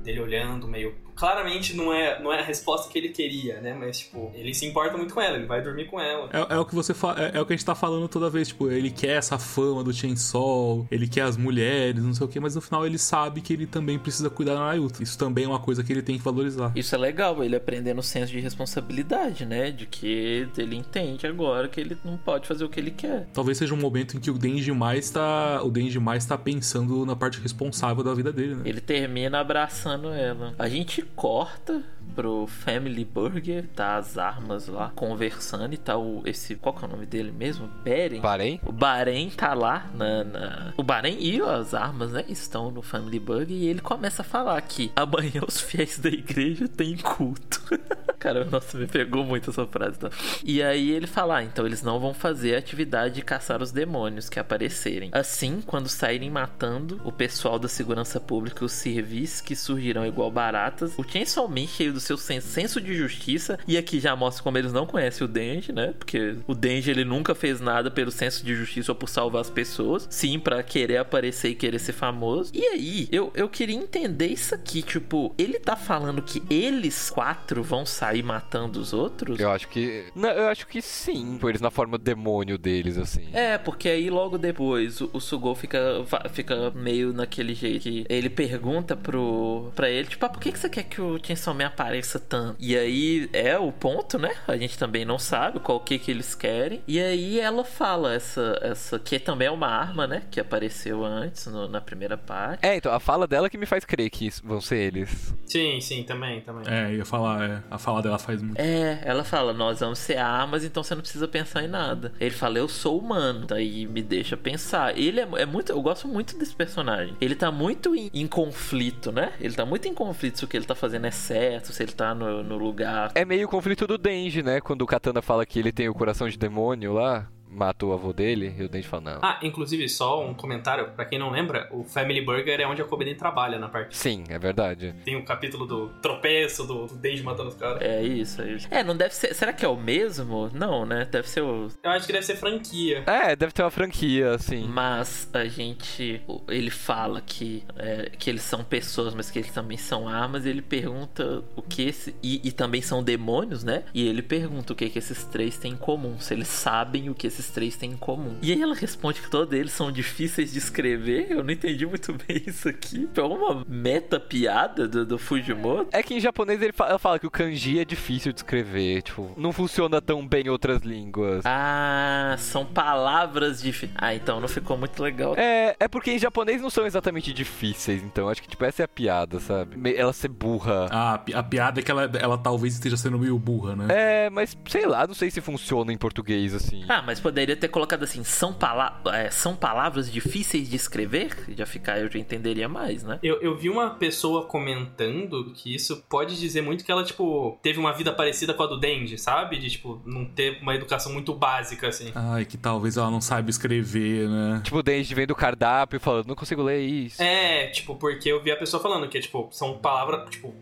[0.03, 3.75] Dele olhando meio claramente não é, não é a resposta que ele queria, né?
[3.79, 6.27] Mas, tipo, ele se importa muito com ela, ele vai dormir com ela.
[6.33, 8.47] É, é o que você é, é, o que a gente tá falando toda vez,
[8.47, 12.39] tipo, ele quer essa fama do Chainsaw, ele quer as mulheres, não sei o que,
[12.39, 15.03] mas no final ele sabe que ele também precisa cuidar da Nayuta.
[15.03, 16.71] Isso também é uma coisa que ele tem que valorizar.
[16.75, 19.69] Isso é legal, ele aprendendo o senso de responsabilidade, né?
[19.69, 23.27] De que ele entende agora que ele não pode fazer o que ele quer.
[23.31, 25.61] Talvez seja um momento em que o Denji mais tá.
[25.61, 28.63] O Denji mais tá pensando na parte responsável da vida dele, né?
[28.65, 30.55] Ele termina abraçando ela.
[30.57, 31.83] A gente corta
[32.15, 36.87] pro Family Burger, tá as armas lá conversando e tá o esse qual que é
[36.87, 37.67] o nome dele mesmo?
[37.83, 38.19] Beren.
[38.19, 38.59] Bahrein?
[38.65, 43.19] O Bahrein tá lá na, na, o Bahrein e as armas, né, estão no Family
[43.19, 47.61] Burger e ele começa a falar que amanhã os fiéis da igreja têm culto.
[48.21, 49.97] Cara, nossa, me pegou muito essa frase.
[49.97, 50.11] Tá?
[50.43, 53.71] E aí ele fala, ah, então eles não vão fazer a atividade de caçar os
[53.71, 55.09] demônios que aparecerem.
[55.11, 60.93] Assim, quando saírem matando o pessoal da segurança pública, os serviços que surgirão igual baratas,
[60.99, 64.73] o Chainsaw Man cheio do seu senso de justiça, e aqui já mostra como eles
[64.73, 65.93] não conhecem o Denji, né?
[65.97, 69.49] Porque o Denji ele nunca fez nada pelo senso de justiça ou por salvar as
[69.49, 72.51] pessoas, sim, para querer aparecer e querer ser famoso.
[72.53, 77.63] E aí, eu, eu queria entender isso aqui, tipo, ele tá falando que eles quatro
[77.63, 79.39] vão sair matando os outros?
[79.39, 80.05] Eu acho que.
[80.15, 81.33] Não, eu acho que sim.
[81.33, 83.27] Tipo, eles na forma demônio deles, assim.
[83.33, 88.29] É, porque aí logo depois o, o Sugou fica, fica meio naquele jeito que ele
[88.29, 91.65] pergunta pro, pra ele, tipo, ah, por que, que você quer que o Chainsaw Man
[91.65, 91.80] apareça
[92.29, 92.55] tanto?
[92.59, 94.31] E aí é o ponto, né?
[94.47, 96.81] A gente também não sabe qual que que eles querem.
[96.87, 100.23] E aí ela fala essa, essa que também é uma arma, né?
[100.29, 102.65] Que apareceu antes no- na primeira parte.
[102.65, 105.33] É, então a fala dela que me faz crer que vão ser eles.
[105.45, 106.63] Sim, sim, também, também.
[106.67, 108.59] É, eu ia falar, é, a fala dela faz muito.
[108.59, 112.13] É, ela fala, nós vamos ser armas, então você não precisa pensar em nada.
[112.19, 113.45] Ele fala, eu sou humano.
[113.47, 114.97] Daí me deixa pensar.
[114.97, 115.71] Ele é, é muito.
[115.71, 117.15] Eu gosto muito desse personagem.
[117.21, 119.33] Ele tá muito em, em conflito, né?
[119.39, 121.93] Ele tá muito em conflito se o que ele tá fazendo é certo, se ele
[121.93, 123.11] tá no, no lugar.
[123.15, 124.61] É meio o conflito do Denji, né?
[124.61, 128.13] Quando o Katana fala que ele tem o coração de demônio lá, mata o avô
[128.13, 129.19] dele, e o Denji fala, não.
[129.21, 132.85] Ah, inclusive, só um comentário, pra quem não lembra, o Family Burger é onde a
[132.85, 133.97] Kobe trabalha na parte.
[133.97, 134.93] Sim, é verdade.
[135.03, 137.81] Tem o capítulo do tropeço, do, do Denji matando os caras.
[137.81, 138.67] É isso, é isso.
[138.71, 139.33] É, não deve ser.
[139.33, 140.49] Será que é o mesmo?
[140.53, 141.07] Não, né?
[141.11, 141.67] Deve ser o.
[141.83, 143.03] Eu acho que deve ser franquia.
[143.05, 144.67] É, deve ter uma franquia, assim.
[144.67, 146.21] Mas a gente.
[146.47, 150.45] Ele fala que, é, que eles são pessoas, mas que eles também são armas.
[150.45, 152.15] E ele pergunta o que esse.
[152.21, 153.83] E, e também são demônios, né?
[153.93, 156.19] E ele pergunta o que, que esses três têm em comum.
[156.19, 158.35] Se eles sabem o que esses três têm em comum.
[158.41, 161.27] E aí ela responde que todos eles são difíceis de escrever.
[161.31, 163.07] Eu não entendi muito bem isso aqui.
[163.13, 165.87] Foi uma meta piada do, do Fujimoto.
[165.91, 169.01] É que em japonês ele fala, ela fala que o kanji é difícil de escrever,
[169.01, 171.43] tipo, não funciona tão bem em outras línguas.
[171.45, 173.91] Ah, são palavras difíceis.
[173.95, 175.33] Ah, então não ficou muito legal.
[175.37, 178.85] É, é porque em japonês não são exatamente difíceis, então acho que tipo essa é
[178.85, 179.95] a piada, sabe?
[179.95, 180.87] Ela ser burra.
[180.91, 183.87] Ah, a, pi- a piada é que ela, ela talvez esteja sendo meio burra, né?
[183.89, 186.83] É, mas sei lá, não sei se funciona em português assim.
[186.87, 191.31] Ah, mas poderia ter colocado assim, são, pala é, são palavras difíceis de escrever?
[191.55, 193.19] Já ficar, eu já entenderia mais, né?
[193.23, 197.79] Eu, eu vi uma pessoa comentando que isso pode dizer muito que ela, tipo, teve
[197.79, 199.57] uma vida parecida com a do Denji, sabe?
[199.57, 202.11] De, tipo, não ter uma educação muito básica, assim.
[202.13, 204.61] Ai, que talvez ela não saiba escrever, né?
[204.63, 207.21] Tipo, desde vendo o cardápio e falando, não consigo ler isso.
[207.23, 210.53] É, tipo, porque eu vi a pessoa falando que, tipo, são palavras, tipo,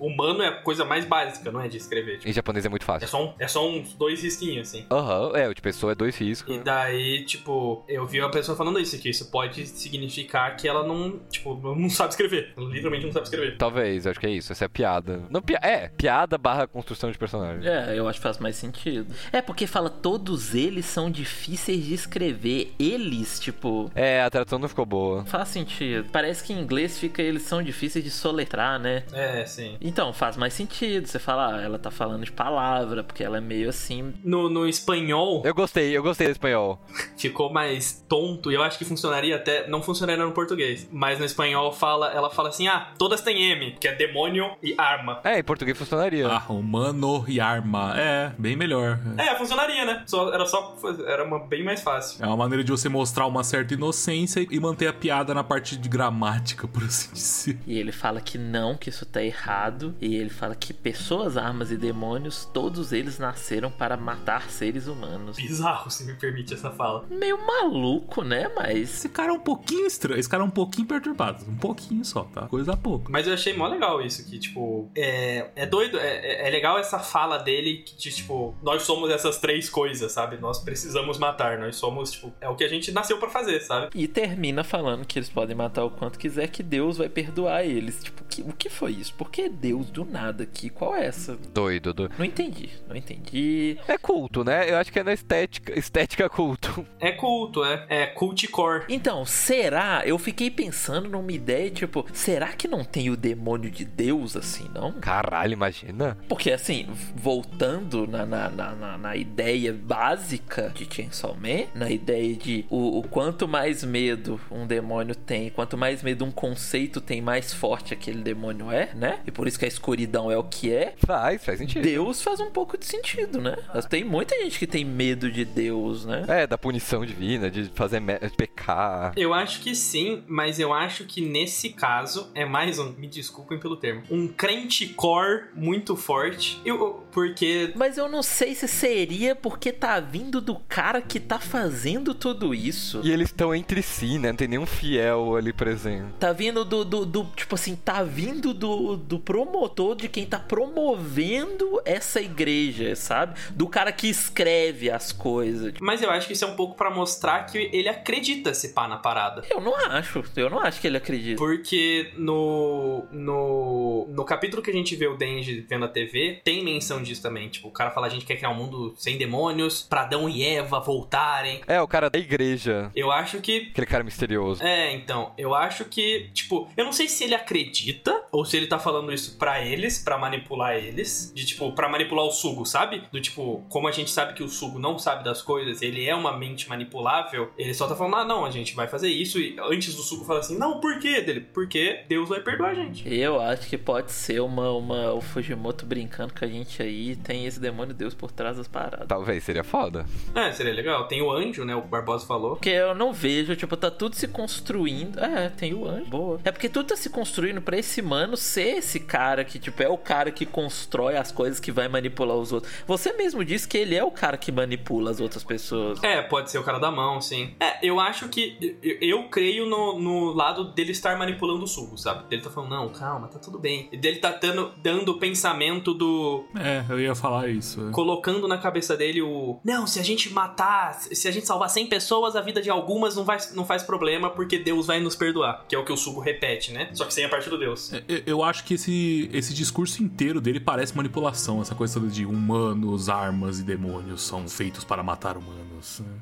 [0.00, 2.18] humano é a coisa mais básica, não é de escrever.
[2.18, 3.08] Tipo, Em japonês é muito é, fácil.
[3.08, 4.86] só um, é só uns dois risquinhos, assim.
[4.90, 6.54] Aham, é, o de pessoa é dois riscos.
[6.54, 10.86] E daí, tipo, eu vi uma pessoa falando isso, que isso pode significar que ela
[10.86, 12.52] não, tipo, não sabe escrever.
[12.56, 13.56] Ela literalmente não sabe escrever.
[13.56, 14.52] Talvez, acho que é isso.
[14.52, 15.22] Essa é a piada.
[15.30, 17.68] Não, pi é, piada barra construção de personagem.
[17.68, 19.14] É, eu acho que faz mais sentido.
[19.32, 22.72] É, porque fala, todos eles são difíceis de escrever.
[22.78, 23.90] Eles, tipo.
[23.94, 25.24] É, a tradução não ficou boa.
[25.26, 26.08] Faz sentido.
[26.12, 29.04] Parece que em inglês fica eles são difíceis de soletrar, né?
[29.12, 29.67] É, sim.
[29.80, 31.06] Então, faz mais sentido.
[31.06, 34.14] Você fala, ah, ela tá falando de palavra, porque ela é meio assim.
[34.24, 36.80] No, no espanhol, Eu gostei, eu gostei do espanhol.
[37.16, 39.68] ficou mais tonto e eu acho que funcionaria até.
[39.68, 40.88] Não funcionaria no português.
[40.90, 44.74] Mas no espanhol fala, ela fala assim: ah, todas têm M, que é demônio e
[44.78, 45.20] arma.
[45.24, 46.26] É, em português funcionaria.
[46.28, 47.94] Ah, humano e arma.
[47.98, 48.98] É, bem melhor.
[49.16, 50.02] É, funcionaria, né?
[50.06, 50.76] Só, era só.
[51.06, 52.22] Era uma bem mais fácil.
[52.24, 55.76] É uma maneira de você mostrar uma certa inocência e manter a piada na parte
[55.76, 57.58] de gramática, por assim dizer.
[57.66, 59.57] E ele fala que não, que isso tá errado.
[60.00, 65.36] E ele fala que pessoas, armas e demônios, todos eles nasceram para matar seres humanos.
[65.36, 67.04] Bizarro, se me permite essa fala.
[67.10, 68.50] Meio maluco, né?
[68.54, 68.78] Mas.
[68.98, 70.18] Esse cara é um pouquinho estranho.
[70.18, 71.44] Esse cara é um pouquinho perturbado.
[71.48, 72.42] Um pouquinho só, tá?
[72.48, 73.10] Coisa pouco.
[73.10, 76.06] Mas eu achei mó legal isso, que, tipo, é, é doido, é,
[76.44, 80.38] é- é legal essa fala dele que, de, tipo, nós somos essas três coisas, sabe?
[80.38, 83.88] Nós precisamos matar, nós somos, tipo, é o que a gente nasceu pra fazer, sabe?
[83.94, 88.02] E termina falando que eles podem matar o quanto quiser, que Deus vai perdoar eles.
[88.02, 89.14] Tipo, que- o que foi isso?
[89.14, 90.70] Por que Deus do nada aqui?
[90.70, 91.36] Qual é essa?
[91.52, 92.14] Doido, doido.
[92.16, 93.76] Não entendi, não entendi.
[93.86, 94.70] É culto, né?
[94.70, 96.86] Eu acho que é na estética, estética culto.
[96.98, 98.84] É culto, é, é cultcore.
[98.88, 100.02] Então, será?
[100.06, 104.70] Eu fiquei pensando numa ideia, tipo, será que não tem o demônio de Deus assim,
[104.74, 104.92] não?
[104.92, 106.16] Caralho, imagina.
[106.26, 112.34] Porque assim, voltando na, na, na, na- na ideia básica de Chainsaw Man, na ideia
[112.34, 117.20] de o, o quanto mais medo um demônio tem, quanto mais medo um conceito tem,
[117.20, 119.20] mais forte aquele demônio é, né?
[119.28, 120.94] E por isso que a escuridão é o que é.
[121.04, 121.82] Faz, faz sentido.
[121.82, 123.56] Deus faz um pouco de sentido, né?
[123.74, 126.24] Mas Tem muita gente que tem medo de Deus, né?
[126.28, 129.12] É, da punição divina, de fazer de pecar.
[129.16, 133.58] Eu acho que sim, mas eu acho que nesse caso é mais um, me desculpem
[133.58, 136.60] pelo termo, um crente core muito forte.
[136.64, 141.38] Eu, porque Mas eu não sei se seria porque tá vindo do cara que tá
[141.38, 143.00] fazendo tudo isso.
[143.04, 144.28] E eles estão entre si, né?
[144.30, 146.12] Não tem nenhum fiel ali presente.
[146.18, 150.38] Tá vindo do, do, do- Tipo assim, tá vindo do, do promotor de quem tá
[150.38, 153.38] promovendo essa igreja, sabe?
[153.50, 155.74] Do cara que escreve as coisas.
[155.80, 158.88] Mas eu acho que isso é um pouco pra mostrar que ele acredita se pá
[158.88, 159.42] na parada.
[159.50, 160.24] Eu não acho.
[160.36, 161.38] Eu não acho que ele acredita.
[161.38, 166.64] Porque no, no, no capítulo que a gente vê o Denji vendo a TV, tem
[166.64, 167.48] menção disso também.
[167.48, 170.44] Tipo, o cara fala: a gente quer criar um mundo sem demônios, pra Adão e
[170.44, 171.60] Eva voltarem.
[171.66, 172.90] É, o cara da igreja.
[172.94, 173.68] Eu acho que.
[173.70, 174.62] Aquele cara misterioso.
[174.62, 178.66] É, então, eu acho que, tipo, eu não sei se ele acredita ou se ele
[178.66, 181.32] tá falando isso pra eles, pra manipular eles.
[181.34, 183.02] De, tipo, pra manipular o Sugo, sabe?
[183.10, 186.14] Do tipo, como a gente sabe que o Sugo não sabe das coisas, ele é
[186.14, 189.38] uma mente manipulável, ele só tá falando, ah, não, a gente vai fazer isso.
[189.38, 191.40] E antes do Sugo falar assim, não, por quê dele?
[191.40, 193.02] Porque Deus vai perdoar a gente.
[193.12, 197.46] Eu acho que pode ser uma, uma o Fujimoto brincando com a gente aí, tem
[197.46, 199.06] esse demônio Deus por trás das paradas.
[199.08, 200.06] Talvez, seria foda.
[200.34, 201.06] É, seria legal.
[201.08, 201.74] Tem o anjo, né?
[201.74, 202.52] O Barbosa falou.
[202.52, 205.18] Porque eu não vejo, tipo, tá tudo se construindo.
[205.18, 206.40] É, tem o anjo, boa.
[206.44, 209.88] É porque tudo tá se construindo pra esse mano ser esse cara que, tipo, é
[209.88, 212.72] o cara que constrói as coisas que vai manipular os outros.
[212.86, 216.02] Você mesmo disse que ele é o cara que manipula as outras pessoas.
[216.02, 217.54] É, pode ser o cara da mão, sim.
[217.60, 218.76] É, eu acho que.
[218.82, 222.24] Eu, eu creio no, no lado dele estar manipulando o sugo, sabe?
[222.30, 223.88] Ele tá falando, não, calma, tá tudo bem.
[223.92, 226.44] E dele tá dando, dando o pensamento do.
[226.58, 227.88] É, eu ia falar isso.
[227.88, 227.90] é.
[227.92, 229.58] Colocando na cabeça dele o.
[229.64, 233.16] Não, se a gente matar, se a gente salvar 100 pessoas, a vida de algumas
[233.16, 235.64] não, vai, não faz problema porque Deus vai nos perdoar.
[235.68, 236.90] Que é o que o Sugo repete, né?
[236.92, 237.92] Só que sem a parte do Deus.
[238.08, 238.87] Eu- Eu acho que esse,
[239.32, 241.60] esse discurso inteiro dele parece manipulação.
[241.60, 245.67] Essa coisa de humanos, armas e demônios são feitos para matar humanos.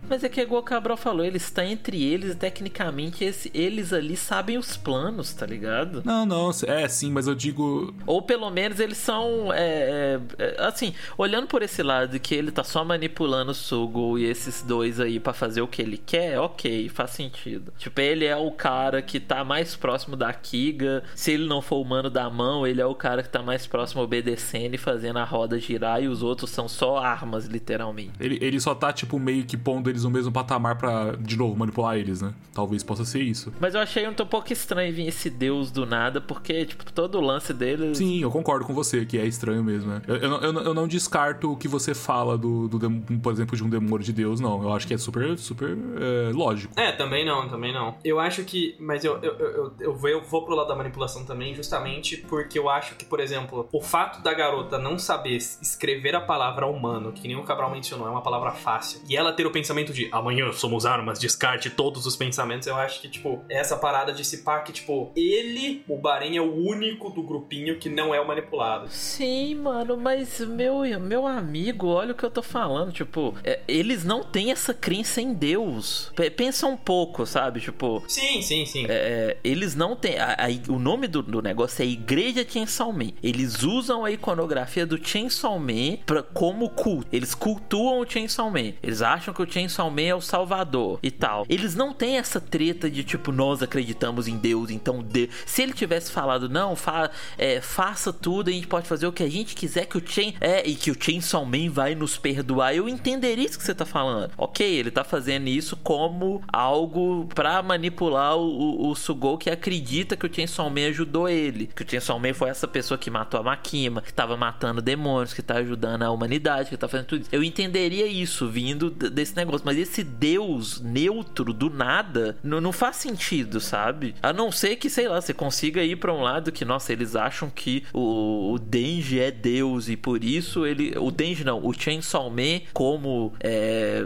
[0.09, 3.93] Mas é que igual o Cabral falou, ele está entre eles e tecnicamente esse- eles
[3.93, 6.03] ali sabem os planos, tá ligado?
[6.05, 7.95] Não, não, é sim, mas eu digo.
[8.07, 9.53] Ou pelo menos eles são.
[9.53, 14.19] é, é, é, assim, olhando por esse lado que ele tá só manipulando o Sugo
[14.19, 17.73] e esses dois aí pra fazer o que ele quer, ok, faz sentido.
[17.79, 21.03] Tipo, ele é o cara que tá mais próximo da Kiga.
[21.15, 23.67] Se ele não for o mano da mão, ele é o cara que tá mais
[23.67, 26.03] próximo obedecendo e fazendo a roda girar.
[26.03, 28.13] E os outros são só armas, literalmente.
[28.21, 31.57] Ele, ele só tá, tipo, meio que pondo eles no mesmo patamar pra, de novo,
[31.57, 32.33] manipular eles, né?
[32.55, 33.53] Talvez possa ser isso.
[33.61, 37.21] Mas eu achei um pouco estranho vir esse deus do nada, porque, tipo, todo o
[37.21, 37.95] lance dele.
[37.95, 40.03] Sim, eu concordo com você, que é estranho mesmo, né?
[40.07, 43.01] Eu, eu, não- eu, não- eu não descarto o que você fala do, do dem-
[43.01, 44.63] por exemplo, de um demônio de Deus, não.
[44.63, 46.73] Eu acho que é super, super é, lógico.
[46.79, 47.97] É, também não, também não.
[48.05, 48.75] Eu acho que.
[48.81, 52.17] Mas eu, eu, eu, eu, eu vou, eu vou pro lado da manipulação também, justamente
[52.29, 56.67] porque eu acho que, por exemplo, o fato da garota não saber escrever a palavra
[56.67, 59.93] humano, que nem o Cabral mencionou, é uma palavra fácil, e ela ter o pensamento
[59.93, 64.25] de amanhã somos armas, descarte todos os pensamentos, eu acho que, tipo, essa parada de
[64.25, 68.21] se pá que, tipo, ele, o Bahrein, é o único do grupinho que não é
[68.21, 68.89] o manipulado.
[68.89, 72.93] Sim, mano, mas meu, meu amigo, olha o que eu tô falando.
[72.93, 76.11] Tipo, é, eles não têm essa crença em Deus.
[76.17, 77.61] P- pensa um pouco, sabe?
[77.61, 78.03] Tipo.
[78.09, 78.87] Sim, sim, sim.
[78.89, 80.19] é, eles não têm.
[80.19, 83.13] a- a- o nome do, do negócio é Igreja Chainsaw Man.
[83.23, 87.07] Eles usam a iconografia do Chainsaw Man pra, como culto.
[87.13, 88.73] Eles cultuam o Chainsaw Man.
[88.83, 91.47] Eles acham que o Chainsaw Man é o salvador e tal.
[91.49, 95.31] Eles não têm essa treta de tipo, nós acreditamos em Deus, então Deus.
[95.45, 99.23] Se ele tivesse falado, não, fa é, faça tudo, a gente pode fazer o que
[99.23, 100.35] a gente quiser que o Chain.
[100.41, 103.85] É, e que o Chainsaw Man vai nos perdoar, eu entenderia isso que você tá
[103.85, 104.33] falando.
[104.37, 110.27] Ok, ele tá fazendo isso como algo pra manipular o, o, Sugou que acredita que
[110.27, 111.69] o Chainsaw Man ajudou ele.
[111.75, 115.35] Que o Chainsaw Man foi essa pessoa que matou a Makima, que tava matando demônios,
[115.35, 117.31] que tá ajudando a humanidade, que tá fazendo tudo isso.
[117.33, 122.97] Eu entenderia isso vindo desse negócio, mas esse Deus neutro do nada não, não faz
[122.97, 124.15] sentido, sabe?
[124.23, 127.17] A não ser que, sei lá, você consiga ir pra um lado que, nossa, eles
[127.17, 130.97] acham que o, o Denji é Deus e por isso ele.
[130.99, 134.03] O Denji não, o Chainsaw Man, como é,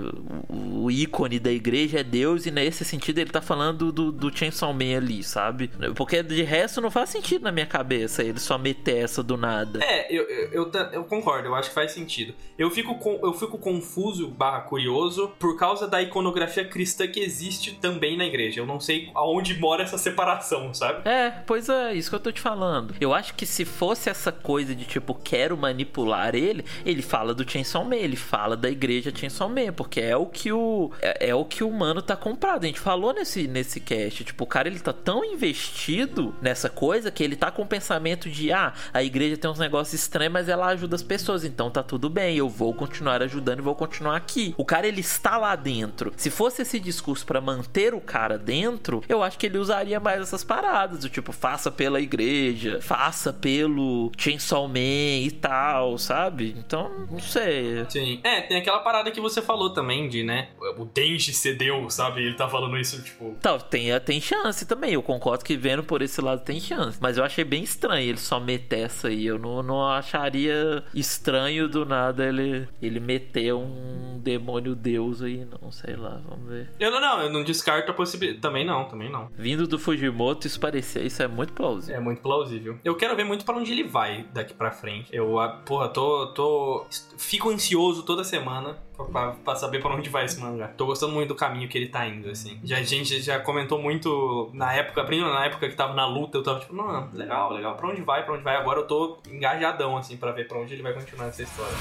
[0.49, 4.73] o, ícone da igreja, é Deus e nesse sentido ele tá falando do, do Chainsaw
[4.73, 5.71] Man ali, sabe?
[5.97, 9.81] Porque de resto não faz sentido na minha cabeça ele só meter essa do nada.
[9.83, 12.33] É, eu, eu, eu, eu concordo, eu acho que faz sentido.
[12.57, 15.00] Eu fico, com, eu fico confuso barra curioso
[15.39, 18.61] por causa da iconografia cristã que existe também na igreja.
[18.61, 21.09] Eu não sei aonde mora essa separação, sabe?
[21.09, 22.95] É, pois é, isso que eu tô te falando.
[23.01, 27.49] Eu acho que se fosse essa coisa de tipo, quero manipular ele, ele fala do
[27.49, 31.35] Chainsaw Man, ele fala da igreja Chainsaw Man, porque é o que o é, é
[31.35, 32.65] o que o mano tá comprado.
[32.65, 37.11] A gente falou nesse nesse cast, tipo, o cara ele tá tão investido nessa coisa
[37.11, 40.49] que ele tá com o pensamento de ah, a igreja tem uns negócios estranhos, mas
[40.49, 44.17] ela ajuda as pessoas, então tá tudo bem, eu vou continuar ajudando e vou continuar
[44.17, 44.55] aqui.
[44.57, 46.13] O cara ele está lá dentro.
[46.17, 50.21] Se fosse esse discurso pra manter o cara dentro, eu acho que ele usaria mais
[50.21, 56.55] essas paradas, do tipo, faça pela igreja, faça pelo Chainsaw Man e tal, sabe?
[56.59, 57.85] Então, não sei.
[57.89, 58.21] Sim.
[58.23, 60.49] É, tem aquela parada que você falou também de, né?
[60.77, 62.23] O Denji cedeu, sabe?
[62.23, 63.37] Ele tá falando isso, tipo.
[63.41, 64.93] Tá, tem, tem chance também.
[64.93, 66.99] Eu concordo que vendo por esse lado tem chance.
[67.01, 69.27] Mas eu achei bem estranho ele só meter essa aí.
[69.27, 75.71] Eu não, não acharia estranho do nada ele, ele meter um demônio deus aí, não
[75.71, 76.71] sei lá, vamos ver.
[76.79, 78.41] Eu não, não, eu não descarto a possibilidade.
[78.41, 79.29] Também não, também não.
[79.37, 81.97] Vindo do Fujimoto, isso parecia, isso é muito plausível.
[81.97, 82.79] É muito plausível.
[82.85, 85.15] Eu quero ver muito pra onde ele vai daqui pra frente.
[85.15, 86.87] Eu, ah, porra, tô, tô.
[87.17, 90.69] Fico ansioso toda semana pra, pra, saber pra onde vai esse mangá.
[90.69, 92.59] Tô gostando muito do caminho que ele tá indo, assim.
[92.65, 96.43] Já, a gente já comentou muito na época, na época que tava na luta, eu
[96.43, 97.77] tava tipo, não, legal, legal.
[97.77, 98.57] Pra onde vai, pra onde vai?
[98.57, 101.75] Agora eu tô engajadão, assim, pra ver pra onde ele vai continuar essa história.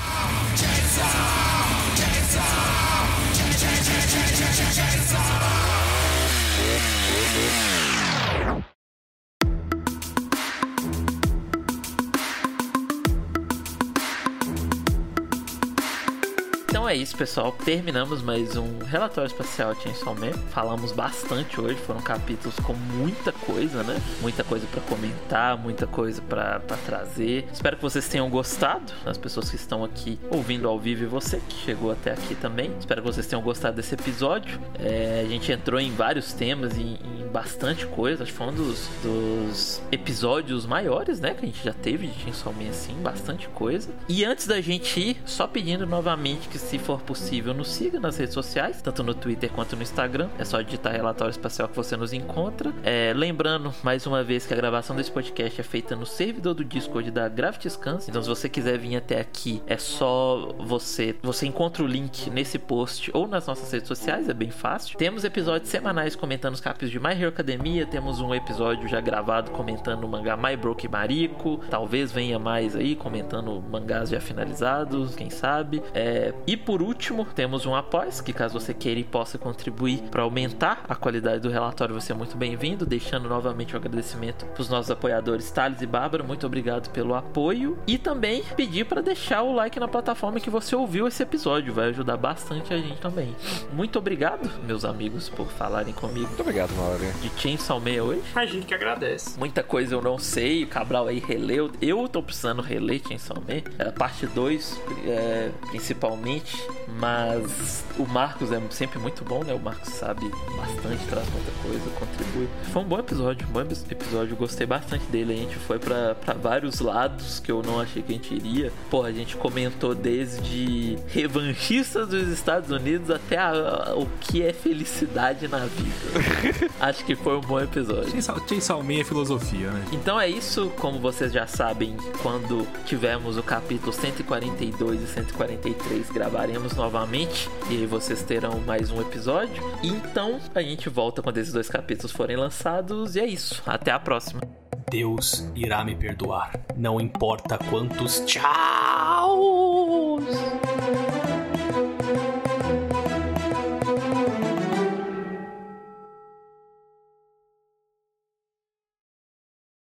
[16.89, 17.51] É isso, pessoal.
[17.51, 20.31] Terminamos mais um relatório espacial Chainsaw Man.
[20.49, 23.95] Falamos bastante hoje, foram capítulos com muita coisa, né?
[24.21, 27.47] Muita coisa pra comentar, muita coisa pra trazer.
[27.53, 31.39] Espero que vocês tenham gostado, as pessoas que estão aqui ouvindo ao vivo e você
[31.47, 32.75] que chegou até aqui também.
[32.79, 34.59] Espero que vocês tenham gostado desse episódio.
[34.79, 38.23] É, a gente entrou em vários temas, em, em bastante coisa.
[38.23, 41.33] Acho que foi um dos, dos episódios maiores, né?
[41.33, 43.89] Que a gente já teve de Chainsaw Man, assim, bastante coisa.
[44.07, 48.17] E antes da gente ir, só pedindo novamente que se for possível, nos siga nas
[48.17, 50.29] redes sociais, tanto no Twitter quanto no Instagram.
[50.37, 52.73] É só digitar relatório espacial que você nos encontra.
[52.83, 56.63] É, lembrando, mais uma vez, que a gravação desse podcast é feita no servidor do
[56.63, 58.07] Discord da Gravity Scans.
[58.09, 61.15] Então, se você quiser vir até aqui, é só você.
[61.21, 64.97] Você encontra o link nesse post ou nas nossas redes sociais, é bem fácil.
[64.97, 67.85] Temos episódios semanais comentando os capítulos de My Hero Academia.
[67.85, 71.57] Temos um episódio já gravado comentando o mangá My Broke Mariko.
[71.69, 75.83] Talvez venha mais aí comentando mangás já finalizados, quem sabe.
[75.93, 80.23] É, e por último, temos um após, que caso você queira e possa contribuir para
[80.23, 82.85] aumentar a qualidade do relatório, você é muito bem-vindo.
[82.85, 87.77] Deixando novamente o agradecimento para os nossos apoiadores Thales e Bárbara, muito obrigado pelo apoio.
[87.85, 91.89] E também pedir para deixar o like na plataforma que você ouviu esse episódio, vai
[91.89, 93.35] ajudar bastante a gente também.
[93.73, 97.08] Muito obrigado, meus amigos, por falarem comigo Muito obrigado, Mauri.
[97.21, 98.21] De Chainsaw Man hoje.
[98.35, 99.37] A gente que agradece.
[99.39, 101.71] Muita coisa eu não sei, o Cabral aí releu.
[101.81, 106.55] Eu tô precisando reler Chainsaw Man, é, parte 2, é, principalmente.
[106.99, 109.53] Mas o Marcos é sempre muito bom, né?
[109.53, 112.47] O Marcos sabe bastante, traz muita coisa, contribui.
[112.73, 114.35] Foi um bom episódio, um bom episódio.
[114.35, 115.33] Gostei bastante dele.
[115.33, 118.71] A gente foi pra pra vários lados que eu não achei que a gente iria.
[118.89, 125.47] Pô, a gente comentou desde revanchistas dos Estados Unidos até a- o que é felicidade
[125.47, 126.69] na vida.
[126.79, 128.11] Acho acho que foi um bom episódio.
[128.47, 129.85] Chainsaw Man é filosofia, né?
[129.93, 136.75] Então é isso, como vocês já sabem, quando tivermos o capítulo 142 e 143, gravaremos
[136.75, 139.63] novamente e aí vocês terão mais um episódio.
[139.81, 143.63] E então a gente volta quando esses dois capítulos forem lançados e é isso.
[143.65, 144.41] Até a próxima.
[144.89, 146.51] Deus irá me perdoar.
[146.75, 149.39] Não importa quantos tchau.